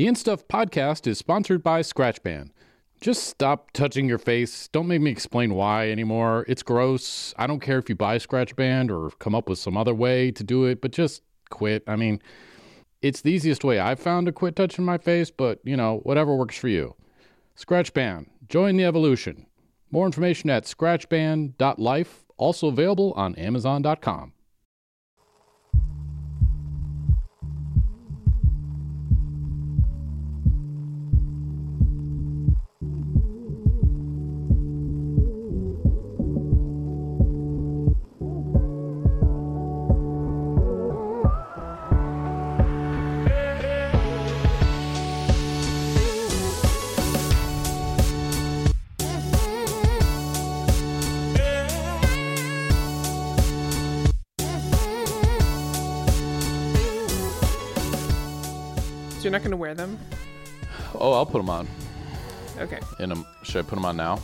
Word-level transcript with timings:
The 0.00 0.06
InStuff 0.06 0.44
podcast 0.44 1.06
is 1.06 1.18
sponsored 1.18 1.62
by 1.62 1.82
ScratchBand. 1.82 2.52
Just 3.02 3.24
stop 3.24 3.70
touching 3.72 4.08
your 4.08 4.16
face. 4.16 4.66
Don't 4.68 4.88
make 4.88 5.02
me 5.02 5.10
explain 5.10 5.52
why 5.52 5.90
anymore. 5.90 6.46
It's 6.48 6.62
gross. 6.62 7.34
I 7.36 7.46
don't 7.46 7.60
care 7.60 7.76
if 7.76 7.90
you 7.90 7.96
buy 7.96 8.16
ScratchBand 8.16 8.88
or 8.90 9.10
come 9.18 9.34
up 9.34 9.46
with 9.46 9.58
some 9.58 9.76
other 9.76 9.92
way 9.92 10.30
to 10.30 10.42
do 10.42 10.64
it, 10.64 10.80
but 10.80 10.92
just 10.92 11.22
quit. 11.50 11.82
I 11.86 11.96
mean, 11.96 12.22
it's 13.02 13.20
the 13.20 13.30
easiest 13.30 13.62
way 13.62 13.78
I've 13.78 14.00
found 14.00 14.24
to 14.24 14.32
quit 14.32 14.56
touching 14.56 14.86
my 14.86 14.96
face, 14.96 15.30
but 15.30 15.60
you 15.64 15.76
know, 15.76 15.98
whatever 16.04 16.34
works 16.34 16.56
for 16.56 16.68
you. 16.68 16.96
ScratchBand. 17.58 18.24
Join 18.48 18.78
the 18.78 18.84
evolution. 18.86 19.44
More 19.90 20.06
information 20.06 20.48
at 20.48 20.64
scratchband.life, 20.64 22.24
also 22.38 22.68
available 22.68 23.12
on 23.16 23.34
amazon.com. 23.34 24.32
them? 59.80 59.98
Oh, 60.94 61.12
I'll 61.12 61.26
put 61.26 61.38
them 61.38 61.50
on. 61.50 61.68
Okay. 62.58 62.80
In 62.98 63.12
a, 63.12 63.24
should 63.42 63.64
I 63.64 63.68
put 63.68 63.76
them 63.76 63.84
on 63.84 63.96
now? 63.96 64.20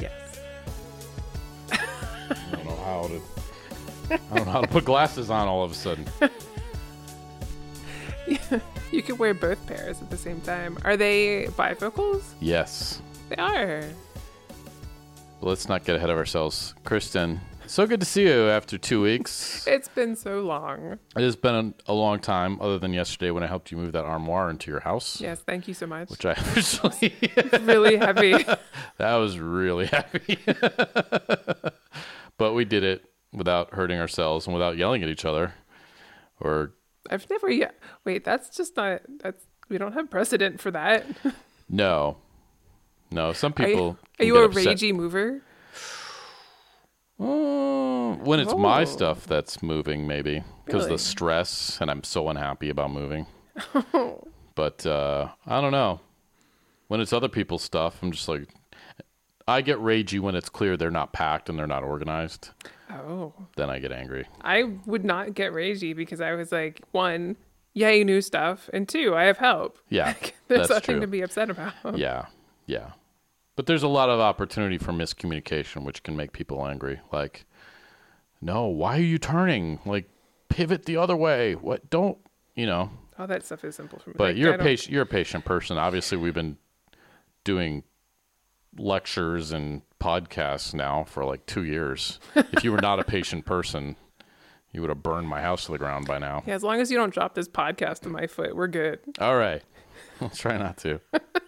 Yes. 0.00 0.38
I 1.70 1.76
don't 2.52 2.64
know 2.64 2.76
how 2.76 3.08
to. 3.08 3.20
I 4.10 4.36
don't 4.36 4.46
know 4.46 4.52
how 4.52 4.60
to 4.60 4.68
put 4.68 4.84
glasses 4.84 5.30
on 5.30 5.48
all 5.48 5.64
of 5.64 5.72
a 5.72 5.74
sudden. 5.74 6.06
You 8.92 9.02
could 9.02 9.18
wear 9.18 9.34
both 9.34 9.64
pairs 9.66 10.00
at 10.00 10.10
the 10.10 10.16
same 10.16 10.40
time. 10.40 10.78
Are 10.84 10.96
they 10.96 11.46
bifocals? 11.50 12.22
Yes. 12.40 13.02
They 13.28 13.36
are. 13.36 13.84
Let's 15.40 15.68
not 15.68 15.84
get 15.84 15.96
ahead 15.96 16.08
of 16.08 16.16
ourselves. 16.16 16.74
Christen, 16.84 17.40
so 17.66 17.86
good 17.86 18.00
to 18.00 18.06
see 18.06 18.22
you 18.22 18.48
after 18.48 18.78
two 18.78 19.02
weeks. 19.02 19.66
It's 19.66 19.88
been 19.88 20.16
so 20.16 20.40
long. 20.42 20.98
It 21.16 21.22
has 21.22 21.36
been 21.36 21.74
a, 21.88 21.92
a 21.92 21.94
long 21.94 22.20
time, 22.20 22.60
other 22.60 22.78
than 22.78 22.92
yesterday 22.92 23.30
when 23.30 23.42
I 23.42 23.46
helped 23.46 23.70
you 23.70 23.76
move 23.76 23.92
that 23.92 24.04
armoire 24.04 24.50
into 24.50 24.70
your 24.70 24.80
house. 24.80 25.20
Yes, 25.20 25.40
thank 25.40 25.68
you 25.68 25.74
so 25.74 25.86
much. 25.86 26.10
Which 26.10 26.24
I 26.26 26.30
actually. 26.36 27.14
really 27.60 27.96
heavy. 27.96 28.32
that 28.98 29.14
was 29.16 29.38
really 29.38 29.86
heavy. 29.86 30.38
but 32.38 32.52
we 32.54 32.64
did 32.64 32.84
it 32.84 33.04
without 33.32 33.74
hurting 33.74 33.98
ourselves 33.98 34.46
and 34.46 34.54
without 34.54 34.76
yelling 34.76 35.02
at 35.02 35.08
each 35.08 35.24
other 35.24 35.54
or 36.40 36.72
I've 37.10 37.28
never 37.30 37.50
yet. 37.50 37.74
Wait, 38.04 38.24
that's 38.24 38.50
just 38.56 38.76
not. 38.76 39.02
That's 39.22 39.44
we 39.68 39.78
don't 39.78 39.92
have 39.92 40.10
precedent 40.10 40.60
for 40.60 40.70
that. 40.72 41.04
no. 41.68 42.18
No, 43.12 43.32
some 43.32 43.54
Are 43.58 43.62
you, 43.62 43.68
people. 43.68 43.98
are 44.18 44.24
you 44.24 44.36
a 44.38 44.44
upset. 44.46 44.66
ragey 44.66 44.92
mover? 44.92 45.40
Uh, 47.18 48.14
when 48.24 48.40
it's 48.40 48.54
my 48.54 48.82
Oh. 48.82 48.84
stuff 48.84 49.26
that's 49.26 49.62
moving, 49.62 50.06
maybe 50.06 50.42
because 50.64 50.84
Really? 50.84 50.96
the 50.96 50.98
stress, 50.98 51.78
and 51.80 51.90
I'm 51.90 52.02
so 52.04 52.28
unhappy 52.28 52.68
about 52.70 52.90
moving. 52.90 53.26
but 54.54 54.84
uh, 54.86 55.28
I 55.46 55.60
don't 55.60 55.72
know. 55.72 56.00
When 56.88 57.00
it's 57.00 57.12
other 57.12 57.28
people's 57.28 57.62
stuff, 57.62 58.02
I'm 58.02 58.12
just 58.12 58.28
like, 58.28 58.48
I 59.48 59.60
get 59.62 59.78
ragey 59.78 60.20
when 60.20 60.34
it's 60.34 60.48
clear 60.48 60.76
they're 60.76 60.90
not 60.90 61.12
packed 61.12 61.48
and 61.48 61.58
they're 61.58 61.66
not 61.66 61.82
organized. 61.82 62.50
Oh, 62.90 63.32
Then 63.56 63.70
I 63.70 63.78
get 63.78 63.92
angry. 63.92 64.26
I 64.42 64.64
would 64.86 65.04
not 65.04 65.34
get 65.34 65.52
ragey 65.52 65.94
because 65.96 66.20
I 66.20 66.32
was 66.34 66.52
like, 66.52 66.80
one, 66.92 67.36
yay, 67.74 68.04
new 68.04 68.20
stuff, 68.20 68.68
and 68.72 68.88
two, 68.88 69.14
I 69.16 69.24
have 69.24 69.38
help. 69.38 69.78
Yeah, 69.88 70.14
There's 70.48 70.68
nothing 70.68 70.96
true. 70.96 71.00
to 71.00 71.06
be 71.06 71.22
upset 71.22 71.50
about. 71.50 71.72
Yeah, 71.98 72.26
yeah. 72.66 72.90
But 73.56 73.66
there's 73.66 73.82
a 73.82 73.88
lot 73.88 74.10
of 74.10 74.20
opportunity 74.20 74.78
for 74.78 74.92
miscommunication, 74.92 75.84
which 75.84 76.02
can 76.02 76.14
make 76.14 76.32
people 76.32 76.66
angry. 76.66 77.00
Like, 77.10 77.46
no, 78.40 78.66
why 78.66 78.98
are 78.98 79.02
you 79.02 79.18
turning? 79.18 79.80
Like, 79.86 80.08
pivot 80.50 80.84
the 80.84 80.98
other 80.98 81.16
way. 81.16 81.54
What? 81.54 81.88
Don't 81.88 82.18
you 82.54 82.66
know? 82.66 82.90
All 83.18 83.26
that 83.26 83.44
stuff 83.44 83.64
is 83.64 83.74
simple 83.74 83.98
for 83.98 84.10
me. 84.10 84.14
But 84.18 84.28
Like, 84.28 84.36
you're 84.36 84.52
I 84.52 84.56
a 84.56 84.58
patient. 84.58 84.92
You're 84.92 85.02
a 85.02 85.06
patient 85.06 85.44
person. 85.44 85.78
Obviously, 85.78 86.18
we've 86.18 86.34
been 86.34 86.58
doing 87.44 87.82
lectures 88.78 89.52
and 89.52 89.80
podcasts 90.00 90.74
now 90.74 91.04
for 91.04 91.24
like 91.24 91.46
two 91.46 91.64
years. 91.64 92.20
if 92.34 92.62
you 92.62 92.72
were 92.72 92.80
not 92.80 93.00
a 93.00 93.04
patient 93.04 93.46
person, 93.46 93.96
you 94.72 94.82
would 94.82 94.90
have 94.90 95.02
burned 95.02 95.28
my 95.28 95.40
house 95.40 95.64
to 95.64 95.72
the 95.72 95.78
ground 95.78 96.06
by 96.06 96.18
now. 96.18 96.42
Yeah, 96.46 96.54
as 96.54 96.62
long 96.62 96.80
as 96.80 96.90
you 96.90 96.98
don't 96.98 97.12
drop 97.14 97.34
this 97.34 97.48
podcast 97.48 98.00
to 98.00 98.10
my 98.10 98.26
foot, 98.26 98.54
we're 98.54 98.66
good. 98.68 99.00
All 99.18 99.36
right. 99.36 99.62
I'll 100.20 100.28
try 100.28 100.58
not 100.58 100.76
to. 100.78 101.00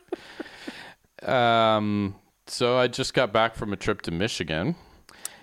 um, 1.24 2.14
so 2.46 2.76
I 2.78 2.86
just 2.88 3.14
got 3.14 3.32
back 3.32 3.54
from 3.54 3.72
a 3.72 3.76
trip 3.76 4.02
to 4.02 4.10
Michigan, 4.10 4.76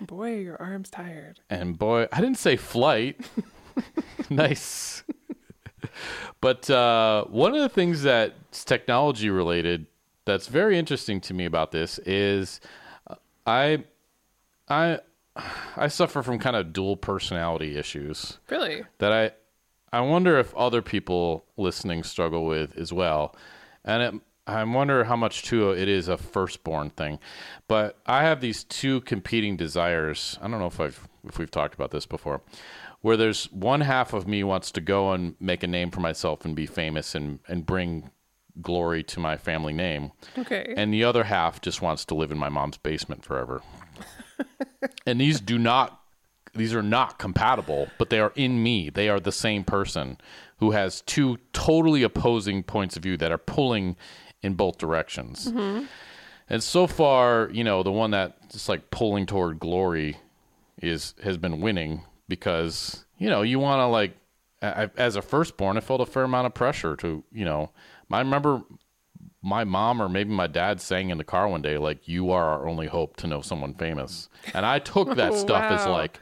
Boy, 0.00 0.40
your 0.40 0.60
arm's 0.60 0.90
tired. 0.90 1.40
and 1.48 1.78
boy, 1.78 2.06
I 2.12 2.20
didn't 2.20 2.38
say 2.38 2.56
flight. 2.56 3.18
nice. 4.30 5.02
but 6.40 6.68
uh, 6.70 7.24
one 7.24 7.54
of 7.54 7.60
the 7.60 7.68
things 7.68 8.02
that's 8.02 8.64
technology 8.64 9.30
related 9.30 9.86
that's 10.24 10.48
very 10.48 10.78
interesting 10.78 11.20
to 11.22 11.34
me 11.34 11.44
about 11.44 11.70
this 11.72 11.98
is 12.00 12.60
uh, 13.08 13.14
I 13.46 13.84
I 14.68 14.98
I 15.76 15.88
suffer 15.88 16.22
from 16.22 16.38
kind 16.38 16.56
of 16.56 16.72
dual 16.72 16.96
personality 16.96 17.76
issues 17.76 18.38
Really? 18.50 18.82
that 18.98 19.12
I 19.12 19.30
I 19.96 20.00
wonder 20.00 20.38
if 20.38 20.54
other 20.56 20.82
people 20.82 21.44
listening 21.56 22.02
struggle 22.02 22.44
with 22.44 22.76
as 22.76 22.92
well, 22.92 23.34
and 23.84 24.02
it, 24.02 24.20
I 24.46 24.62
wonder 24.64 25.04
how 25.04 25.16
much 25.16 25.42
too 25.42 25.70
it 25.72 25.88
is 25.88 26.08
a 26.08 26.16
firstborn 26.16 26.90
thing. 26.90 27.18
But 27.68 27.98
I 28.06 28.22
have 28.22 28.40
these 28.40 28.62
two 28.64 29.00
competing 29.02 29.56
desires. 29.56 30.38
I 30.40 30.48
don't 30.48 30.60
know 30.60 30.66
if 30.66 30.80
I've 30.80 31.08
if 31.26 31.38
we've 31.38 31.50
talked 31.50 31.74
about 31.74 31.90
this 31.90 32.06
before, 32.06 32.42
where 33.00 33.16
there's 33.16 33.50
one 33.52 33.80
half 33.80 34.12
of 34.12 34.28
me 34.28 34.44
wants 34.44 34.70
to 34.72 34.80
go 34.80 35.12
and 35.12 35.34
make 35.40 35.64
a 35.64 35.66
name 35.66 35.90
for 35.90 36.00
myself 36.00 36.44
and 36.44 36.54
be 36.54 36.66
famous 36.66 37.14
and 37.14 37.40
and 37.48 37.66
bring 37.66 38.10
glory 38.62 39.02
to 39.02 39.20
my 39.20 39.36
family 39.36 39.72
name, 39.74 40.12
Okay. 40.38 40.72
and 40.78 40.92
the 40.94 41.04
other 41.04 41.24
half 41.24 41.60
just 41.60 41.82
wants 41.82 42.04
to 42.06 42.14
live 42.14 42.32
in 42.32 42.38
my 42.38 42.48
mom's 42.48 42.78
basement 42.78 43.22
forever. 43.24 43.60
and 45.06 45.20
these 45.20 45.40
do 45.40 45.58
not 45.58 46.00
these 46.54 46.72
are 46.72 46.82
not 46.82 47.18
compatible, 47.18 47.88
but 47.98 48.08
they 48.08 48.18
are 48.18 48.32
in 48.34 48.62
me. 48.62 48.88
They 48.88 49.08
are 49.10 49.20
the 49.20 49.32
same 49.32 49.62
person 49.62 50.16
who 50.58 50.70
has 50.70 51.02
two 51.02 51.36
totally 51.52 52.02
opposing 52.02 52.62
points 52.62 52.96
of 52.96 53.02
view 53.02 53.16
that 53.18 53.30
are 53.30 53.36
pulling 53.38 53.94
in 54.46 54.54
both 54.54 54.78
directions. 54.78 55.52
And 56.48 56.62
so 56.62 56.86
far, 56.86 57.50
you 57.52 57.64
know, 57.64 57.82
the 57.82 57.90
one 57.92 58.12
that 58.12 58.50
just 58.50 58.68
like 58.68 58.90
pulling 58.90 59.26
toward 59.26 59.58
glory 59.58 60.16
is 60.80 61.14
has 61.24 61.36
been 61.36 61.60
winning 61.60 62.02
because 62.28 63.04
you 63.18 63.28
know 63.28 63.42
you 63.42 63.58
want 63.58 63.80
to 63.80 63.86
like 63.86 64.16
I, 64.62 64.88
as 64.96 65.16
a 65.16 65.22
firstborn, 65.22 65.76
I 65.76 65.80
felt 65.80 66.00
a 66.00 66.06
fair 66.06 66.22
amount 66.24 66.46
of 66.46 66.54
pressure 66.54 66.96
to 66.96 67.24
you 67.32 67.44
know. 67.44 67.70
I 68.10 68.20
remember 68.20 68.62
my 69.42 69.64
mom 69.64 70.00
or 70.00 70.08
maybe 70.08 70.30
my 70.30 70.46
dad 70.46 70.80
saying 70.80 71.10
in 71.10 71.18
the 71.18 71.24
car 71.24 71.48
one 71.48 71.62
day 71.62 71.78
like 71.78 72.08
you 72.08 72.30
are 72.30 72.44
our 72.44 72.66
only 72.68 72.86
hope 72.86 73.16
to 73.16 73.26
know 73.28 73.40
someone 73.40 73.72
famous 73.74 74.28
and 74.54 74.66
i 74.66 74.78
took 74.78 75.14
that 75.14 75.32
Oh, 75.34 75.36
stuff 75.36 75.70
as 75.70 75.86
like 75.86 76.18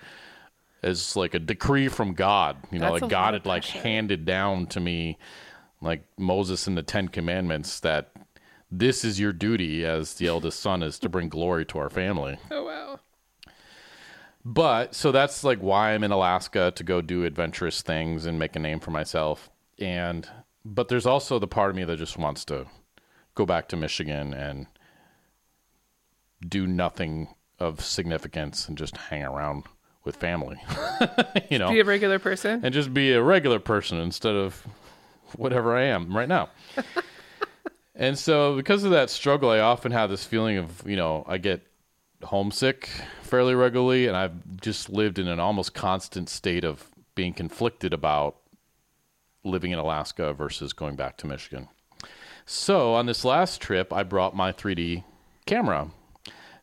as 0.82 1.16
like 1.16 1.32
a 1.32 1.38
decree 1.38 1.88
from 1.88 2.12
god 2.12 2.56
you 2.70 2.78
know 2.78 2.90
That's 2.92 3.02
like 3.02 3.10
god 3.10 3.32
had 3.34 3.46
like 3.46 3.64
handed 3.64 4.26
down 4.26 4.66
to 4.68 4.80
me 4.80 5.16
like 5.84 6.04
moses 6.18 6.66
and 6.66 6.76
the 6.76 6.82
10 6.82 7.08
commandments 7.08 7.80
that 7.80 8.10
this 8.70 9.04
is 9.04 9.20
your 9.20 9.32
duty 9.32 9.84
as 9.84 10.14
the 10.14 10.26
eldest 10.26 10.58
son 10.60 10.82
is 10.82 10.98
to 10.98 11.08
bring 11.08 11.28
glory 11.28 11.64
to 11.64 11.78
our 11.78 11.90
family 11.90 12.36
oh 12.50 12.64
wow. 12.64 12.98
but 14.44 14.94
so 14.94 15.12
that's 15.12 15.44
like 15.44 15.58
why 15.60 15.92
I'm 15.92 16.04
in 16.04 16.10
Alaska 16.10 16.72
to 16.74 16.82
go 16.84 17.00
do 17.00 17.24
adventurous 17.24 17.82
things 17.82 18.26
and 18.26 18.38
make 18.38 18.56
a 18.56 18.58
name 18.58 18.80
for 18.80 18.90
myself. 18.90 19.48
And 19.78 20.28
but 20.64 20.88
there's 20.88 21.06
also 21.06 21.38
the 21.38 21.46
part 21.46 21.70
of 21.70 21.76
me 21.76 21.84
that 21.84 21.96
just 21.98 22.18
wants 22.18 22.44
to 22.46 22.66
go 23.34 23.46
back 23.46 23.68
to 23.68 23.76
Michigan 23.76 24.34
and 24.34 24.66
do 26.46 26.66
nothing 26.66 27.28
of 27.58 27.80
significance 27.80 28.68
and 28.68 28.76
just 28.76 28.96
hang 28.96 29.22
around 29.24 29.64
with 30.04 30.16
family. 30.16 30.56
you 31.50 31.58
know, 31.58 31.70
Be 31.70 31.80
a 31.80 31.84
regular 31.84 32.18
person. 32.18 32.60
and 32.64 32.74
just 32.74 32.92
be 32.92 33.12
a 33.12 33.22
regular 33.22 33.58
person 33.58 33.98
instead 33.98 34.34
of 34.34 34.66
whatever 35.36 35.76
I 35.76 35.84
am 35.84 36.16
right 36.16 36.28
now. 36.28 36.50
and 37.94 38.18
so, 38.18 38.56
because 38.56 38.84
of 38.84 38.90
that 38.90 39.10
struggle, 39.10 39.50
I 39.50 39.60
often 39.60 39.92
have 39.92 40.10
this 40.10 40.24
feeling 40.24 40.56
of, 40.58 40.82
you 40.86 40.96
know, 40.96 41.24
I 41.26 41.38
get 41.38 41.62
homesick 42.22 42.88
fairly 43.22 43.54
regularly, 43.54 44.06
and 44.06 44.16
I've 44.16 44.60
just 44.60 44.88
lived 44.88 45.18
in 45.18 45.28
an 45.28 45.40
almost 45.40 45.74
constant 45.74 46.28
state 46.28 46.64
of 46.64 46.88
being 47.14 47.32
conflicted 47.32 47.92
about 47.92 48.36
living 49.44 49.70
in 49.70 49.78
Alaska 49.78 50.32
versus 50.32 50.72
going 50.72 50.96
back 50.96 51.16
to 51.18 51.26
Michigan. 51.26 51.68
So 52.46 52.94
on 52.94 53.06
this 53.06 53.24
last 53.24 53.60
trip, 53.60 53.92
I 53.92 54.02
brought 54.02 54.36
my 54.36 54.52
3D 54.52 55.04
camera 55.46 55.90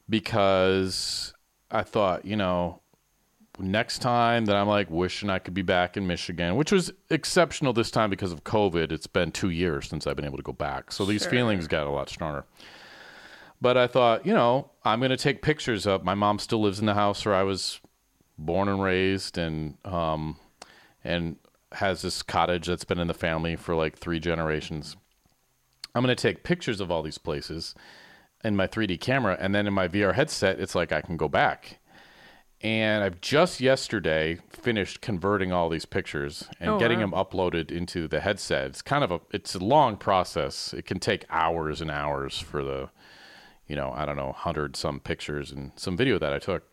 because 0.09 1.33
I 1.69 1.83
thought, 1.83 2.25
you 2.25 2.35
know, 2.35 2.80
next 3.59 3.99
time 3.99 4.45
that 4.45 4.55
I'm 4.55 4.67
like 4.67 4.89
wishing 4.89 5.29
I 5.29 5.39
could 5.39 5.53
be 5.53 5.61
back 5.61 5.97
in 5.97 6.07
Michigan, 6.07 6.55
which 6.55 6.71
was 6.71 6.91
exceptional 7.09 7.73
this 7.73 7.91
time 7.91 8.09
because 8.09 8.31
of 8.31 8.43
COVID. 8.43 8.91
It's 8.91 9.07
been 9.07 9.31
two 9.31 9.49
years 9.49 9.87
since 9.89 10.07
I've 10.07 10.15
been 10.15 10.25
able 10.25 10.37
to 10.37 10.43
go 10.43 10.53
back. 10.53 10.91
So 10.91 11.05
these 11.05 11.23
Sure. 11.23 11.31
feelings 11.31 11.67
got 11.67 11.85
a 11.87 11.89
lot 11.89 12.09
stronger. 12.09 12.45
But 13.61 13.77
I 13.77 13.85
thought, 13.87 14.25
you 14.25 14.33
know, 14.33 14.71
I'm 14.83 14.99
going 14.99 15.11
to 15.11 15.17
take 15.17 15.41
pictures 15.41 15.85
of 15.85 16.03
my 16.03 16.15
mom 16.15 16.39
still 16.39 16.61
lives 16.61 16.79
in 16.79 16.85
the 16.87 16.95
house 16.95 17.25
where 17.25 17.35
I 17.35 17.43
was 17.43 17.79
born 18.37 18.67
and 18.67 18.81
raised 18.81 19.37
and 19.37 19.77
um 19.85 20.35
and 21.03 21.35
has 21.73 22.01
this 22.01 22.23
cottage 22.23 22.65
that's 22.65 22.83
been 22.83 22.99
in 22.99 23.07
the 23.07 23.13
family 23.13 23.55
for 23.55 23.75
like 23.75 23.97
three 23.97 24.19
generations. 24.19 24.97
I'm 25.93 26.03
going 26.03 26.15
to 26.15 26.19
take 26.21 26.43
pictures 26.43 26.79
of 26.81 26.89
all 26.89 27.03
these 27.03 27.17
places 27.19 27.75
in 28.43 28.55
my 28.55 28.65
3D 28.65 28.99
camera 28.99 29.37
and 29.39 29.53
then 29.53 29.67
in 29.67 29.73
my 29.73 29.87
VR 29.87 30.15
headset 30.15 30.59
it's 30.59 30.73
like 30.73 30.91
I 30.91 31.01
can 31.01 31.17
go 31.17 31.27
back. 31.29 31.79
And 32.63 33.03
I've 33.03 33.19
just 33.21 33.59
yesterday 33.59 34.37
finished 34.49 35.01
converting 35.01 35.51
all 35.51 35.67
these 35.67 35.85
pictures 35.85 36.47
and 36.59 36.71
Oh, 36.71 36.79
getting 36.79 36.99
wow. 36.99 37.05
them 37.07 37.11
uploaded 37.25 37.71
into 37.71 38.07
the 38.07 38.19
headset. 38.19 38.67
It's 38.67 38.81
kind 38.83 39.03
of 39.03 39.11
a 39.11 39.19
it's 39.31 39.55
a 39.55 39.59
long 39.59 39.97
process. 39.97 40.73
It 40.73 40.85
can 40.85 40.99
take 40.99 41.25
hours 41.29 41.81
and 41.81 41.89
hours 41.89 42.37
for 42.39 42.63
the 42.63 42.89
you 43.67 43.75
know, 43.75 43.93
I 43.95 44.05
don't 44.05 44.17
know, 44.17 44.25
100 44.27 44.75
some 44.75 44.99
pictures 44.99 45.51
and 45.51 45.71
some 45.77 45.95
video 45.95 46.19
that 46.19 46.33
I 46.33 46.39
took. 46.39 46.71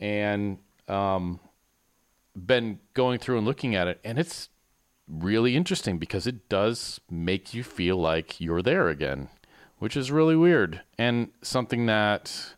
And 0.00 0.58
um 0.88 1.38
been 2.36 2.80
going 2.94 3.18
through 3.20 3.38
and 3.38 3.46
looking 3.46 3.76
at 3.76 3.86
it 3.86 4.00
and 4.04 4.18
it's 4.18 4.48
really 5.06 5.54
interesting 5.54 5.98
because 5.98 6.26
it 6.26 6.48
does 6.48 7.00
make 7.08 7.54
you 7.54 7.62
feel 7.62 7.96
like 7.96 8.40
you're 8.40 8.62
there 8.62 8.88
again, 8.88 9.28
which 9.78 9.96
is 9.96 10.10
really 10.10 10.34
weird 10.34 10.80
and 10.98 11.28
something 11.42 11.86
that 11.86 12.54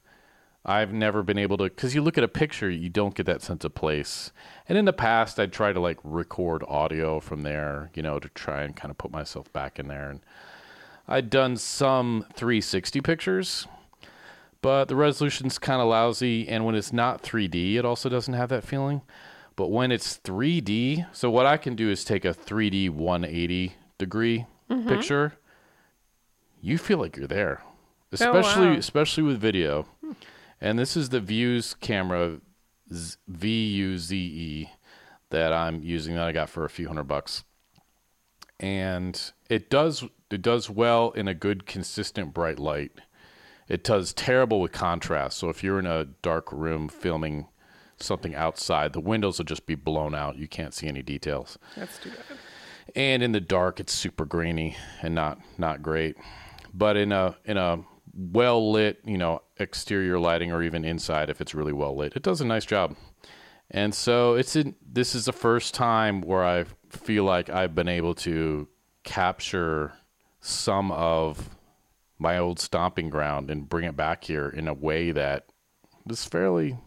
I've 0.68 0.92
never 0.92 1.22
been 1.22 1.38
able 1.38 1.56
to 1.58 1.64
because 1.64 1.94
you 1.94 2.02
look 2.02 2.18
at 2.18 2.24
a 2.24 2.28
picture, 2.28 2.68
you 2.68 2.88
don't 2.88 3.14
get 3.14 3.24
that 3.26 3.40
sense 3.40 3.64
of 3.64 3.74
place. 3.74 4.32
And 4.68 4.76
in 4.76 4.84
the 4.84 4.92
past, 4.92 5.38
I'd 5.38 5.52
try 5.52 5.72
to 5.72 5.78
like 5.78 5.98
record 6.02 6.64
audio 6.66 7.20
from 7.20 7.42
there, 7.42 7.90
you 7.94 8.02
know, 8.02 8.18
to 8.18 8.28
try 8.30 8.62
and 8.62 8.74
kind 8.74 8.90
of 8.90 8.98
put 8.98 9.12
myself 9.12 9.52
back 9.52 9.78
in 9.78 9.86
there. 9.86 10.10
And 10.10 10.20
I'd 11.06 11.30
done 11.30 11.56
some 11.56 12.26
360 12.34 13.00
pictures, 13.00 13.68
but 14.60 14.86
the 14.86 14.96
resolution's 14.96 15.56
kind 15.56 15.80
of 15.80 15.86
lousy. 15.86 16.48
And 16.48 16.66
when 16.66 16.74
it's 16.74 16.92
not 16.92 17.22
3D, 17.22 17.76
it 17.76 17.84
also 17.84 18.08
doesn't 18.08 18.34
have 18.34 18.48
that 18.48 18.64
feeling. 18.64 19.02
But 19.54 19.70
when 19.70 19.92
it's 19.92 20.18
3D, 20.18 21.06
so 21.12 21.30
what 21.30 21.46
I 21.46 21.56
can 21.58 21.76
do 21.76 21.88
is 21.88 22.04
take 22.04 22.24
a 22.24 22.34
3D 22.34 22.90
180 22.90 23.74
degree 23.98 24.46
mm-hmm. 24.68 24.88
picture. 24.88 25.34
You 26.60 26.76
feel 26.76 26.98
like 26.98 27.16
you're 27.16 27.28
there, 27.28 27.62
oh, 27.62 27.68
especially 28.12 28.66
wow. 28.66 28.76
especially 28.76 29.22
with 29.22 29.38
video. 29.38 29.86
And 30.60 30.78
this 30.78 30.96
is 30.96 31.10
the 31.10 31.20
Vuze 31.20 31.78
camera 31.80 32.40
V 32.90 33.66
U 33.66 33.98
Z 33.98 34.16
E 34.16 34.70
that 35.30 35.52
I'm 35.52 35.82
using 35.82 36.14
that 36.14 36.26
I 36.26 36.32
got 36.32 36.48
for 36.48 36.64
a 36.64 36.70
few 36.70 36.86
hundred 36.88 37.04
bucks. 37.04 37.44
And 38.58 39.20
it 39.50 39.68
does 39.70 40.04
it 40.30 40.42
does 40.42 40.70
well 40.70 41.10
in 41.12 41.28
a 41.28 41.34
good 41.34 41.66
consistent 41.66 42.32
bright 42.34 42.58
light. 42.58 42.92
It 43.68 43.84
does 43.84 44.12
terrible 44.12 44.60
with 44.60 44.72
contrast. 44.72 45.38
So 45.38 45.48
if 45.48 45.62
you're 45.62 45.78
in 45.78 45.86
a 45.86 46.04
dark 46.22 46.52
room 46.52 46.88
filming 46.88 47.48
something 47.98 48.34
outside, 48.34 48.92
the 48.92 49.00
windows 49.00 49.38
will 49.38 49.44
just 49.44 49.66
be 49.66 49.74
blown 49.74 50.14
out. 50.14 50.36
You 50.36 50.46
can't 50.48 50.72
see 50.74 50.86
any 50.86 51.02
details 51.02 51.58
That's 51.76 51.98
too 51.98 52.10
bad. 52.10 52.38
and 52.94 53.22
in 53.22 53.32
the 53.32 53.40
dark 53.40 53.80
it's 53.80 53.92
super 53.92 54.24
grainy 54.24 54.76
and 55.02 55.14
not 55.14 55.38
not 55.58 55.82
great 55.82 56.16
but 56.72 56.96
in 56.96 57.10
a 57.10 57.36
in 57.44 57.56
a 57.56 57.80
well 58.16 58.72
lit 58.72 59.00
you 59.04 59.18
know 59.18 59.42
exterior 59.58 60.18
lighting 60.18 60.52
or 60.52 60.62
even 60.62 60.84
inside 60.84 61.30
if 61.30 61.40
it's 61.40 61.54
really 61.54 61.72
well 61.72 61.96
lit. 61.96 62.14
It 62.16 62.22
does 62.22 62.40
a 62.40 62.44
nice 62.46 62.64
job. 62.64 62.96
And 63.70 63.94
so 63.94 64.34
it's 64.34 64.56
in 64.56 64.74
this 64.80 65.14
is 65.14 65.24
the 65.24 65.32
first 65.32 65.74
time 65.74 66.20
where 66.20 66.44
i 66.44 66.64
feel 66.88 67.24
like 67.24 67.50
i've 67.50 67.74
been 67.74 67.88
able 67.88 68.14
to 68.14 68.68
capture 69.02 69.92
some 70.40 70.92
of 70.92 71.50
my 72.18 72.38
old 72.38 72.58
stomping 72.58 73.10
ground 73.10 73.50
and 73.50 73.68
bring 73.68 73.84
it 73.84 73.96
back 73.96 74.24
here 74.24 74.48
in 74.48 74.68
a 74.68 74.72
way 74.74 75.10
that 75.10 75.46
is 76.08 76.24
fairly 76.24 76.78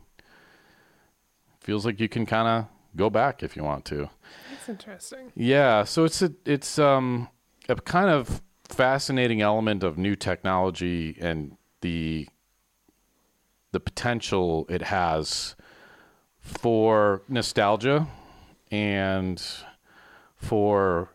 feels 1.59 1.85
like 1.85 1.99
you 1.99 2.09
can 2.09 2.25
kind 2.25 2.47
of 2.47 2.65
go 2.95 3.09
back 3.09 3.43
if 3.43 3.55
you 3.55 3.63
want 3.63 3.85
to. 3.85 4.09
That's 4.49 4.69
interesting. 4.69 5.31
yeah, 5.35 5.83
so 5.83 6.05
it's 6.05 6.21
a 6.21 6.33
it's 6.45 6.79
um 6.79 7.27
a 7.67 7.75
kind 7.75 8.09
of 8.09 8.41
fascinating 8.69 9.41
element 9.41 9.83
of 9.83 9.97
new 9.97 10.15
technology 10.15 11.17
and 11.19 11.57
the 11.81 12.27
the 13.71 13.79
potential 13.79 14.65
it 14.69 14.81
has 14.81 15.55
for 16.41 17.21
nostalgia 17.27 18.07
and 18.71 19.43
for 20.35 21.09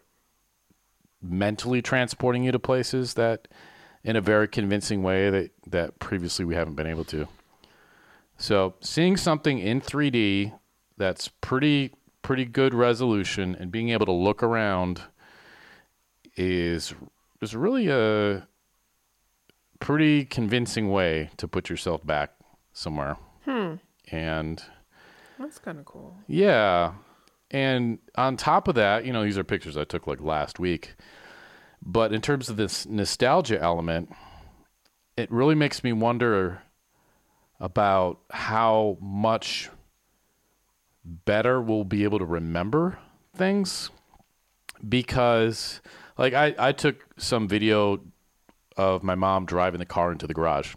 mentally 1.20 1.80
transporting 1.80 2.44
you 2.44 2.52
to 2.52 2.58
places 2.58 3.14
that 3.14 3.48
in 4.04 4.16
a 4.16 4.20
very 4.20 4.46
convincing 4.46 5.02
way 5.02 5.30
that 5.30 5.50
that 5.66 5.98
previously 5.98 6.44
we 6.44 6.54
haven't 6.54 6.74
been 6.74 6.86
able 6.86 7.04
to. 7.04 7.26
So, 8.36 8.74
seeing 8.80 9.16
something 9.16 9.58
in 9.58 9.80
3D 9.80 10.52
that's 10.96 11.28
pretty 11.28 11.92
pretty 12.22 12.44
good 12.44 12.74
resolution 12.74 13.56
and 13.58 13.70
being 13.70 13.90
able 13.90 14.06
to 14.06 14.12
look 14.12 14.42
around 14.42 15.02
is 16.36 16.94
is 17.40 17.54
really 17.54 17.88
a 17.88 18.46
pretty 19.80 20.24
convincing 20.24 20.90
way 20.90 21.30
to 21.36 21.46
put 21.48 21.68
yourself 21.68 22.04
back 22.06 22.30
somewhere. 22.72 23.16
Hmm. 23.44 23.74
And 24.10 24.62
That's 25.38 25.58
kind 25.58 25.78
of 25.78 25.84
cool. 25.84 26.16
yeah. 26.26 26.94
And 27.50 27.98
on 28.16 28.36
top 28.36 28.66
of 28.66 28.74
that, 28.74 29.04
you 29.04 29.12
know, 29.12 29.22
these 29.22 29.38
are 29.38 29.44
pictures 29.44 29.76
I 29.76 29.84
took 29.84 30.06
like 30.06 30.20
last 30.20 30.58
week. 30.58 30.94
But 31.80 32.12
in 32.12 32.20
terms 32.20 32.48
of 32.48 32.56
this 32.56 32.86
nostalgia 32.86 33.60
element, 33.60 34.12
it 35.16 35.30
really 35.30 35.54
makes 35.54 35.84
me 35.84 35.92
wonder 35.92 36.62
about 37.60 38.20
how 38.30 38.96
much 39.00 39.70
better 41.04 41.60
we'll 41.60 41.84
be 41.84 42.02
able 42.04 42.18
to 42.18 42.24
remember 42.24 42.98
things 43.36 43.90
because 44.88 45.80
like 46.18 46.34
I, 46.34 46.54
I 46.58 46.72
took 46.72 47.04
some 47.16 47.48
video 47.48 48.00
of 48.76 49.02
my 49.02 49.14
mom 49.14 49.46
driving 49.46 49.78
the 49.78 49.86
car 49.86 50.12
into 50.12 50.26
the 50.26 50.34
garage 50.34 50.74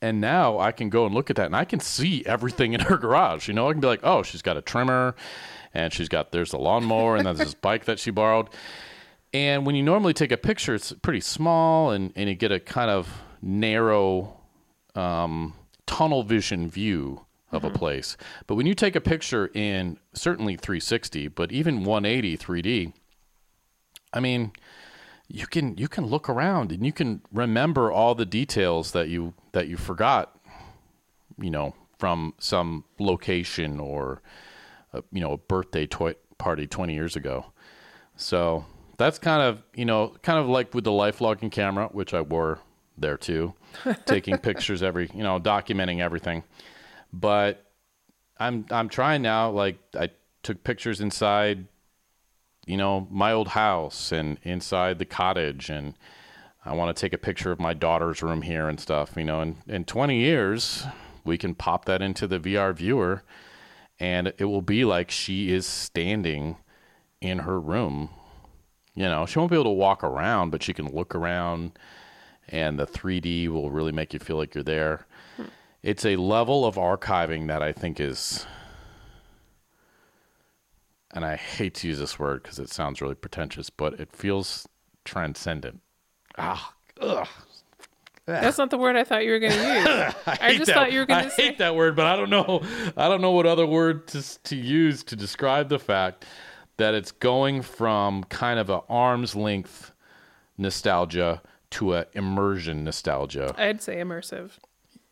and 0.00 0.20
now 0.20 0.58
I 0.58 0.72
can 0.72 0.90
go 0.90 1.06
and 1.06 1.14
look 1.14 1.30
at 1.30 1.36
that 1.36 1.46
and 1.46 1.56
I 1.56 1.64
can 1.64 1.80
see 1.80 2.24
everything 2.24 2.72
in 2.72 2.80
her 2.80 2.96
garage. 2.96 3.48
You 3.48 3.54
know, 3.54 3.68
I 3.68 3.72
can 3.72 3.80
be 3.80 3.86
like, 3.86 4.00
oh, 4.02 4.22
she's 4.22 4.42
got 4.42 4.56
a 4.56 4.62
trimmer 4.62 5.14
and 5.74 5.92
she's 5.92 6.08
got, 6.08 6.32
there's 6.32 6.52
a 6.52 6.58
lawnmower 6.58 7.16
and 7.16 7.26
there's 7.26 7.38
this 7.38 7.54
bike 7.62 7.84
that 7.86 7.98
she 7.98 8.10
borrowed. 8.10 8.48
And 9.32 9.66
when 9.66 9.74
you 9.74 9.82
normally 9.82 10.14
take 10.14 10.32
a 10.32 10.36
picture, 10.36 10.74
it's 10.74 10.92
pretty 10.92 11.20
small 11.20 11.90
and, 11.90 12.12
and 12.16 12.28
you 12.28 12.34
get 12.34 12.52
a 12.52 12.60
kind 12.60 12.90
of 12.90 13.22
narrow 13.42 14.40
um, 14.94 15.54
tunnel 15.86 16.22
vision 16.22 16.68
view 16.68 17.24
of 17.50 17.64
a 17.64 17.70
place. 17.70 18.16
But 18.46 18.54
when 18.54 18.66
you 18.66 18.74
take 18.74 18.94
a 18.94 19.00
picture 19.00 19.50
in 19.54 19.98
certainly 20.12 20.56
360, 20.56 21.28
but 21.28 21.50
even 21.50 21.84
180 21.84 22.36
3D, 22.36 22.92
I 24.12 24.20
mean, 24.20 24.52
you 25.28 25.46
can 25.46 25.76
you 25.76 25.88
can 25.88 26.06
look 26.06 26.28
around 26.28 26.72
and 26.72 26.84
you 26.84 26.92
can 26.92 27.22
remember 27.32 27.92
all 27.92 28.14
the 28.14 28.26
details 28.26 28.92
that 28.92 29.08
you 29.08 29.34
that 29.52 29.68
you 29.68 29.76
forgot 29.76 30.38
you 31.38 31.50
know 31.50 31.74
from 31.98 32.34
some 32.38 32.84
location 32.98 33.78
or 33.78 34.22
uh, 34.94 35.02
you 35.12 35.20
know 35.20 35.32
a 35.32 35.36
birthday 35.36 35.86
toy 35.86 36.14
party 36.38 36.66
20 36.66 36.94
years 36.94 37.16
ago. 37.16 37.46
So 38.16 38.64
that's 38.96 39.18
kind 39.18 39.42
of 39.42 39.62
you 39.74 39.84
know 39.84 40.14
kind 40.22 40.38
of 40.38 40.48
like 40.48 40.74
with 40.74 40.84
the 40.84 40.92
life 40.92 41.20
logging 41.20 41.50
camera 41.50 41.88
which 41.92 42.14
i 42.14 42.20
wore 42.20 42.58
there 42.96 43.16
too 43.16 43.54
taking 44.06 44.36
pictures 44.38 44.82
every 44.82 45.10
you 45.14 45.22
know 45.22 45.38
documenting 45.38 46.00
everything. 46.00 46.42
But 47.12 47.64
i'm 48.38 48.64
i'm 48.70 48.88
trying 48.88 49.22
now 49.22 49.50
like 49.50 49.78
i 49.94 50.08
took 50.42 50.62
pictures 50.64 51.00
inside 51.00 51.66
you 52.68 52.76
know, 52.76 53.08
my 53.10 53.32
old 53.32 53.48
house 53.48 54.12
and 54.12 54.38
inside 54.42 54.98
the 54.98 55.06
cottage 55.06 55.70
and 55.70 55.94
I 56.66 56.74
want 56.74 56.94
to 56.94 57.00
take 57.00 57.14
a 57.14 57.18
picture 57.18 57.50
of 57.50 57.58
my 57.58 57.72
daughter's 57.72 58.22
room 58.22 58.42
here 58.42 58.68
and 58.68 58.78
stuff, 58.78 59.12
you 59.16 59.24
know, 59.24 59.40
and 59.40 59.56
in 59.66 59.84
20 59.84 60.18
years 60.18 60.84
we 61.24 61.38
can 61.38 61.54
pop 61.54 61.86
that 61.86 62.02
into 62.02 62.26
the 62.26 62.38
VR 62.38 62.74
viewer 62.74 63.22
and 63.98 64.34
it 64.36 64.44
will 64.44 64.60
be 64.60 64.84
like 64.84 65.10
she 65.10 65.50
is 65.50 65.66
standing 65.66 66.58
in 67.22 67.40
her 67.40 67.58
room. 67.58 68.10
You 68.94 69.04
know, 69.04 69.24
she 69.24 69.38
won't 69.38 69.50
be 69.50 69.56
able 69.56 69.64
to 69.64 69.70
walk 69.70 70.04
around, 70.04 70.50
but 70.50 70.62
she 70.62 70.74
can 70.74 70.94
look 70.94 71.14
around 71.14 71.72
and 72.50 72.78
the 72.78 72.86
3D 72.86 73.48
will 73.48 73.70
really 73.70 73.92
make 73.92 74.12
you 74.12 74.18
feel 74.18 74.36
like 74.36 74.54
you're 74.54 74.62
there. 74.62 75.06
Hmm. 75.36 75.44
It's 75.82 76.04
a 76.04 76.16
level 76.16 76.66
of 76.66 76.74
archiving 76.74 77.46
that 77.46 77.62
I 77.62 77.72
think 77.72 77.98
is 77.98 78.46
and 81.14 81.24
I 81.24 81.36
hate 81.36 81.74
to 81.76 81.88
use 81.88 81.98
this 81.98 82.18
word 82.18 82.42
because 82.42 82.58
it 82.58 82.70
sounds 82.70 83.00
really 83.00 83.14
pretentious, 83.14 83.70
but 83.70 83.98
it 84.00 84.10
feels 84.12 84.68
transcendent. 85.04 85.80
ah, 86.38 86.72
ugh. 87.00 87.26
That's 88.26 88.58
not 88.58 88.68
the 88.68 88.76
word 88.76 88.94
I 88.94 89.04
thought 89.04 89.24
you 89.24 89.30
were 89.30 89.38
going 89.38 89.52
to 89.54 89.58
use. 89.58 90.14
I, 90.26 90.34
hate 90.36 90.58
just 90.58 90.66
that- 90.66 90.74
thought 90.74 90.92
you 90.92 90.98
were 90.98 91.06
going 91.06 91.20
I 91.20 91.24
to 91.24 91.30
say. 91.30 91.42
hate 91.46 91.58
that 91.58 91.74
word, 91.74 91.96
but 91.96 92.04
I 92.04 92.14
don't 92.14 92.28
know. 92.28 92.60
I 92.94 93.08
don't 93.08 93.22
know 93.22 93.30
what 93.30 93.46
other 93.46 93.66
word 93.66 94.06
to 94.08 94.22
to 94.44 94.54
use 94.56 95.02
to 95.04 95.16
describe 95.16 95.70
the 95.70 95.78
fact 95.78 96.26
that 96.76 96.92
it's 96.92 97.10
going 97.10 97.62
from 97.62 98.24
kind 98.24 98.58
of 98.60 98.68
a 98.68 98.82
arm's 98.90 99.34
length 99.34 99.92
nostalgia 100.58 101.40
to 101.70 101.94
a 101.94 102.06
immersion 102.12 102.84
nostalgia. 102.84 103.54
I'd 103.56 103.80
say 103.82 103.96
immersive. 103.96 104.50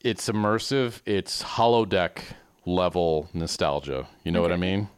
It's 0.02 0.28
immersive. 0.28 1.00
It's 1.06 1.42
holodeck 1.42 2.18
level 2.66 3.28
nostalgia. 3.32 4.06
You 4.24 4.32
know 4.32 4.42
what 4.42 4.52
I 4.52 4.56
mean? 4.56 4.88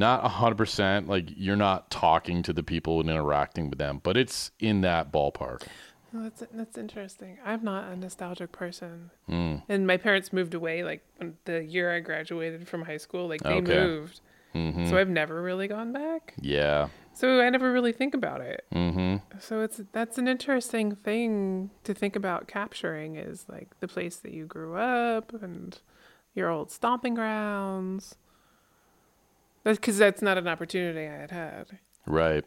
Not 0.00 0.24
hundred 0.24 0.56
percent. 0.56 1.08
Like 1.08 1.28
you're 1.36 1.56
not 1.56 1.90
talking 1.90 2.42
to 2.44 2.54
the 2.54 2.62
people 2.62 3.00
and 3.00 3.10
interacting 3.10 3.68
with 3.68 3.78
them, 3.78 4.00
but 4.02 4.16
it's 4.16 4.50
in 4.58 4.80
that 4.80 5.12
ballpark. 5.12 5.62
Well, 6.10 6.22
that's 6.22 6.42
that's 6.54 6.78
interesting. 6.78 7.36
I'm 7.44 7.62
not 7.62 7.92
a 7.92 7.96
nostalgic 7.96 8.50
person, 8.50 9.10
Mm. 9.28 9.62
and 9.68 9.86
my 9.86 9.98
parents 9.98 10.32
moved 10.32 10.54
away 10.54 10.82
like 10.82 11.04
the 11.44 11.62
year 11.62 11.94
I 11.94 12.00
graduated 12.00 12.66
from 12.66 12.82
high 12.82 12.96
school. 12.96 13.28
Like 13.28 13.42
they 13.42 13.50
Okay. 13.60 13.76
moved, 13.76 14.20
hmm 14.54 14.86
so 14.88 14.96
I've 14.96 15.10
never 15.10 15.42
really 15.42 15.68
gone 15.68 15.92
back. 15.92 16.32
Yeah. 16.40 16.88
So 17.12 17.40
I 17.42 17.50
never 17.50 17.70
really 17.70 17.92
think 17.92 18.14
about 18.14 18.40
it. 18.40 18.64
hmm 18.72 19.16
So 19.38 19.60
it's 19.60 19.82
that's 19.92 20.16
an 20.16 20.28
interesting 20.28 20.96
thing 20.96 21.70
to 21.84 21.92
think 21.92 22.16
about 22.16 22.48
capturing 22.48 23.16
is 23.16 23.44
like 23.50 23.78
the 23.80 23.86
place 23.88 24.16
that 24.16 24.32
you 24.32 24.46
grew 24.46 24.76
up 24.76 25.34
and 25.42 25.78
your 26.34 26.48
old 26.48 26.70
stomping 26.70 27.14
grounds. 27.14 28.16
That's 29.64 29.78
because 29.78 29.98
that's 29.98 30.22
not 30.22 30.38
an 30.38 30.48
opportunity 30.48 31.06
I 31.06 31.20
had 31.20 31.30
had. 31.30 31.78
Right. 32.06 32.44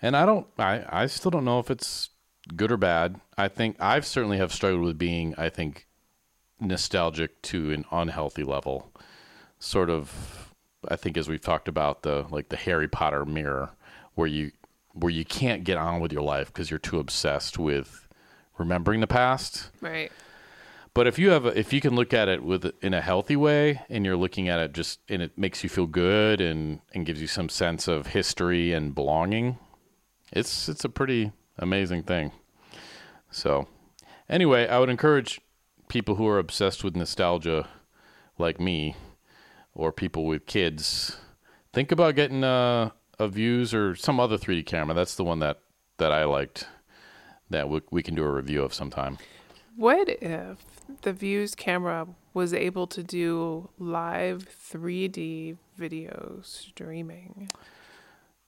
And 0.00 0.16
I 0.16 0.26
don't 0.26 0.46
I 0.58 0.84
I 0.88 1.06
still 1.06 1.30
don't 1.30 1.44
know 1.44 1.58
if 1.58 1.70
it's 1.70 2.10
good 2.56 2.72
or 2.72 2.76
bad. 2.76 3.20
I 3.38 3.48
think 3.48 3.76
I've 3.80 4.04
certainly 4.04 4.38
have 4.38 4.52
struggled 4.52 4.82
with 4.82 4.98
being 4.98 5.34
I 5.38 5.48
think 5.48 5.86
nostalgic 6.60 7.40
to 7.42 7.72
an 7.72 7.84
unhealthy 7.90 8.44
level. 8.44 8.92
Sort 9.58 9.90
of 9.90 10.52
I 10.88 10.96
think 10.96 11.16
as 11.16 11.28
we've 11.28 11.40
talked 11.40 11.68
about 11.68 12.02
the 12.02 12.26
like 12.30 12.48
the 12.48 12.56
Harry 12.56 12.88
Potter 12.88 13.24
mirror 13.24 13.70
where 14.14 14.26
you 14.26 14.52
where 14.92 15.10
you 15.10 15.24
can't 15.24 15.64
get 15.64 15.78
on 15.78 16.00
with 16.00 16.12
your 16.12 16.22
life 16.22 16.48
because 16.48 16.70
you're 16.70 16.78
too 16.78 16.98
obsessed 16.98 17.58
with 17.58 18.08
remembering 18.58 19.00
the 19.00 19.06
past. 19.06 19.70
Right. 19.80 20.12
But 20.94 21.06
if 21.06 21.18
you 21.18 21.30
have, 21.30 21.46
a, 21.46 21.58
if 21.58 21.72
you 21.72 21.80
can 21.80 21.94
look 21.94 22.12
at 22.12 22.28
it 22.28 22.42
with 22.42 22.70
in 22.82 22.92
a 22.92 23.00
healthy 23.00 23.36
way, 23.36 23.80
and 23.88 24.04
you're 24.04 24.16
looking 24.16 24.48
at 24.48 24.60
it 24.60 24.72
just, 24.74 25.00
and 25.08 25.22
it 25.22 25.38
makes 25.38 25.62
you 25.62 25.70
feel 25.70 25.86
good, 25.86 26.40
and 26.40 26.80
and 26.94 27.06
gives 27.06 27.20
you 27.20 27.26
some 27.26 27.48
sense 27.48 27.88
of 27.88 28.08
history 28.08 28.72
and 28.72 28.94
belonging, 28.94 29.58
it's 30.32 30.68
it's 30.68 30.84
a 30.84 30.90
pretty 30.90 31.32
amazing 31.58 32.02
thing. 32.02 32.32
So, 33.30 33.68
anyway, 34.28 34.68
I 34.68 34.78
would 34.78 34.90
encourage 34.90 35.40
people 35.88 36.16
who 36.16 36.26
are 36.26 36.38
obsessed 36.38 36.84
with 36.84 36.94
nostalgia, 36.94 37.68
like 38.38 38.60
me, 38.60 38.96
or 39.74 39.92
people 39.92 40.26
with 40.26 40.44
kids, 40.44 41.16
think 41.72 41.90
about 41.90 42.14
getting 42.14 42.44
uh, 42.44 42.90
a 43.18 43.24
a 43.24 43.28
Vuze 43.28 43.72
or 43.72 43.94
some 43.94 44.20
other 44.20 44.36
3D 44.36 44.66
camera. 44.66 44.94
That's 44.94 45.14
the 45.14 45.24
one 45.24 45.38
that 45.38 45.60
that 45.98 46.12
I 46.12 46.24
liked. 46.24 46.66
That 47.50 47.68
we, 47.68 47.80
we 47.90 48.02
can 48.02 48.14
do 48.14 48.24
a 48.24 48.30
review 48.30 48.62
of 48.62 48.72
sometime. 48.72 49.18
What 49.76 50.08
if 50.08 50.58
the 51.02 51.12
Vuze 51.12 51.56
camera 51.56 52.06
was 52.34 52.52
able 52.54 52.86
to 52.88 53.02
do 53.02 53.68
live 53.78 54.46
3D 54.72 55.56
video 55.76 56.40
streaming? 56.42 57.50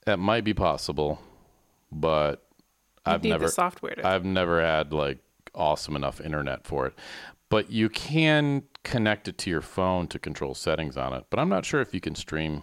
That 0.04 0.18
might 0.18 0.44
be 0.44 0.54
possible, 0.54 1.20
but 1.90 2.46
You'd 3.06 3.14
I've 3.14 3.24
never 3.24 3.46
the 3.46 3.50
software 3.52 3.94
to. 3.96 4.06
I've 4.06 4.24
never 4.24 4.62
had 4.62 4.92
like 4.92 5.18
awesome 5.54 5.96
enough 5.96 6.20
internet 6.20 6.66
for 6.66 6.86
it. 6.86 6.94
But 7.50 7.70
you 7.70 7.88
can 7.88 8.64
connect 8.82 9.28
it 9.28 9.38
to 9.38 9.50
your 9.50 9.60
phone 9.60 10.08
to 10.08 10.18
control 10.18 10.54
settings 10.54 10.96
on 10.96 11.12
it. 11.12 11.24
But 11.30 11.38
I'm 11.38 11.48
not 11.48 11.64
sure 11.64 11.80
if 11.80 11.94
you 11.94 12.00
can 12.00 12.14
stream 12.14 12.62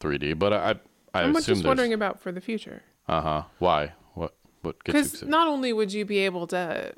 3D. 0.00 0.38
But 0.38 0.52
I 0.52 0.74
I 1.14 1.22
I'm 1.22 1.36
assume 1.36 1.56
just 1.56 1.66
wondering 1.66 1.92
about 1.92 2.20
for 2.20 2.32
the 2.32 2.40
future. 2.40 2.82
uh 3.08 3.20
huh. 3.20 3.42
Why? 3.58 3.92
What 4.14 4.34
what 4.62 4.76
Because 4.84 5.22
not 5.22 5.48
only 5.48 5.72
would 5.72 5.92
you 5.92 6.04
be 6.04 6.18
able 6.18 6.46
to, 6.48 6.94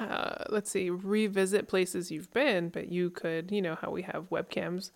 uh, 0.00 0.44
let's 0.50 0.70
see, 0.70 0.90
revisit 0.90 1.68
places 1.68 2.10
you've 2.10 2.32
been, 2.32 2.68
but 2.68 2.88
you 2.90 3.10
could, 3.10 3.50
you 3.50 3.60
know, 3.62 3.74
how 3.74 3.90
we 3.90 4.02
have 4.02 4.30
webcams, 4.30 4.90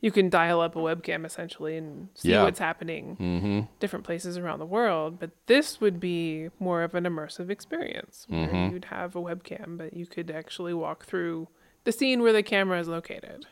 you 0.00 0.10
can 0.10 0.28
dial 0.30 0.60
up 0.60 0.76
a 0.76 0.78
webcam 0.78 1.24
essentially 1.24 1.76
and 1.76 2.08
see 2.14 2.30
Yeah. 2.32 2.42
what's 2.42 2.58
happening 2.58 3.16
Mm-hmm. 3.20 3.60
different 3.80 4.04
places 4.04 4.36
around 4.38 4.58
the 4.58 4.66
world. 4.66 5.18
But 5.18 5.30
this 5.46 5.80
would 5.80 5.98
be 5.98 6.48
more 6.58 6.82
of 6.82 6.94
an 6.94 7.04
immersive 7.04 7.50
experience 7.50 8.26
where 8.28 8.48
Mhm. 8.48 8.70
you'd 8.70 8.84
have 8.86 9.16
a 9.16 9.20
webcam, 9.20 9.76
but 9.78 9.94
you 9.94 10.06
could 10.06 10.30
actually 10.30 10.74
walk 10.74 11.04
through 11.06 11.48
the 11.84 11.92
scene 11.92 12.22
where 12.22 12.32
the 12.32 12.42
camera 12.42 12.78
is 12.80 12.88
located. 12.88 13.46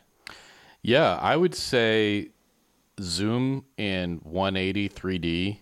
Yeah, 0.81 1.17
I 1.21 1.37
would 1.37 1.55
say 1.55 2.29
zoom 3.01 3.65
in 3.77 4.19
180 4.23 4.87
3D 4.87 5.59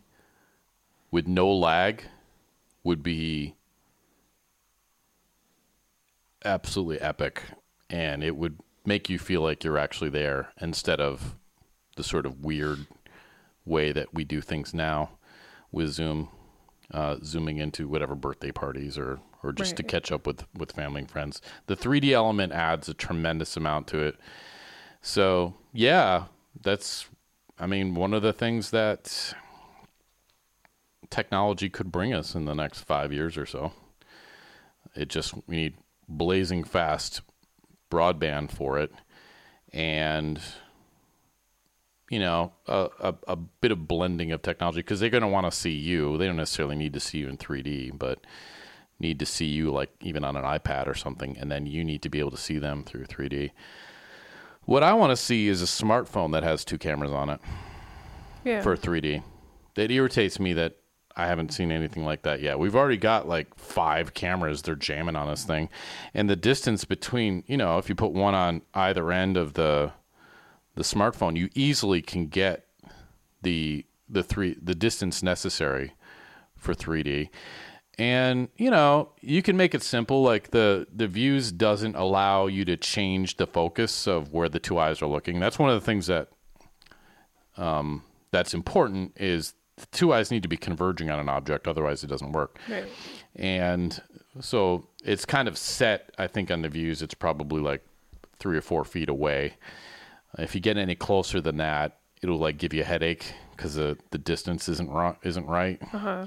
with 1.10 1.28
no 1.28 1.50
lag 1.52 2.04
would 2.84 3.04
be 3.04 3.56
absolutely 6.44 7.00
epic 7.00 7.44
and 7.90 8.24
it 8.24 8.36
would 8.36 8.60
make 8.86 9.10
you 9.10 9.20
feel 9.20 9.42
like 9.42 9.64
you're 9.64 9.78
actually 9.78 10.10
there 10.10 10.50
instead 10.60 11.00
of 11.00 11.36
the 11.98 12.04
sort 12.04 12.26
of 12.26 12.44
weird 12.44 12.88
way 13.66 13.92
that 13.92 14.14
we 14.14 14.24
do 14.24 14.42
things 14.42 14.74
now 14.74 15.12
with 15.72 15.90
zoom 15.90 16.30
uh, 16.94 17.18
zooming 17.24 17.58
into 17.58 17.88
whatever 17.88 18.16
birthday 18.16 18.52
parties 18.52 18.98
or 18.98 19.20
or 19.44 19.52
just 19.52 19.76
to 19.76 19.84
catch 19.84 20.12
up 20.12 20.28
with 20.28 20.46
with 20.56 20.72
family 20.72 21.02
and 21.02 21.10
friends. 21.10 21.42
The 21.68 21.76
3d 21.76 22.12
element 22.12 22.54
adds 22.54 22.88
a 22.90 22.94
tremendous 22.94 23.58
amount 23.58 23.88
to 23.88 24.00
it. 24.00 24.20
So 25.02 25.56
yeah, 25.74 26.26
that's 26.60 27.08
I 27.58 27.66
mean 27.66 27.96
one 27.96 28.14
of 28.14 28.22
the 28.22 28.34
things 28.34 28.72
that 28.72 29.34
technology 31.10 31.70
could 31.70 31.92
bring 31.92 32.14
us 32.14 32.36
in 32.36 32.46
the 32.46 32.54
next 32.54 32.82
five 32.82 33.12
years 33.12 33.38
or 33.38 33.46
so. 33.46 33.72
It 34.96 35.08
just 35.10 35.34
we 35.48 35.56
need 35.56 35.78
blazing 36.18 36.64
fast 36.64 37.22
broadband 37.90 38.52
for 38.52 38.78
it, 38.80 38.92
and 39.74 40.40
you 42.10 42.20
know 42.20 42.54
a 42.68 42.90
a, 43.00 43.16
a 43.30 43.36
bit 43.36 43.72
of 43.72 43.88
blending 43.88 44.32
of 44.32 44.42
technology 44.42 44.80
because 44.82 45.00
they're 45.00 45.10
going 45.10 45.22
to 45.22 45.28
want 45.28 45.46
to 45.50 45.52
see 45.58 45.72
you. 45.72 46.18
They 46.18 46.28
don't 46.28 46.38
necessarily 46.38 46.76
need 46.76 46.94
to 46.94 47.00
see 47.00 47.20
you 47.20 47.30
in 47.30 47.38
3D, 47.38 47.98
but 47.98 48.20
need 49.00 49.20
to 49.20 49.26
see 49.26 49.46
you 49.48 49.72
like 49.72 49.90
even 50.02 50.24
on 50.24 50.36
an 50.36 50.44
iPad 50.44 50.88
or 50.88 50.94
something, 50.94 51.38
and 51.38 51.52
then 51.52 51.66
you 51.66 51.84
need 51.84 52.02
to 52.04 52.10
be 52.10 52.20
able 52.20 52.32
to 52.32 52.38
see 52.38 52.58
them 52.60 52.84
through 52.84 53.06
3D. 53.06 53.52
What 54.66 54.84
I 54.84 54.94
want 54.94 55.10
to 55.12 55.18
see 55.18 55.48
is 55.48 55.62
a 55.62 55.66
smartphone 55.66 56.32
that 56.34 56.44
has 56.44 56.64
two 56.64 56.78
cameras 56.78 57.12
on 57.12 57.30
it 57.32 57.40
Yeah. 58.46 58.62
for 58.62 58.78
3D. 58.78 59.24
It 59.76 59.90
irritates 59.90 60.40
me 60.40 60.54
that 60.54 60.78
I 61.16 61.28
haven't 61.28 61.54
seen 61.54 61.72
anything 61.72 62.06
like 62.06 62.24
that 62.24 62.42
yet. 62.42 62.60
We've 62.60 62.76
already 62.76 62.98
got 62.98 63.28
like 63.28 63.56
five 63.56 64.14
cameras 64.14 64.62
they're 64.62 64.76
jamming 64.76 65.16
on 65.16 65.30
this 65.30 65.44
thing, 65.44 65.70
and 66.14 66.30
the 66.30 66.36
distance 66.36 66.86
between 66.86 67.44
you 67.48 67.58
know 67.58 67.78
if 67.78 67.90
you 67.90 67.96
put 67.96 68.12
one 68.12 68.34
on 68.36 68.62
either 68.74 69.12
end 69.12 69.38
of 69.38 69.54
the 69.54 69.94
the 70.76 70.84
smartphone, 70.84 71.36
you 71.36 71.50
easily 71.54 72.02
can 72.02 72.28
get 72.28 72.66
the 73.42 73.86
the 74.10 74.24
three 74.24 74.58
the 74.62 74.76
distance 74.76 75.24
necessary 75.24 75.94
for 76.56 76.74
3D. 76.74 77.30
And 77.98 78.50
you 78.56 78.72
know, 78.72 79.10
you 79.20 79.42
can 79.42 79.58
make 79.58 79.76
it 79.76 79.84
simple 79.84 80.24
like 80.24 80.52
the 80.52 80.88
the 80.94 81.08
Vuze 81.08 81.56
doesn't 81.56 81.96
allow 81.96 82.48
you 82.48 82.64
to 82.66 82.78
change 82.78 83.38
the 83.38 83.48
focus 83.48 84.08
of 84.08 84.32
where 84.32 84.50
the 84.50 84.60
two 84.60 84.78
eyes 84.78 85.02
are 85.02 85.08
looking. 85.08 85.40
That's 85.40 85.60
one 85.60 85.70
of 85.70 85.80
the 85.80 85.86
things 85.86 86.08
that 86.08 86.30
um 87.58 88.04
that's 88.32 88.54
important 88.54 89.14
is 89.18 89.54
the 89.82 89.88
two 89.98 90.14
eyes 90.14 90.32
need 90.32 90.44
to 90.44 90.50
be 90.50 90.58
converging 90.58 91.10
on 91.10 91.20
an 91.20 91.30
object 91.30 91.68
otherwise 91.68 92.04
it 92.04 92.08
doesn't 92.08 92.32
work. 92.32 92.58
right. 92.70 92.86
And 93.36 94.02
so 94.40 94.88
it's 95.04 95.26
kind 95.26 95.48
of 95.48 95.58
set, 95.58 96.12
I 96.18 96.28
think, 96.28 96.52
on 96.52 96.62
the 96.62 96.70
Vuze. 96.70 97.02
It's 97.02 97.14
probably 97.14 97.62
like 97.62 97.86
three 98.40 98.58
or 98.58 98.62
four 98.62 98.84
feet 98.84 99.10
away. 99.10 99.56
If 100.38 100.56
you 100.56 100.62
get 100.62 100.78
any 100.78 100.96
closer 100.96 101.42
than 101.42 101.58
that, 101.58 102.00
it'll 102.22 102.38
like 102.38 102.58
give 102.58 102.74
you 102.74 102.82
a 102.82 102.86
headache 102.86 103.34
because 103.56 103.76
the, 103.76 103.98
the 104.12 104.18
distance 104.18 104.70
isn't 104.70 104.90
right, 104.90 105.16
isn't 105.24 105.46
right. 105.46 105.80
Uh-huh. 105.94 106.26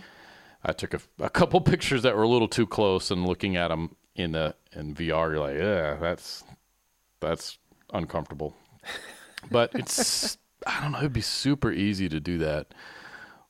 I 0.65 0.73
took 0.73 0.95
a, 0.95 1.01
a 1.19 1.31
couple 1.31 1.61
pictures 1.73 2.03
that 2.03 2.17
were 2.17 2.23
a 2.23 2.29
little 2.29 2.49
too 2.49 2.67
close, 2.67 3.11
and 3.11 3.27
looking 3.27 3.57
at 3.57 3.69
them 3.69 3.97
in 4.15 4.33
the 4.33 4.55
in 4.73 4.95
VR, 4.95 5.31
you're 5.31 5.41
like, 5.41 5.57
yeah, 5.57 5.97
that's 6.01 6.45
that's 7.21 7.59
uncomfortable. 7.93 8.55
but 9.51 9.71
it's 9.75 10.39
I 10.67 10.81
don't 10.81 10.93
know, 10.93 10.99
it'd 10.99 11.13
be 11.13 11.21
super 11.21 11.73
easy 11.73 12.09
to 12.09 12.21
do 12.21 12.39
that 12.39 12.69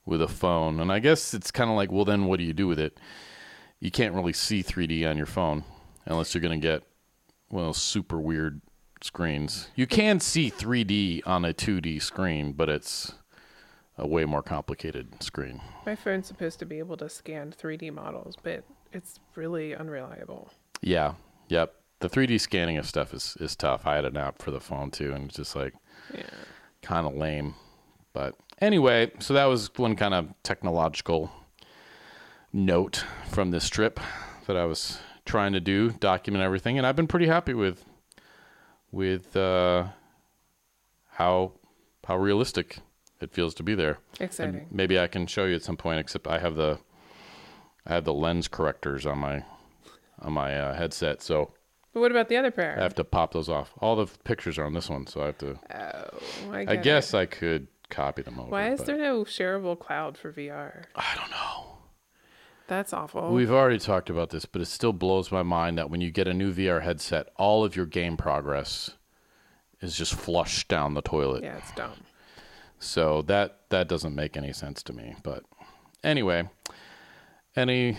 with 0.07 0.21
a 0.23 0.29
phone, 0.29 0.81
and 0.81 0.93
I 0.93 0.99
guess 0.99 1.33
it's 1.35 1.51
kind 1.51 1.71
of 1.71 1.77
like, 1.77 1.91
well, 1.91 2.05
then 2.05 2.27
what 2.27 2.39
do 2.39 2.45
you 2.45 2.53
do 2.53 2.67
with 2.67 2.79
it? 2.79 2.99
You 3.81 3.91
can't 3.91 4.15
really 4.15 4.33
see 4.33 4.63
3D 4.63 5.09
on 5.09 5.17
your 5.17 5.27
phone 5.27 5.65
unless 6.07 6.35
you're 6.35 6.43
gonna 6.43 6.59
get 6.59 6.83
well, 7.51 7.73
super 7.75 8.19
weird 8.19 8.61
screens. 9.03 9.69
You 9.77 9.87
can 9.87 10.19
see 10.21 10.51
3D 10.51 11.23
on 11.27 11.45
a 11.45 11.53
2D 11.55 12.01
screen, 12.03 12.53
but 12.53 12.69
it's 12.69 13.15
a 13.97 14.07
way 14.07 14.25
more 14.25 14.43
complicated 14.43 15.23
screen. 15.23 15.61
My 15.87 15.95
phone's 15.95 16.27
supposed 16.27 16.59
to 16.61 16.67
be 16.67 16.79
able 16.79 16.97
to 16.97 17.09
scan 17.09 17.53
3D 17.57 17.93
models, 17.93 18.35
but 18.43 18.65
it's 18.93 19.21
really 19.37 19.75
unreliable. 19.75 20.51
Yeah. 20.81 21.15
Yep. 21.49 21.75
The 22.01 22.09
3D 22.09 22.41
scanning 22.41 22.77
of 22.77 22.87
stuff 22.87 23.15
is, 23.15 23.37
is 23.41 23.55
tough. 23.55 23.87
I 23.87 23.95
had 23.97 24.05
an 24.05 24.17
app 24.17 24.43
for 24.43 24.51
the 24.51 24.61
phone 24.61 24.91
too, 24.91 25.13
and 25.13 25.27
it's 25.27 25.37
just 25.37 25.55
like 25.55 25.75
Yeah. 26.13 26.23
kind 26.83 27.07
of 27.07 27.15
lame. 27.15 27.55
But 28.15 28.37
anyway, 28.61 29.11
so 29.19 29.35
that 29.35 29.45
was 29.45 29.71
one 29.77 29.97
kind 29.97 30.15
of 30.15 30.29
technological 30.43 31.31
note 32.53 33.05
from 33.29 33.51
this 33.51 33.69
trip 33.69 34.01
that 34.47 34.57
I 34.57 34.65
was 34.65 34.99
trying 35.27 35.53
to 35.53 35.61
do, 35.61 35.91
document 35.91 36.43
everything, 36.43 36.79
and 36.79 36.87
I've 36.87 36.97
been 36.97 37.09
pretty 37.09 37.27
happy 37.27 37.53
with 37.53 37.85
with 38.91 39.37
uh, 39.37 39.89
how 41.11 41.53
how 42.07 42.17
realistic 42.17 42.79
it 43.21 43.33
feels 43.33 43.55
to 43.55 43.63
be 43.63 43.75
there. 43.75 43.99
And 44.21 44.27
Exciting. 44.29 44.67
maybe 44.71 44.99
I 44.99 45.07
can 45.09 45.27
show 45.27 45.45
you 45.45 45.57
at 45.57 45.63
some 45.63 45.77
point. 45.77 45.99
Except 45.99 46.27
I 46.29 46.39
have 46.39 46.55
the 46.55 46.79
I 47.85 47.95
have 47.95 48.05
the 48.05 48.15
lens 48.15 48.49
correctors 48.49 49.05
on 49.07 49.19
my 49.19 49.45
on 50.21 50.33
my 50.33 50.57
uh, 50.57 50.75
headset, 50.75 51.21
so 51.21 51.53
But 51.93 52.01
what 52.01 52.13
about 52.13 52.29
the 52.29 52.37
other 52.37 52.53
pair? 52.53 52.79
I 52.79 52.83
have 52.83 52.95
to 52.95 53.05
pop 53.05 53.33
those 53.33 53.49
off. 53.49 53.73
All 53.81 53.97
the 53.97 54.07
pictures 54.23 54.57
are 54.59 54.65
on 54.65 54.73
this 54.75 54.89
one, 54.89 55.07
so 55.09 55.23
I 55.23 55.27
have 55.27 55.39
to. 55.39 55.59
oh, 55.75 56.53
I, 56.53 56.67
I 56.69 56.77
guess 56.77 57.13
it. 57.13 57.19
I 57.19 57.27
could 57.27 57.67
copy 57.91 58.23
them 58.23 58.39
over. 58.41 58.51
Why 58.51 58.71
is 58.73 58.79
but 58.81 58.87
there 58.87 58.99
no 58.99 59.25
shareable 59.25 59.79
cloud 59.79 60.17
for 60.19 60.33
VR? 60.33 60.85
I 60.95 61.15
don't 61.17 61.31
know. 61.31 61.79
That's 62.67 62.93
awful. 62.93 63.31
We've 63.33 63.51
already 63.51 63.79
talked 63.79 64.09
about 64.09 64.31
this, 64.31 64.47
but 64.47 64.63
it 64.63 64.67
still 64.67 64.93
blows 64.95 65.31
my 65.31 65.43
mind 65.43 65.77
that 65.77 65.91
when 65.91 66.01
you 66.01 66.11
get 66.11 66.27
a 66.27 66.33
new 66.33 66.53
VR 66.53 66.83
headset, 66.83 67.29
all 67.37 67.63
of 67.65 67.77
your 67.77 67.85
game 67.87 68.17
progress 68.17 68.91
is 69.83 69.97
just 69.97 70.15
flushed 70.15 70.69
down 70.69 70.95
the 70.95 71.03
toilet. 71.03 71.43
yeah, 71.45 71.59
it's 71.59 71.73
dumb. 71.73 71.93
So 72.79 73.23
that 73.23 73.61
that 73.71 73.87
doesn't 73.89 74.15
make 74.15 74.37
any 74.37 74.53
sense 74.53 74.83
to 74.85 74.93
me. 74.95 75.15
But 75.23 75.45
anyway, 76.03 76.49
any 77.55 77.99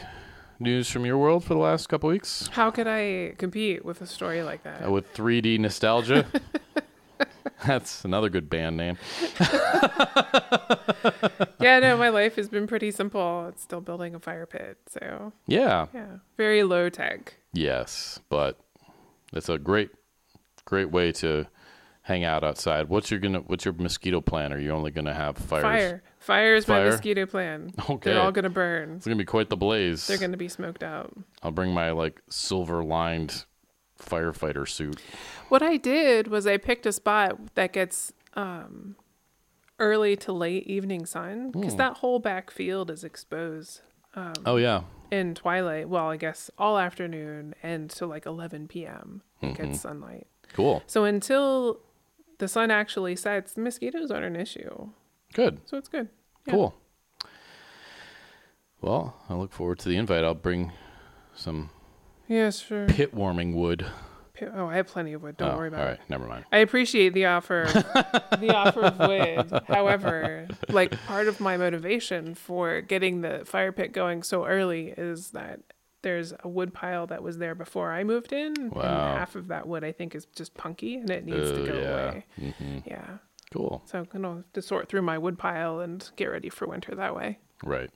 news 0.60 0.90
from 0.90 1.06
your 1.06 1.18
world 1.18 1.44
for 1.44 1.54
the 1.54 1.60
last 1.60 1.88
couple 1.88 2.08
weeks 2.10 2.48
How 2.54 2.72
could 2.72 2.88
I 2.88 3.34
compete 3.38 3.84
with 3.84 4.02
a 4.02 4.08
story 4.08 4.42
like 4.42 4.64
that? 4.64 4.86
uh, 4.86 4.92
with 4.92 5.14
3D 5.14 5.60
nostalgia? 5.60 6.26
That's 7.66 8.04
another 8.06 8.30
good 8.30 8.50
band 8.50 8.78
name. 8.78 8.98
yeah, 11.60 11.80
no, 11.80 11.98
my 11.98 12.10
life 12.10 12.36
has 12.36 12.50
been 12.50 12.68
pretty 12.68 12.92
simple. 12.92 13.48
It's 13.50 13.64
still 13.64 13.82
building 13.82 14.16
a 14.16 14.20
fire 14.20 14.46
pit, 14.46 14.78
so 14.88 15.34
Yeah. 15.48 15.88
yeah, 15.94 16.18
very 16.38 16.64
low 16.64 16.90
tech. 16.90 17.36
Yes, 17.54 18.20
but 18.30 18.60
it's 19.34 19.50
a 19.50 19.58
great, 19.58 19.90
great 20.66 20.92
way 20.92 21.12
to 21.14 21.48
hang 22.02 22.24
out 22.24 22.44
outside. 22.44 22.90
What's 22.90 23.10
your 23.10 23.20
gonna? 23.20 23.40
What's 23.40 23.66
your 23.66 23.74
mosquito 23.74 24.22
plan? 24.22 24.54
Are 24.54 24.60
you 24.60 24.72
only 24.72 24.92
gonna 24.92 25.14
have 25.14 25.38
fires? 25.38 25.64
Fire, 25.64 26.04
fire 26.20 26.56
is 26.56 26.68
my 26.68 26.84
mosquito 26.84 27.26
plan. 27.26 27.72
Okay. 27.90 28.12
They're 28.12 28.22
all 28.22 28.32
gonna 28.32 28.50
burn. 28.50 28.98
It's 28.98 29.06
gonna 29.06 29.16
be 29.16 29.26
quite 29.26 29.50
the 29.50 29.58
blaze. 29.58 30.06
They're 30.08 30.18
gonna 30.18 30.38
be 30.38 30.50
smoked 30.50 30.84
out. 30.84 31.14
I'll 31.42 31.52
bring 31.52 31.72
my 31.74 31.92
like 31.92 32.22
silver 32.30 32.84
lined 32.84 33.46
firefighter 34.00 34.68
suit. 34.68 35.02
What 35.50 35.62
I 35.62 35.78
did 35.78 36.28
was 36.28 36.46
I 36.48 36.58
picked 36.58 36.86
a 36.86 36.92
spot 36.92 37.38
that 37.56 37.72
gets 37.74 38.12
um, 38.34 38.96
early 39.80 40.16
to 40.18 40.32
late 40.34 40.68
evening 40.68 41.06
sun 41.06 41.52
because 41.52 41.74
Hmm. 41.74 41.78
that 41.80 41.98
whole 41.98 42.20
back 42.20 42.52
field 42.52 42.90
is 42.92 43.04
exposed 43.04 43.82
Oh 44.46 44.56
yeah, 44.56 44.84
in 45.12 45.36
twilight. 45.36 45.90
Well, 45.90 46.10
I 46.10 46.16
guess 46.18 46.50
all 46.58 46.78
afternoon 46.78 47.54
and 47.62 47.90
to 47.92 48.06
like 48.06 48.26
11 48.26 48.68
p.m. 48.70 49.22
it 49.42 49.46
Mm-hmm. 49.48 49.64
gets 49.64 49.82
sunlight. 49.82 50.28
cool, 50.54 50.82
So 50.88 51.04
until 51.04 51.80
the 52.38 52.48
sun 52.48 52.72
actually 52.72 53.16
sets, 53.18 53.58
mosquitoes 53.58 54.12
aren't 54.12 54.26
an 54.26 54.36
issue. 54.38 54.90
good, 55.34 55.60
So 55.66 55.78
it's 55.78 55.90
good. 55.90 56.08
Yeah. 56.46 56.54
cool. 56.54 56.76
Well, 58.82 59.16
I 59.30 59.34
look 59.34 59.52
forward 59.52 59.80
to 59.80 59.90
the 59.90 59.98
invite. 59.98 60.24
I'll 60.24 60.34
bring 60.34 60.72
some 61.34 61.70
Yeah, 62.28 62.50
sure. 62.50 62.88
pit 62.88 63.14
warming 63.14 63.56
wood. 63.56 63.86
Oh, 64.54 64.68
I 64.68 64.76
have 64.76 64.88
plenty 64.88 65.14
of 65.14 65.24
wood. 65.24 65.38
Don't 65.38 65.54
oh, 65.54 65.58
worry 65.58 65.70
about 65.70 65.80
all 65.82 65.86
it. 65.88 65.90
right, 65.92 66.10
never 66.10 66.28
mind. 66.28 66.44
I 66.52 66.58
appreciate 66.58 67.14
the 67.14 67.26
offer, 67.26 67.64
the 68.40 68.54
offer 68.54 68.82
of 68.84 69.00
wood. 69.00 69.64
However, 69.68 70.48
like 70.70 70.92
part 71.08 71.28
of 71.30 71.40
my 71.40 71.56
motivation 71.56 72.36
for 72.36 72.82
getting 72.82 73.22
the 73.22 73.44
fire 73.46 73.72
pit 73.72 73.94
going 73.94 74.24
so 74.24 74.46
early 74.46 74.90
is 74.98 75.32
that 75.32 75.62
there's 76.02 76.34
a 76.44 76.50
wood 76.50 76.74
pile 76.74 77.08
that 77.08 77.24
was 77.24 77.38
there 77.38 77.56
before 77.56 77.94
I 77.94 78.04
moved 78.04 78.34
in, 78.34 78.72
Wow. 78.72 78.82
and 78.82 79.18
half 79.20 79.36
of 79.36 79.48
that 79.48 79.68
wood 79.68 79.84
I 79.86 79.94
think 79.94 80.14
is 80.14 80.26
just 80.36 80.54
punky 80.56 80.96
and 80.96 81.10
it 81.10 81.24
needs 81.26 81.52
to 81.52 81.62
Oh, 81.62 81.66
go 81.66 81.80
yeah. 81.80 81.90
away. 81.94 82.26
hmm 82.38 82.78
Yeah, 82.86 83.18
Cool. 83.54 83.82
so 83.86 84.00
I'm 84.00 84.06
gonna 84.06 84.36
have 84.36 84.54
to 84.54 84.62
sort 84.62 84.90
through 84.90 85.02
my 85.04 85.18
wood 85.18 85.40
pile 85.40 85.80
and 85.80 86.08
get 86.18 86.26
ready 86.26 86.50
for 86.50 86.68
winter 86.68 86.94
that 86.94 87.16
way. 87.16 87.40
Right. 87.64 87.90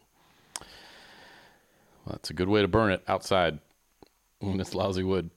Well, 2.06 2.14
that's 2.14 2.30
a 2.30 2.34
good 2.34 2.48
way 2.48 2.62
to 2.62 2.68
burn 2.70 2.92
it 2.94 3.04
outside 3.10 3.60
when 4.40 4.60
it's 4.60 4.74
lousy 4.74 5.04
wood. 5.04 5.30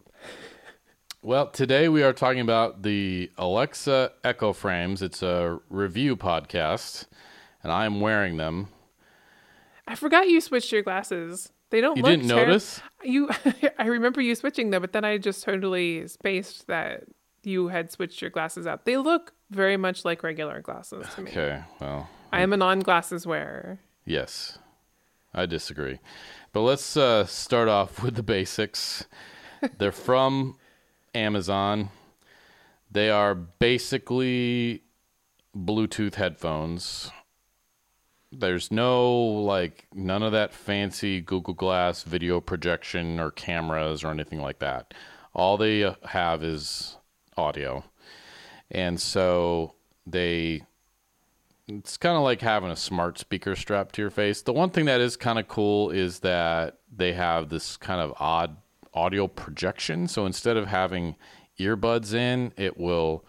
Well, 1.23 1.49
today 1.49 1.89
we 1.89 2.03
are 2.03 2.13
talking 2.13 2.41
about 2.41 2.83
the 2.83 3.31
Alexa 3.39 4.13
Echo 4.25 4.53
Frames. 4.53 5.03
It's 5.03 5.23
a 5.23 5.61
review 5.69 6.17
podcast, 6.17 7.07
and 7.63 7.71
I 7.71 7.85
am 7.87 8.01
wearing 8.01 8.37
them. 8.39 8.69
I 9.87 9.95
forgot 9.95 10.29
you 10.29 10.41
switched 10.41 10.73
your 10.73 10.83
glasses. 10.83 11.53
They 11.71 11.81
don't. 11.81 11.97
You 11.97 12.03
look 12.03 12.11
didn't 12.11 12.29
ter- 12.29 12.47
notice? 12.47 12.81
You, 13.05 13.31
I 13.79 13.87
remember 13.87 14.21
you 14.21 14.35
switching 14.35 14.71
them, 14.71 14.83
but 14.83 14.93
then 14.93 15.05
I 15.05 15.19
just 15.19 15.45
totally 15.45 16.09
spaced 16.09 16.67
that 16.67 17.05
you 17.45 17.69
had 17.69 17.91
switched 17.93 18.21
your 18.21 18.31
glasses 18.31 18.67
out. 18.67 18.85
They 18.85 18.97
look 18.97 19.33
very 19.51 19.77
much 19.77 20.05
like 20.05 20.23
regular 20.25 20.61
glasses 20.61 21.07
to 21.15 21.23
me. 21.23 21.31
Okay, 21.31 21.63
well, 21.81 22.09
I 22.33 22.41
am 22.41 22.53
a 22.53 22.57
non-glasses 22.57 23.27
wearer. 23.27 23.79
yes, 24.05 24.59
I 25.35 25.47
disagree. 25.47 25.99
But 26.53 26.61
let's 26.63 26.97
uh, 26.99 27.25
start 27.25 27.69
off 27.69 28.03
with 28.03 28.15
the 28.15 28.23
basics. 28.23 29.07
They're 29.79 29.91
from 29.91 30.59
Amazon. 31.15 31.89
They 32.91 33.09
are 33.09 33.35
basically 33.35 34.83
Bluetooth 35.57 36.17
headphones. 36.17 37.11
There's 38.31 38.71
no 38.71 39.11
like 39.15 39.87
none 39.95 40.23
of 40.23 40.33
that 40.33 40.53
fancy 40.53 41.23
Google 41.23 41.55
Glass 41.55 42.03
video 42.03 42.41
projection 42.41 43.19
or 43.19 43.31
cameras 43.31 44.05
or 44.05 44.11
anything 44.11 44.41
like 44.41 44.59
that. 44.59 44.93
All 45.35 45.57
they 45.57 45.85
uh, 45.85 45.95
have 46.05 46.45
is 46.45 46.99
audio. 47.37 47.85
And 48.71 49.01
so 49.01 49.75
they 50.07 50.63
it's 51.79 51.97
kind 51.97 52.17
of 52.17 52.23
like 52.23 52.41
having 52.41 52.71
a 52.71 52.77
smart 52.77 53.19
speaker 53.19 53.55
strapped 53.57 53.95
to 53.97 54.03
your 54.03 54.11
face. 54.11 54.43
The 54.43 54.53
one 54.53 54.71
thing 54.71 54.85
that 54.87 55.01
is 55.01 55.17
kind 55.17 55.39
of 55.39 55.49
cool 55.49 55.91
is 55.91 56.21
that 56.21 56.79
they 56.95 57.13
have 57.13 57.49
this 57.49 57.77
kind 57.77 58.01
of 58.01 58.15
odd 58.19 58.57
audio 58.95 59.27
projection. 59.27 60.09
So 60.09 60.27
instead 60.27 60.57
of 60.57 60.67
having 60.67 61.17
earbuds 61.59 62.15
in, 62.15 62.53
it 62.57 62.79
will 62.79 63.25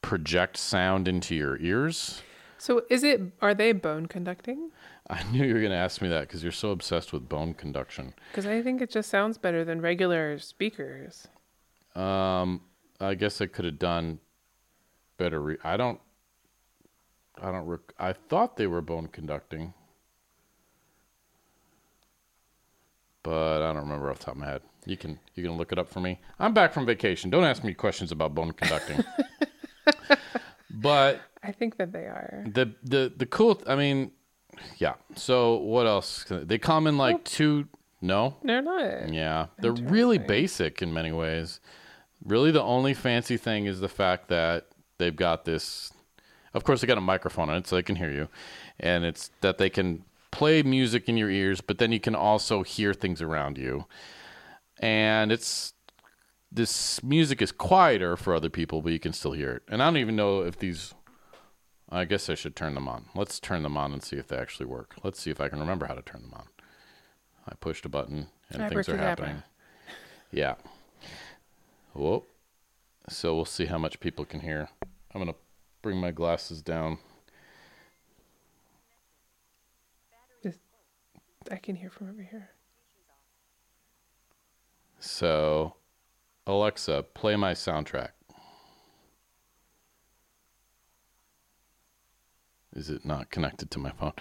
project 0.00 0.56
sound 0.56 1.08
into 1.08 1.34
your 1.34 1.56
ears. 1.58 2.22
So 2.58 2.82
is 2.90 3.02
it? 3.02 3.20
Are 3.40 3.54
they 3.54 3.72
bone 3.72 4.06
conducting? 4.06 4.70
I 5.10 5.22
knew 5.30 5.44
you 5.44 5.54
were 5.54 5.60
going 5.60 5.72
to 5.72 5.76
ask 5.76 6.00
me 6.00 6.08
that 6.08 6.22
because 6.22 6.42
you're 6.42 6.52
so 6.52 6.70
obsessed 6.70 7.12
with 7.12 7.28
bone 7.28 7.54
conduction. 7.54 8.14
Because 8.30 8.46
I 8.46 8.62
think 8.62 8.80
it 8.80 8.90
just 8.90 9.10
sounds 9.10 9.36
better 9.36 9.64
than 9.64 9.80
regular 9.80 10.38
speakers. 10.38 11.26
Um, 11.94 12.62
I 13.00 13.14
guess 13.14 13.40
I 13.40 13.46
could 13.46 13.64
have 13.64 13.78
done 13.78 14.20
better. 15.18 15.40
Re- 15.40 15.56
I 15.64 15.76
don't. 15.76 16.00
I 17.42 17.50
don't. 17.50 17.66
Rec- 17.66 17.94
I 17.98 18.12
thought 18.12 18.56
they 18.56 18.66
were 18.66 18.80
bone 18.80 19.08
conducting, 19.08 19.74
but 23.22 23.62
I 23.62 23.72
don't 23.72 23.82
remember 23.82 24.10
off 24.10 24.20
the 24.20 24.26
top 24.26 24.34
of 24.34 24.40
my 24.40 24.46
head. 24.46 24.62
You 24.86 24.96
can 24.96 25.18
you 25.34 25.42
can 25.42 25.56
look 25.56 25.72
it 25.72 25.78
up 25.78 25.88
for 25.88 26.00
me. 26.00 26.20
I'm 26.38 26.54
back 26.54 26.72
from 26.72 26.86
vacation. 26.86 27.30
Don't 27.30 27.44
ask 27.44 27.64
me 27.64 27.74
questions 27.74 28.12
about 28.12 28.34
bone 28.34 28.52
conducting. 28.52 29.04
but 30.70 31.20
I 31.42 31.52
think 31.52 31.76
that 31.78 31.92
they 31.92 32.04
are. 32.04 32.44
the 32.46 32.72
the 32.82 33.12
the 33.16 33.26
cool. 33.26 33.60
I 33.66 33.74
mean, 33.76 34.12
yeah. 34.78 34.94
So 35.16 35.56
what 35.56 35.86
else? 35.86 36.24
They 36.28 36.58
come 36.58 36.86
in 36.86 36.96
like 36.96 37.24
two. 37.24 37.68
No. 38.00 38.36
They're 38.42 38.62
not. 38.62 39.12
Yeah, 39.12 39.46
they're 39.58 39.72
really 39.72 40.18
basic 40.18 40.82
in 40.82 40.92
many 40.92 41.12
ways. 41.12 41.60
Really, 42.24 42.50
the 42.50 42.62
only 42.62 42.94
fancy 42.94 43.36
thing 43.36 43.66
is 43.66 43.80
the 43.80 43.88
fact 43.88 44.28
that 44.28 44.68
they've 44.98 45.14
got 45.14 45.44
this. 45.44 45.92
Of 46.54 46.64
course, 46.64 46.80
they 46.80 46.86
got 46.86 46.98
a 46.98 47.02
microphone 47.02 47.48
on 47.48 47.56
it, 47.56 47.66
so 47.66 47.76
they 47.76 47.82
can 47.82 47.96
hear 47.96 48.10
you, 48.10 48.28
and 48.78 49.04
it's 49.04 49.30
that 49.40 49.58
they 49.58 49.70
can 49.70 50.04
play 50.30 50.62
music 50.62 51.08
in 51.08 51.16
your 51.16 51.30
ears, 51.30 51.60
but 51.60 51.78
then 51.78 51.92
you 51.92 52.00
can 52.00 52.14
also 52.14 52.62
hear 52.62 52.92
things 52.92 53.22
around 53.22 53.58
you. 53.58 53.86
And 54.78 55.30
it's 55.30 55.74
this 56.50 57.02
music 57.02 57.40
is 57.40 57.52
quieter 57.52 58.16
for 58.16 58.34
other 58.34 58.50
people, 58.50 58.82
but 58.82 58.92
you 58.92 58.98
can 58.98 59.12
still 59.12 59.32
hear 59.32 59.52
it. 59.52 59.62
And 59.68 59.82
I 59.82 59.86
don't 59.86 59.98
even 59.98 60.16
know 60.16 60.42
if 60.42 60.58
these. 60.58 60.94
I 61.90 62.06
guess 62.06 62.30
I 62.30 62.34
should 62.34 62.56
turn 62.56 62.74
them 62.74 62.88
on. 62.88 63.06
Let's 63.14 63.38
turn 63.38 63.62
them 63.62 63.76
on 63.76 63.92
and 63.92 64.02
see 64.02 64.16
if 64.16 64.26
they 64.26 64.38
actually 64.38 64.64
work. 64.64 64.94
Let's 65.02 65.20
see 65.20 65.30
if 65.30 65.42
I 65.42 65.50
can 65.50 65.60
remember 65.60 65.84
how 65.84 65.94
to 65.94 66.00
turn 66.00 66.22
them 66.22 66.32
on. 66.32 66.46
I 67.46 67.54
pushed 67.54 67.84
a 67.84 67.90
button 67.90 68.28
and 68.50 68.68
things 68.70 68.88
are 68.88 68.96
happening. 68.96 69.42
Yeah. 70.30 70.54
Whoa. 71.92 72.24
So 73.10 73.34
we'll 73.34 73.44
see 73.44 73.66
how 73.66 73.76
much 73.76 74.00
people 74.00 74.24
can 74.24 74.40
hear. 74.40 74.70
I'm 75.14 75.20
gonna 75.20 75.34
bring 75.82 75.98
my 75.98 76.10
glasses 76.10 76.62
down. 76.62 76.98
I 81.50 81.56
can 81.56 81.74
hear 81.74 81.90
from 81.90 82.08
over 82.08 82.22
here. 82.22 82.50
So, 85.00 85.74
Alexa, 86.46 87.06
play 87.14 87.34
my 87.36 87.52
soundtrack. 87.52 88.10
Is 92.74 92.88
it 92.88 93.04
not 93.04 93.30
connected 93.30 93.70
to 93.72 93.78
my 93.78 93.90
phone? 93.90 94.12